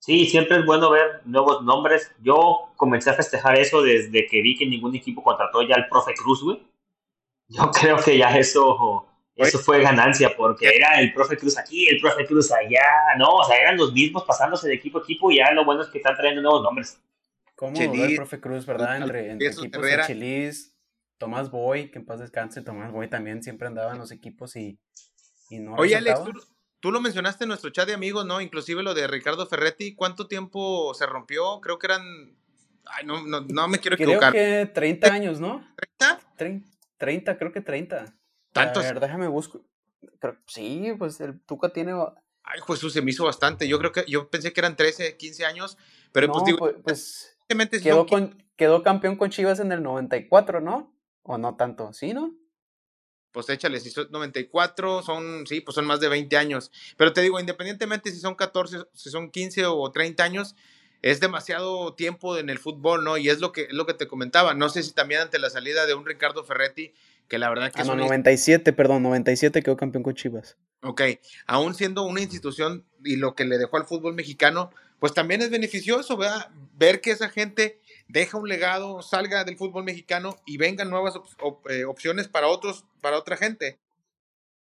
Sí, 0.05 0.25
siempre 0.25 0.57
es 0.57 0.65
bueno 0.65 0.91
ver 0.91 1.21
nuevos 1.23 1.63
nombres. 1.63 2.11
Yo 2.21 2.73
comencé 2.75 3.09
a 3.09 3.13
festejar 3.13 3.57
eso 3.57 3.81
desde 3.81 4.27
que 4.27 4.41
vi 4.41 4.57
que 4.57 4.65
ningún 4.65 4.93
equipo 4.93 5.23
contrató 5.23 5.61
ya 5.61 5.75
al 5.75 5.87
profe 5.87 6.13
Cruz, 6.13 6.43
güey. 6.43 6.61
Yo 7.47 7.71
creo 7.81 7.95
que 7.95 8.17
ya 8.17 8.37
eso, 8.37 9.07
eso 9.37 9.59
fue 9.59 9.81
ganancia, 9.81 10.35
porque 10.35 10.75
era 10.75 10.99
el 10.99 11.13
profe 11.13 11.37
Cruz 11.37 11.57
aquí, 11.57 11.87
el 11.87 12.01
profe 12.01 12.25
Cruz 12.25 12.51
allá, 12.51 13.15
¿no? 13.17 13.29
O 13.29 13.43
sea, 13.45 13.57
eran 13.57 13.77
los 13.77 13.93
mismos 13.93 14.25
pasándose 14.25 14.67
de 14.67 14.73
equipo 14.73 14.97
a 14.97 15.03
equipo 15.03 15.31
y 15.31 15.37
ya 15.37 15.53
lo 15.53 15.63
bueno 15.63 15.83
es 15.83 15.87
que 15.87 15.99
están 15.99 16.17
trayendo 16.17 16.41
nuevos 16.41 16.63
nombres. 16.63 17.01
¿Cómo 17.55 17.79
el 17.79 18.15
profe 18.17 18.41
Cruz, 18.41 18.65
verdad? 18.65 18.97
Entre, 18.97 19.31
entre 19.31 19.47
equipos 19.47 19.81
de 19.83 20.03
Chelis, 20.05 20.77
Tomás 21.17 21.49
Boy, 21.49 21.89
que 21.89 21.99
en 21.99 22.05
paz 22.05 22.19
descanse, 22.19 22.61
Tomás 22.61 22.91
Boy 22.91 23.09
también 23.09 23.41
siempre 23.41 23.69
andaba 23.69 23.93
en 23.93 23.99
los 23.99 24.11
equipos 24.11 24.57
y, 24.57 24.77
y 25.49 25.59
no 25.59 25.75
Oye, 25.75 25.95
Alex, 25.95 26.25
Tú 26.25 26.33
lo 26.91 26.99
mencionaste 26.99 27.45
en 27.45 27.47
nuestro 27.47 27.69
chat 27.69 27.87
de 27.87 27.93
amigos, 27.93 28.25
¿no? 28.25 28.41
Inclusive 28.41 28.83
lo 28.83 28.93
de 28.93 29.07
Ricardo 29.07 29.47
Ferretti. 29.47 29.95
¿Cuánto 29.95 30.27
tiempo 30.27 30.93
se 30.93 31.05
rompió? 31.05 31.61
Creo 31.61 31.79
que 31.79 31.87
eran... 31.87 32.35
Ay, 32.85 33.05
no, 33.05 33.25
no, 33.25 33.41
no 33.41 33.67
me 33.69 33.79
quiero 33.79 33.95
equivocar. 33.95 34.33
Creo 34.33 34.65
que 34.65 34.73
30 34.73 35.13
años, 35.13 35.39
¿no? 35.39 35.65
¿30? 36.37 36.63
30, 36.97 37.37
creo 37.37 37.51
que 37.51 37.61
30. 37.61 38.13
¿Tantos? 38.51 38.85
A 38.85 38.87
ver, 38.87 38.99
déjame 38.99 39.27
buscar. 39.27 39.61
sí, 40.47 40.93
pues 40.97 41.21
el 41.21 41.39
Tuca 41.41 41.69
tiene... 41.69 41.93
Ay, 42.43 42.59
Jesús, 42.67 42.91
se 42.91 43.01
me 43.01 43.11
hizo 43.11 43.23
bastante. 43.23 43.67
Yo 43.67 43.79
creo 43.79 43.91
que... 43.91 44.03
Yo 44.07 44.29
pensé 44.29 44.51
que 44.51 44.59
eran 44.59 44.75
13, 44.75 45.15
15 45.15 45.45
años. 45.45 45.77
Pero 46.11 46.31
pues 46.31 46.43
digo... 46.43 46.57
Pues, 46.59 47.37
pues 47.47 47.81
quedó, 47.81 48.05
con, 48.05 48.43
quedó 48.57 48.83
campeón 48.83 49.15
con 49.15 49.29
Chivas 49.29 49.59
en 49.59 49.71
el 49.71 49.83
94, 49.83 50.59
¿no? 50.59 50.93
O 51.21 51.37
no 51.37 51.55
tanto, 51.55 51.93
¿sí, 51.93 52.13
no? 52.13 52.33
Pues 53.33 53.49
échale, 53.49 53.79
si 53.79 53.89
son 53.89 54.07
94, 54.11 55.01
son, 55.01 55.45
sí, 55.47 55.59
pues 55.59 55.75
son 55.75 55.85
más 55.85 55.99
de 55.99 56.07
20 56.07 56.37
años. 56.37 56.71
Pero 56.95 57.11
te 57.11 57.21
digo, 57.21 57.39
independientemente 57.39 58.11
si 58.11 58.19
son 58.19 58.35
14, 58.35 58.85
si 58.93 59.09
son 59.09 59.31
15 59.31 59.65
o 59.65 59.91
30 59.91 60.23
años, 60.23 60.55
es 61.01 61.19
demasiado 61.19 61.95
tiempo 61.95 62.37
en 62.37 62.49
el 62.49 62.59
fútbol, 62.59 63.03
¿no? 63.03 63.17
Y 63.17 63.29
es 63.29 63.41
lo 63.41 63.51
que, 63.51 63.63
es 63.63 63.73
lo 63.73 63.85
que 63.85 63.93
te 63.93 64.07
comentaba. 64.07 64.53
No 64.53 64.69
sé 64.69 64.83
si 64.83 64.93
también 64.93 65.21
ante 65.21 65.39
la 65.39 65.49
salida 65.49 65.85
de 65.85 65.95
un 65.95 66.05
Ricardo 66.05 66.45
Ferretti, 66.45 66.93
que 67.27 67.39
la 67.39 67.49
verdad 67.49 67.73
que... 67.73 67.81
Ah, 67.81 67.85
no, 67.85 67.95
97, 67.95 68.71
perdón, 68.71 69.03
97 69.03 69.63
quedó 69.63 69.75
campeón 69.75 70.03
con 70.03 70.13
Chivas. 70.13 70.55
Ok, 70.81 71.01
aún 71.47 71.73
siendo 71.73 72.03
una 72.03 72.21
institución 72.21 72.85
y 73.03 73.15
lo 73.15 73.35
que 73.35 73.45
le 73.45 73.57
dejó 73.57 73.77
al 73.77 73.85
fútbol 73.85 74.13
mexicano, 74.13 74.69
pues 74.99 75.13
también 75.13 75.41
es 75.41 75.49
beneficioso, 75.49 76.15
¿verdad? 76.15 76.49
Ver 76.75 77.01
que 77.01 77.11
esa 77.11 77.29
gente 77.29 77.81
deja 78.13 78.37
un 78.37 78.47
legado, 78.47 79.01
salga 79.01 79.43
del 79.43 79.57
fútbol 79.57 79.83
mexicano 79.83 80.37
y 80.45 80.57
vengan 80.57 80.91
nuevas 80.91 81.15
eh, 81.67 81.83
opciones 81.83 82.27
para 82.27 82.47
otros, 82.47 82.85
para 83.01 83.17
otra 83.17 83.37
gente. 83.37 83.79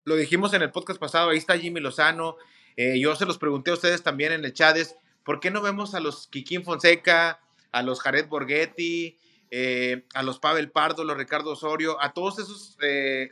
Lo 0.05 0.15
dijimos 0.15 0.55
en 0.55 0.63
el 0.63 0.71
podcast 0.71 1.01
pasado, 1.01 1.31
ahí 1.31 1.39
está 1.39 1.59
Jimmy 1.59 1.81
Lozano, 1.81 2.37
eh, 2.77 3.01
yo 3.01 3.17
se 3.17 3.27
los 3.27 3.39
pregunté 3.39 3.73
a 3.73 3.75
ustedes 3.75 4.05
también 4.05 4.31
en 4.31 4.45
el 4.45 4.53
chat, 4.53 4.79
¿por 5.25 5.41
qué 5.41 5.51
no 5.51 5.63
vemos 5.63 5.97
a 5.97 6.01
los 6.01 6.29
Kikín 6.29 6.63
Fonseca, 6.63 7.41
a 7.73 7.83
los 7.83 8.01
Jared 8.01 8.29
Borghetti, 8.29 9.19
eh, 9.51 10.05
a 10.15 10.23
los 10.23 10.39
Pavel 10.39 10.71
Pardo, 10.71 11.03
los 11.03 11.17
Ricardo 11.17 11.51
Osorio, 11.51 12.01
a 12.01 12.13
todos 12.13 12.39
esos 12.39 12.79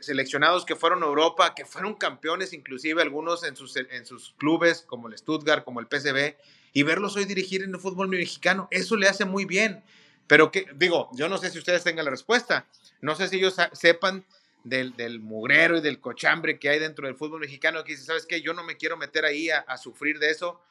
seleccionados 0.01 0.65
que 0.65 0.75
fueron 0.75 1.01
a 1.01 1.05
Europa, 1.05 1.55
que 1.55 1.63
fueron 1.63 1.93
campeones, 1.93 2.51
inclusive 2.51 3.01
algunos 3.01 3.45
en 3.45 3.55
sus, 3.55 3.77
en 3.77 4.05
sus 4.05 4.35
clubes, 4.37 4.81
como 4.85 5.07
el 5.07 5.17
Stuttgart, 5.17 5.63
como 5.63 5.79
el 5.79 5.87
PSV, 5.87 6.35
y 6.73 6.83
verlos 6.83 7.15
hoy 7.15 7.23
dirigir 7.23 7.63
en 7.63 7.73
el 7.73 7.79
fútbol 7.79 8.09
mexicano, 8.09 8.67
eso 8.69 8.97
le 8.97 9.07
hace 9.07 9.23
muy 9.23 9.45
bien. 9.45 9.81
Pero 10.29 10.51
que, 10.51 10.67
digo, 10.75 11.09
yo 11.13 11.27
no 11.27 11.39
sé 11.39 11.49
si 11.49 11.57
ustedes 11.57 11.83
tengan 11.83 12.05
la 12.05 12.11
respuesta. 12.11 12.67
No 13.01 13.15
sé 13.15 13.27
si 13.29 13.37
ellos 13.37 13.55
sepan 13.73 14.23
del, 14.63 14.95
del, 14.95 15.19
mugrero 15.19 15.79
y 15.79 15.81
del 15.81 15.99
cochambre 15.99 16.59
que 16.59 16.69
hay 16.69 16.77
dentro 16.77 17.07
del 17.07 17.15
fútbol 17.15 17.39
mexicano, 17.41 17.83
que 17.83 17.93
dice, 17.93 18.05
¿sabes 18.05 18.27
qué? 18.27 18.39
Yo 18.39 18.53
no 18.53 18.63
me 18.63 18.77
quiero 18.77 18.95
meter 18.95 19.25
ahí 19.25 19.49
a, 19.49 19.75
sufrir 19.77 20.19
de 20.19 20.29
eso. 20.29 20.61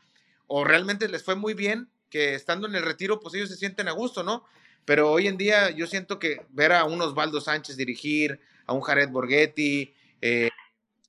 O 0.47 0.63
realmente 0.63 1.09
les 1.09 1.25
fue 1.25 1.35
muy 1.35 1.55
bien 1.55 1.89
que 2.09 2.35
estando 2.35 2.69
en 2.69 2.77
el 2.77 2.85
retiro, 2.85 3.19
pues 3.19 3.35
ellos 3.35 3.49
se 3.49 3.57
sienten 3.57 3.89
a 3.89 3.93
gusto, 3.93 4.23
¿no? 4.23 4.45
Pero 4.85 5.11
hoy 5.11 5.27
en 5.27 5.37
día 5.37 5.71
yo 5.71 5.89
siento 5.89 6.21
que 6.21 6.47
ver 6.51 6.73
a 6.73 6.85
un 6.85 7.03
Osvaldo 7.03 7.41
Sánchez 7.41 7.77
dirigir, 7.77 8.39
a 8.65 8.75
un 8.75 8.81
Jared 8.81 9.09
Borghetti, 9.09 9.93
eh, 10.21 10.51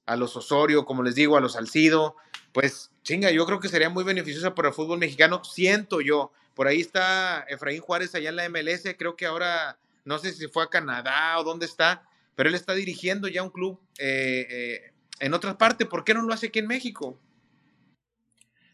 a 0.07 0.15
los 0.15 0.35
Osorio, 0.35 0.85
como 0.85 1.03
les 1.03 1.13
digo, 1.13 1.37
a 1.37 1.39
los 1.39 1.53
Salcido, 1.53 2.15
pues 2.51 2.89
chinga, 3.03 3.29
yo 3.29 3.45
creo 3.45 3.59
que 3.59 3.69
sería 3.69 3.91
muy 3.91 4.03
beneficiosa 4.03 4.55
para 4.55 4.69
el 4.69 4.73
fútbol 4.73 4.97
mexicano, 4.97 5.43
siento 5.43 6.01
yo. 6.01 6.31
Por 6.59 6.67
ahí 6.67 6.81
está 6.81 7.45
Efraín 7.47 7.79
Juárez 7.79 8.13
allá 8.15 8.31
en 8.31 8.35
la 8.35 8.49
MLS, 8.49 8.83
creo 8.97 9.15
que 9.15 9.25
ahora, 9.25 9.79
no 10.03 10.19
sé 10.19 10.33
si 10.33 10.49
fue 10.49 10.61
a 10.61 10.67
Canadá 10.67 11.39
o 11.39 11.45
dónde 11.45 11.65
está, 11.65 12.03
pero 12.35 12.49
él 12.49 12.55
está 12.55 12.73
dirigiendo 12.73 13.29
ya 13.29 13.43
un 13.43 13.49
club 13.49 13.79
eh, 13.97 14.45
eh, 14.49 14.91
en 15.21 15.33
otra 15.33 15.57
parte. 15.57 15.85
¿Por 15.85 16.03
qué 16.03 16.13
no 16.13 16.21
lo 16.21 16.33
hace 16.33 16.47
aquí 16.47 16.59
en 16.59 16.67
México? 16.67 17.17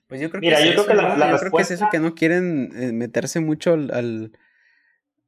Pues 0.08 0.20
yo 0.20 0.32
creo 0.32 0.42
que, 0.42 0.52
es, 0.52 0.62
eso, 0.62 0.88
que 0.88 1.62
es 1.62 1.70
eso 1.70 1.86
que 1.92 2.00
no 2.00 2.16
quieren 2.16 2.72
eh, 2.76 2.92
meterse 2.92 3.40
mucho 3.40 3.74
al, 3.74 4.32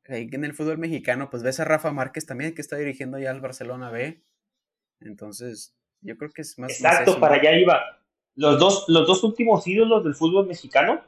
en 0.05 0.43
el 0.43 0.53
fútbol 0.55 0.79
mexicano. 0.79 1.29
Pues 1.29 1.43
ves 1.43 1.59
a 1.59 1.63
Rafa 1.63 1.91
Márquez 1.91 2.25
también 2.25 2.55
que 2.55 2.61
está 2.61 2.75
dirigiendo 2.75 3.19
ya 3.19 3.29
al 3.29 3.39
Barcelona 3.39 3.91
B. 3.91 4.23
Entonces, 5.01 5.75
yo 6.01 6.17
creo 6.17 6.31
que 6.31 6.41
es 6.41 6.57
más. 6.57 6.71
Exacto, 6.71 7.19
para 7.19 7.35
allá 7.35 7.55
iba. 7.55 8.01
Los 8.33 8.57
dos, 8.57 8.85
los 8.87 9.05
dos 9.05 9.23
últimos 9.23 9.67
ídolos 9.67 10.03
del 10.03 10.15
fútbol 10.15 10.47
mexicano 10.47 11.03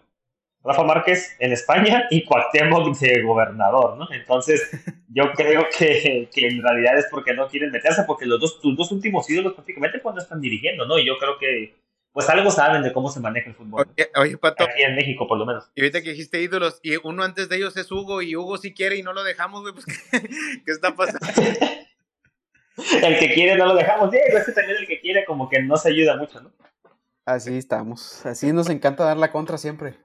Rafa 0.63 0.83
Márquez 0.83 1.35
en 1.39 1.53
España 1.53 2.05
y 2.09 2.25
Cuauhtémoc 2.25 2.97
de 2.97 3.21
gobernador, 3.21 3.97
¿no? 3.97 4.07
Entonces, 4.11 4.69
yo 5.07 5.31
creo 5.35 5.65
que, 5.77 6.29
que, 6.33 6.47
en 6.47 6.61
realidad 6.61 6.97
es 6.97 7.07
porque 7.09 7.33
no 7.33 7.47
quieren 7.47 7.71
meterse, 7.71 8.03
porque 8.05 8.25
los 8.25 8.39
dos, 8.39 8.59
tus 8.59 8.75
dos 8.75 8.91
últimos 8.91 9.29
ídolos 9.29 9.53
prácticamente 9.53 10.01
cuando 10.01 10.21
están 10.21 10.41
dirigiendo, 10.41 10.85
¿no? 10.85 10.99
Y 10.99 11.05
yo 11.05 11.17
creo 11.17 11.37
que, 11.37 11.75
pues 12.11 12.27
algo 12.29 12.51
saben 12.51 12.81
de 12.81 12.91
cómo 12.91 13.09
se 13.09 13.21
maneja 13.21 13.49
el 13.49 13.55
fútbol. 13.55 13.87
Oye, 14.17 14.37
Pato. 14.37 14.65
Aquí 14.65 14.81
en 14.81 14.95
México, 14.95 15.27
por 15.27 15.37
lo 15.37 15.45
menos. 15.45 15.69
Y 15.75 15.81
ahorita 15.81 16.01
que 16.01 16.09
dijiste 16.09 16.41
ídolos, 16.41 16.79
y 16.83 16.97
uno 17.03 17.23
antes 17.23 17.47
de 17.47 17.55
ellos 17.55 17.77
es 17.77 17.89
Hugo, 17.91 18.21
y 18.21 18.35
Hugo 18.35 18.57
sí 18.57 18.73
quiere 18.73 18.97
y 18.97 19.03
no 19.03 19.13
lo 19.13 19.23
dejamos, 19.23 19.61
güey, 19.61 19.73
pues, 19.73 19.85
¿qué, 19.85 20.71
está 20.71 20.93
pasando? 20.93 21.25
el 23.03 23.19
que 23.19 23.33
quiere 23.33 23.55
no 23.55 23.67
lo 23.67 23.75
dejamos, 23.75 24.11
Diego, 24.11 24.37
es 24.37 24.45
que 24.45 24.51
también 24.51 24.77
el 24.77 24.87
que 24.87 24.99
quiere 24.99 25.23
como 25.23 25.47
que 25.47 25.61
no 25.61 25.77
se 25.77 25.89
ayuda 25.89 26.17
mucho, 26.17 26.41
¿no? 26.41 26.51
Así 27.25 27.55
estamos, 27.57 28.25
así 28.25 28.51
nos 28.51 28.69
encanta 28.69 29.05
dar 29.05 29.17
la 29.17 29.31
contra 29.31 29.59
siempre. 29.59 29.95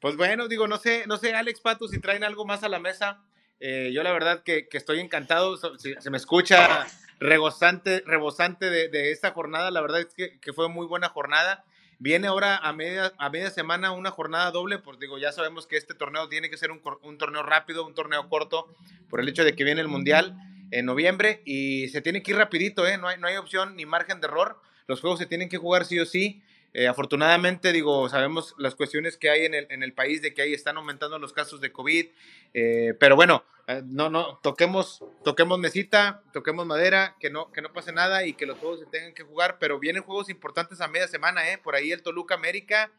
Pues 0.00 0.16
bueno, 0.16 0.46
digo, 0.46 0.68
no 0.68 0.78
sé, 0.78 1.04
no 1.06 1.16
sé, 1.16 1.34
Alex 1.34 1.60
Pato, 1.60 1.88
si 1.88 2.00
traen 2.00 2.22
algo 2.22 2.44
más 2.44 2.62
a 2.62 2.68
la 2.68 2.78
mesa. 2.78 3.20
Eh, 3.60 3.90
yo 3.92 4.02
la 4.04 4.12
verdad 4.12 4.42
que, 4.44 4.68
estoy 4.72 5.00
encantado, 5.00 5.56
se, 5.56 6.10
me 6.10 6.16
escucha 6.16 6.86
rebosante, 7.18 8.04
rebosante 8.06 8.70
de, 8.70 9.10
esta 9.10 9.32
jornada, 9.32 9.72
la 9.72 9.80
verdad 9.80 10.00
es 10.00 10.14
que, 10.14 10.52
fue 10.52 10.68
muy 10.68 10.86
buena 10.86 11.08
jornada. 11.08 11.64
Viene 12.00 12.28
ahora 12.28 12.56
a 12.56 12.72
media, 12.72 13.12
a 13.18 13.28
media 13.28 13.50
semana 13.50 13.90
una 13.90 14.12
jornada 14.12 14.52
doble, 14.52 14.78
pues 14.78 15.00
digo, 15.00 15.18
ya 15.18 15.32
sabemos 15.32 15.66
que 15.66 15.76
este 15.76 15.94
torneo 15.94 16.28
tiene 16.28 16.48
que 16.48 16.56
ser 16.56 16.70
un, 16.70 16.80
un 17.02 17.18
torneo 17.18 17.42
rápido, 17.42 17.84
un 17.84 17.94
torneo 17.94 18.28
corto, 18.28 18.72
por 19.10 19.20
el 19.20 19.28
hecho 19.28 19.42
de 19.42 19.56
que 19.56 19.64
viene 19.64 19.80
el 19.80 19.88
Mundial 19.88 20.36
en 20.70 20.86
noviembre 20.86 21.42
y 21.44 21.88
se 21.88 22.00
tiene 22.00 22.22
que 22.22 22.30
ir 22.30 22.36
rapidito, 22.36 22.86
¿eh? 22.86 22.98
no, 22.98 23.08
hay, 23.08 23.18
no 23.18 23.26
hay 23.26 23.36
opción 23.36 23.74
ni 23.74 23.84
margen 23.84 24.20
de 24.20 24.28
error, 24.28 24.60
los 24.86 25.00
juegos 25.00 25.18
se 25.18 25.26
tienen 25.26 25.48
que 25.48 25.58
jugar 25.58 25.84
sí 25.84 25.98
o 25.98 26.06
sí. 26.06 26.42
Eh, 26.74 26.86
afortunadamente, 26.86 27.72
digo, 27.72 28.08
sabemos 28.08 28.54
las 28.58 28.74
cuestiones 28.74 29.16
que 29.16 29.30
hay 29.30 29.46
en 29.46 29.54
el, 29.54 29.66
en 29.70 29.82
el, 29.82 29.94
país 29.94 30.20
de 30.22 30.34
que 30.34 30.42
ahí 30.42 30.52
están 30.52 30.76
aumentando 30.76 31.18
los 31.18 31.32
casos 31.32 31.60
de 31.60 31.72
COVID, 31.72 32.06
eh, 32.54 32.94
pero 33.00 33.16
bueno, 33.16 33.42
eh, 33.66 33.82
no, 33.86 34.10
no, 34.10 34.38
toquemos, 34.42 35.02
toquemos 35.24 35.58
mesita, 35.58 36.22
toquemos 36.32 36.66
madera, 36.66 37.16
que 37.20 37.30
no, 37.30 37.50
que 37.52 37.62
no 37.62 37.72
pase 37.72 37.92
nada 37.92 38.26
y 38.26 38.34
que 38.34 38.46
los 38.46 38.58
juegos 38.58 38.80
se 38.80 38.86
tengan 38.86 39.14
que 39.14 39.22
jugar, 39.22 39.58
pero 39.58 39.78
vienen 39.78 40.02
juegos 40.02 40.28
importantes 40.28 40.80
a 40.80 40.88
media 40.88 41.08
semana, 41.08 41.50
¿eh? 41.50 41.58
Por 41.58 41.74
ahí 41.74 41.90
el 41.90 42.02
Toluca 42.02 42.34
América. 42.34 42.90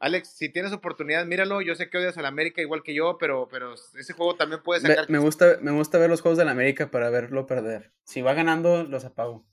Alex, 0.00 0.28
si 0.28 0.48
tienes 0.48 0.72
oportunidad, 0.72 1.24
míralo. 1.24 1.62
Yo 1.62 1.74
sé 1.74 1.88
que 1.88 1.98
odias 1.98 2.18
al 2.18 2.26
América 2.26 2.60
igual 2.60 2.82
que 2.82 2.94
yo, 2.94 3.16
pero, 3.18 3.48
pero 3.50 3.74
ese 3.74 4.12
juego 4.12 4.34
también 4.34 4.62
puede 4.62 4.80
sacar. 4.80 5.08
Me, 5.08 5.18
gusta, 5.18 5.58
me 5.62 5.70
gusta 5.70 5.98
ver 5.98 6.10
los 6.10 6.20
juegos 6.20 6.36
del 6.36 6.48
América 6.48 6.90
para 6.90 7.10
verlo 7.10 7.46
perder. 7.46 7.92
Si 8.02 8.20
va 8.20 8.34
ganando, 8.34 8.84
los 8.84 9.04
apago. 9.04 9.46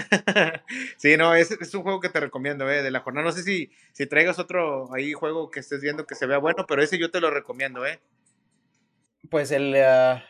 sí, 0.96 1.16
no, 1.16 1.34
es, 1.34 1.50
es, 1.50 1.74
un 1.74 1.82
juego 1.82 2.00
que 2.00 2.08
te 2.08 2.20
recomiendo, 2.20 2.68
eh, 2.70 2.82
de 2.82 2.90
la 2.90 3.00
jornada. 3.00 3.26
No 3.26 3.32
sé 3.32 3.42
si, 3.42 3.70
si 3.92 4.06
traigas 4.06 4.38
otro 4.38 4.92
ahí 4.94 5.12
juego 5.12 5.50
que 5.50 5.60
estés 5.60 5.80
viendo 5.80 6.06
que 6.06 6.14
se 6.14 6.26
vea 6.26 6.38
bueno, 6.38 6.66
pero 6.66 6.82
ese 6.82 6.98
yo 6.98 7.10
te 7.10 7.20
lo 7.20 7.30
recomiendo, 7.30 7.86
eh. 7.86 8.00
Pues 9.28 9.50
el. 9.50 9.74
Ah, 9.76 10.24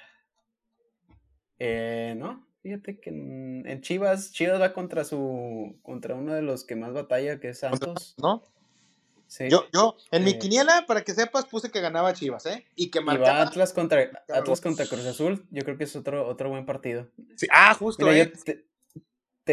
eh, 1.58 2.14
¿No? 2.16 2.46
Fíjate 2.62 3.00
que 3.00 3.10
en, 3.10 3.80
Chivas, 3.80 4.32
Chivas 4.32 4.60
va 4.60 4.74
contra 4.74 5.04
su 5.04 5.78
contra 5.82 6.14
uno 6.14 6.34
de 6.34 6.42
los 6.42 6.64
que 6.64 6.76
más 6.76 6.92
batalla, 6.92 7.40
que 7.40 7.50
es 7.50 7.60
Santos. 7.60 8.14
¿No? 8.18 8.42
Sí. 9.26 9.48
Yo, 9.48 9.64
yo, 9.72 9.96
en 10.10 10.24
mi 10.24 10.32
eh, 10.32 10.38
quiniela, 10.38 10.84
para 10.86 11.02
que 11.02 11.14
sepas, 11.14 11.46
puse 11.46 11.70
que 11.70 11.80
ganaba 11.80 12.12
Chivas, 12.12 12.46
¿eh? 12.46 12.66
Y 12.74 12.90
que 12.90 13.00
marcaba. 13.00 13.42
Atlas 13.42 13.72
contra, 13.72 14.10
Atlas 14.28 14.60
contra 14.60 14.86
Cruz 14.86 15.06
Azul, 15.06 15.46
yo 15.50 15.62
creo 15.62 15.78
que 15.78 15.84
es 15.84 15.94
otro, 15.94 16.26
otro 16.26 16.50
buen 16.50 16.66
partido. 16.66 17.06
Sí. 17.36 17.46
Ah, 17.52 17.72
justo, 17.74 18.10
eh. 18.10 18.32
te, 18.44 18.64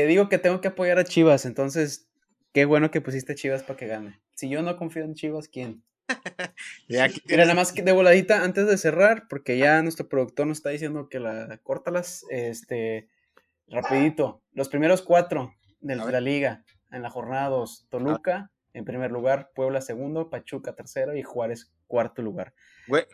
digo 0.05 0.29
que 0.29 0.37
tengo 0.37 0.61
que 0.61 0.69
apoyar 0.69 0.99
a 0.99 1.03
Chivas, 1.03 1.45
entonces, 1.45 2.09
qué 2.53 2.65
bueno 2.65 2.91
que 2.91 3.01
pusiste 3.01 3.35
Chivas 3.35 3.63
para 3.63 3.77
que 3.77 3.87
gane. 3.87 4.19
Si 4.33 4.49
yo 4.49 4.61
no 4.61 4.77
confío 4.77 5.03
en 5.03 5.15
Chivas, 5.15 5.47
¿quién? 5.47 5.83
ya, 6.87 7.09
Mira, 7.25 7.43
nada 7.43 7.55
más 7.55 7.71
que 7.71 7.81
de 7.81 7.91
voladita, 7.91 8.43
antes 8.43 8.67
de 8.67 8.77
cerrar, 8.77 9.27
porque 9.29 9.57
ya 9.57 9.81
nuestro 9.81 10.07
productor 10.07 10.47
nos 10.47 10.59
está 10.59 10.69
diciendo 10.69 11.09
que 11.09 11.19
la 11.19 11.57
córtalas, 11.63 12.25
este, 12.29 13.09
rapidito. 13.67 14.41
Los 14.53 14.69
primeros 14.69 15.01
cuatro 15.01 15.53
de 15.79 15.95
la 15.95 16.21
liga 16.21 16.63
en 16.91 17.01
la 17.01 17.09
jornada 17.09 17.49
2, 17.49 17.87
Toluca 17.89 18.51
en 18.77 18.85
primer 18.85 19.11
lugar, 19.11 19.49
Puebla 19.55 19.81
segundo, 19.81 20.29
Pachuca 20.29 20.75
tercero 20.75 21.15
y 21.15 21.23
Juárez 21.23 21.73
cuarto 21.87 22.21
lugar. 22.21 22.53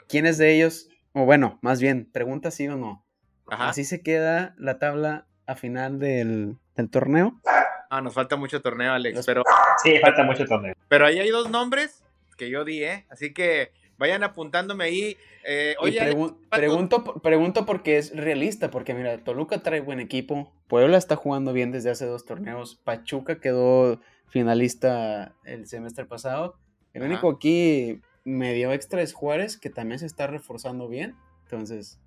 ¿Quiénes 0.09 0.37
de 0.37 0.53
ellos, 0.53 0.89
o 1.13 1.25
bueno, 1.25 1.57
más 1.61 1.79
bien, 1.79 2.11
pregunta 2.11 2.51
sí 2.51 2.67
o 2.67 2.75
no? 2.75 3.05
¿Así 3.47 3.85
se 3.85 4.01
queda 4.01 4.55
la 4.57 4.77
tabla 4.77 5.25
a 5.45 5.55
final 5.55 5.99
del, 5.99 6.57
torneo? 6.91 7.39
Ah, 7.89 8.01
nos 8.01 8.13
falta 8.13 8.35
mucho 8.35 8.61
torneo, 8.61 8.93
Alex, 8.93 9.25
pero... 9.25 9.43
Sí, 9.83 9.97
falta 9.99 10.23
mucho 10.23 10.45
torneo. 10.45 10.73
Pero 10.87 11.05
ahí 11.05 11.19
hay 11.19 11.29
dos 11.29 11.49
nombres 11.49 12.03
que 12.37 12.49
yo 12.49 12.65
di, 12.65 12.83
¿eh? 12.83 13.05
Así 13.09 13.33
que 13.33 13.71
vayan 13.97 14.23
apuntándome 14.23 14.85
ahí. 14.85 15.17
Eh, 15.45 15.75
oye, 15.79 15.99
pregunto, 16.49 17.03
pregunto 17.21 17.65
porque 17.65 17.97
es 17.97 18.15
realista, 18.15 18.71
porque 18.71 18.93
mira, 18.93 19.17
Toluca 19.19 19.59
trae 19.59 19.81
buen 19.81 19.99
equipo, 19.99 20.51
Puebla 20.67 20.97
está 20.97 21.15
jugando 21.15 21.53
bien 21.53 21.71
desde 21.71 21.91
hace 21.91 22.05
dos 22.05 22.25
torneos, 22.25 22.75
Pachuca 22.83 23.39
quedó 23.39 23.99
finalista 24.27 25.35
el 25.43 25.67
semestre 25.67 26.05
pasado. 26.05 26.57
El 26.93 27.03
único 27.03 27.29
aquí 27.29 28.01
medio 28.23 28.71
extra 28.71 29.01
es 29.01 29.13
Juárez, 29.13 29.57
que 29.57 29.69
también 29.69 29.99
se 29.99 30.05
está 30.05 30.27
reforzando 30.27 30.87
bien. 30.87 31.15
Entonces, 31.43 31.99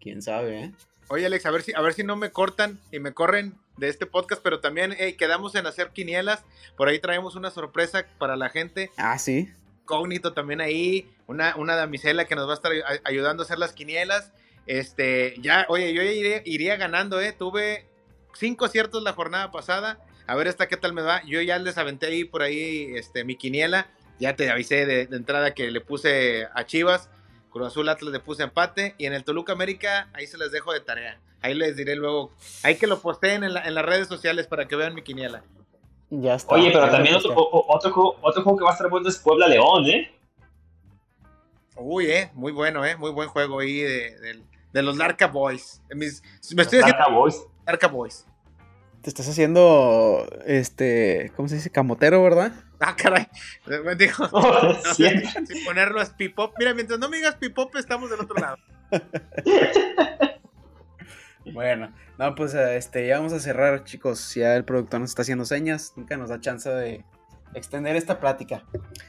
quién 0.00 0.22
sabe, 0.22 0.64
¿eh? 0.64 0.72
Oye, 1.08 1.26
Alex, 1.26 1.46
a 1.46 1.50
ver 1.50 1.62
si, 1.62 1.72
a 1.74 1.80
ver 1.80 1.94
si 1.94 2.04
no 2.04 2.16
me 2.16 2.30
cortan 2.30 2.78
y 2.92 2.98
me 2.98 3.12
corren 3.12 3.54
de 3.76 3.88
este 3.88 4.06
podcast, 4.06 4.42
pero 4.42 4.60
también 4.60 4.94
quedamos 5.16 5.54
en 5.54 5.66
hacer 5.66 5.90
quinielas. 5.90 6.44
Por 6.76 6.88
ahí 6.88 6.98
traemos 6.98 7.34
una 7.34 7.50
sorpresa 7.50 8.06
para 8.18 8.36
la 8.36 8.50
gente. 8.50 8.90
Ah, 8.96 9.18
sí. 9.18 9.50
Cógnito 9.84 10.34
también 10.34 10.60
ahí, 10.60 11.10
una, 11.26 11.56
una 11.56 11.76
damisela 11.76 12.26
que 12.26 12.34
nos 12.34 12.46
va 12.46 12.52
a 12.52 12.54
estar 12.54 12.72
ayudando 13.04 13.42
a 13.42 13.46
hacer 13.46 13.58
las 13.58 13.72
quinielas. 13.72 14.32
Este, 14.66 15.34
ya, 15.40 15.64
oye, 15.68 15.94
yo 15.94 16.02
iría, 16.02 16.42
iría 16.44 16.76
ganando, 16.76 17.20
¿eh? 17.20 17.32
Tuve 17.32 17.86
cinco 18.34 18.66
aciertos 18.66 19.02
la 19.02 19.14
jornada 19.14 19.50
pasada 19.50 19.98
a 20.28 20.36
ver 20.36 20.46
esta 20.46 20.68
qué 20.68 20.76
tal 20.76 20.92
me 20.92 21.02
va. 21.02 21.22
Yo 21.24 21.40
ya 21.40 21.58
les 21.58 21.78
aventé 21.78 22.06
ahí 22.06 22.24
por 22.24 22.42
ahí 22.42 22.92
este, 22.94 23.24
mi 23.24 23.34
quiniela. 23.34 23.88
Ya 24.20 24.36
te 24.36 24.50
avisé 24.50 24.84
de, 24.84 25.02
entrada 25.10 25.54
que 25.54 25.70
le 25.70 25.80
puse 25.80 26.46
a 26.54 26.66
Chivas. 26.66 27.08
Cruz 27.50 27.68
Azul 27.68 27.88
Atlas 27.88 28.12
le 28.12 28.20
puse 28.20 28.42
empate. 28.42 28.94
Y 28.98 29.06
en 29.06 29.14
el 29.14 29.24
Toluca 29.24 29.52
América, 29.52 30.08
ahí 30.12 30.26
se 30.26 30.38
les 30.38 30.52
dejo 30.52 30.72
de 30.72 30.80
tarea. 30.80 31.20
Ahí 31.40 31.54
les 31.54 31.76
diré 31.76 31.94
luego. 31.96 32.32
Hay 32.62 32.76
que 32.76 32.86
lo 32.86 33.00
posteen 33.00 33.44
en, 33.44 33.54
las 33.54 33.84
redes 33.84 34.08
sociales 34.08 34.46
para 34.46 34.66
que 34.66 34.76
vean 34.76 34.94
mi 34.94 35.02
quiniela. 35.02 35.42
Ya 36.10 36.34
está. 36.34 36.54
Oye, 36.54 36.70
pero 36.72 36.90
también 36.90 37.14
otro, 37.14 37.34
otro, 37.34 37.92
juego, 37.92 38.56
que 38.56 38.64
va 38.64 38.70
a 38.70 38.72
estar 38.72 38.88
bueno 38.88 39.08
es 39.08 39.18
Puebla 39.18 39.46
León, 39.46 39.86
¿eh? 39.86 40.10
Uy, 41.76 42.06
eh, 42.10 42.30
muy 42.34 42.50
bueno, 42.50 42.84
eh, 42.84 42.96
muy 42.96 43.12
buen 43.12 43.28
juego 43.28 43.60
ahí 43.60 43.80
de, 43.80 44.42
los 44.72 44.96
Larca 44.96 45.28
Boys. 45.28 45.82
Mis, 45.94 46.22
me 46.54 46.62
estoy 46.62 46.80
Larca 46.80 47.08
Boys. 47.08 47.44
Larca 47.66 47.88
Boys. 47.88 48.26
Te 49.02 49.10
estás 49.10 49.28
haciendo, 49.28 50.26
este, 50.44 51.30
¿cómo 51.36 51.48
se 51.48 51.56
dice? 51.56 51.70
Camotero, 51.70 52.22
¿verdad? 52.22 52.52
Ah, 52.80 52.94
caray. 52.94 53.26
Me 53.84 53.94
dijo, 53.96 54.24
oh, 54.32 54.60
no 54.62 54.94
sé 54.94 55.22
si 55.46 55.64
ponerlo 55.64 56.00
a 56.00 56.04
pipop. 56.04 56.54
Mira, 56.58 56.74
mientras 56.74 56.98
no 56.98 57.08
me 57.08 57.16
digas 57.16 57.36
pipop, 57.36 57.74
estamos 57.76 58.10
del 58.10 58.20
otro 58.20 58.36
lado. 58.36 58.56
bueno, 61.52 61.92
no, 62.18 62.34
pues 62.34 62.54
este, 62.54 63.06
ya 63.06 63.16
vamos 63.16 63.32
a 63.32 63.40
cerrar, 63.40 63.84
chicos. 63.84 64.34
Ya 64.34 64.54
el 64.54 64.64
productor 64.64 65.00
nos 65.00 65.10
está 65.10 65.22
haciendo 65.22 65.44
señas. 65.44 65.92
Nunca 65.96 66.16
nos 66.16 66.28
da 66.28 66.40
chance 66.40 66.70
de 66.70 67.04
extender 67.54 67.96
esta 67.96 68.20
plática. 68.20 68.62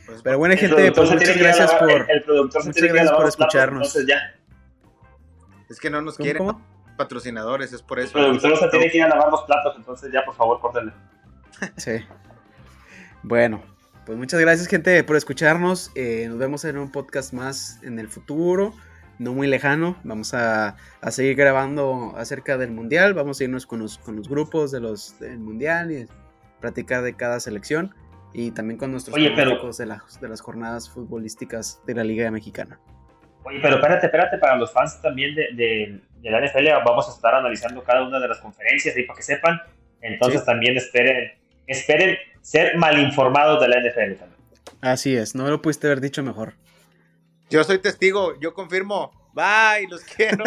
Pues, 0.06 0.22
Pero 0.24 0.38
bueno, 0.38 0.56
gente, 0.58 0.92
pues 0.92 1.12
muchas 1.12 1.38
gracias 1.38 1.74
por, 1.76 1.92
el, 1.92 2.24
productor 2.24 2.66
muchas 2.66 2.84
gracias 2.84 3.12
por 3.12 3.28
escucharnos. 3.28 3.94
ya. 4.08 4.36
Es 5.70 5.80
que 5.80 5.92
no 5.92 6.02
nos 6.02 6.18
quiere 6.18 6.40
patrocinadores, 6.98 7.72
es 7.72 7.84
por 7.84 8.00
eso. 8.00 8.18
El 8.18 8.40
productor 8.40 8.58
se 8.58 8.68
tiene 8.70 8.90
que 8.90 8.98
ir 8.98 9.04
a 9.04 9.10
lavar 9.10 9.30
los 9.30 9.44
platos, 9.44 9.76
entonces 9.78 10.12
ya 10.12 10.26
por 10.26 10.36
favor 10.36 10.60
córtenle. 10.60 10.92
sí. 11.78 12.04
Bueno, 13.24 13.62
pues 14.06 14.18
muchas 14.18 14.40
gracias 14.40 14.68
gente 14.68 15.04
por 15.04 15.16
escucharnos. 15.16 15.92
Eh, 15.96 16.26
nos 16.30 16.38
vemos 16.38 16.66
en 16.66 16.78
un 16.78 16.92
podcast 16.92 17.34
más 17.34 17.80
en 17.84 18.00
el 18.00 18.08
futuro, 18.08 18.74
no 19.18 19.34
muy 19.34 19.48
lejano. 19.48 19.98
Vamos 20.04 20.34
a, 20.34 20.78
a 21.02 21.12
seguir 21.12 21.36
grabando 21.36 22.14
acerca 22.18 22.58
del 22.58 22.72
mundial. 22.72 23.14
Vamos 23.14 23.40
a 23.40 23.44
irnos 23.44 23.66
con 23.66 23.80
los, 23.80 23.98
con 23.98 24.16
los 24.16 24.30
grupos 24.30 24.72
de 24.72 24.80
los, 24.80 25.20
del 25.20 25.40
mundial 25.40 25.92
y 25.92 26.08
platicar 26.60 27.04
de 27.04 27.16
cada 27.16 27.40
selección. 27.40 27.94
Y 28.34 28.52
también 28.52 28.78
con 28.78 28.92
nuestros 28.92 29.16
Oye, 29.16 29.30
de, 29.30 29.36
de 29.36 30.28
las 30.30 30.42
jornadas 30.42 30.90
futbolísticas 30.90 31.82
de 31.86 31.96
la 31.96 32.04
Liga 32.04 32.30
Mexicana. 32.32 32.80
Oye, 33.44 33.60
pero 33.62 33.76
espérate, 33.76 34.06
espérate, 34.06 34.38
para 34.38 34.56
los 34.56 34.72
fans 34.72 35.02
también 35.02 35.34
de, 35.34 35.48
de, 35.54 36.30
la 36.30 36.46
NFL 36.46 36.68
vamos 36.86 37.08
a 37.08 37.12
estar 37.12 37.34
analizando 37.34 37.84
cada 37.84 38.04
una 38.04 38.20
de 38.20 38.28
las 38.28 38.40
conferencias 38.40 38.96
ahí 38.96 39.04
para 39.04 39.18
que 39.18 39.24
sepan. 39.24 39.60
Entonces 40.02 40.46
también 40.46 40.78
esperen, 40.78 41.32
esperen 41.66 42.18
ser 42.42 42.78
mal 42.78 43.00
informados 43.00 43.62
de 43.62 43.68
la 43.68 43.80
NFL 43.80 44.20
también. 44.20 44.40
Así 44.82 45.16
es, 45.16 45.36
no 45.36 45.48
lo 45.50 45.62
pudiste 45.62 45.88
haber 45.88 46.02
dicho 46.02 46.24
mejor. 46.24 46.54
Yo 47.50 47.64
soy 47.64 47.80
testigo, 47.80 48.40
yo 48.40 48.54
confirmo. 48.54 49.12
Bye, 49.34 49.88
los 49.90 50.04
quiero. 50.04 50.44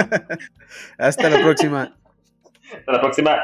Hasta 0.98 1.28
la 1.28 1.40
próxima. 1.40 1.96
Hasta 2.72 2.92
la 2.92 3.00
próxima. 3.00 3.42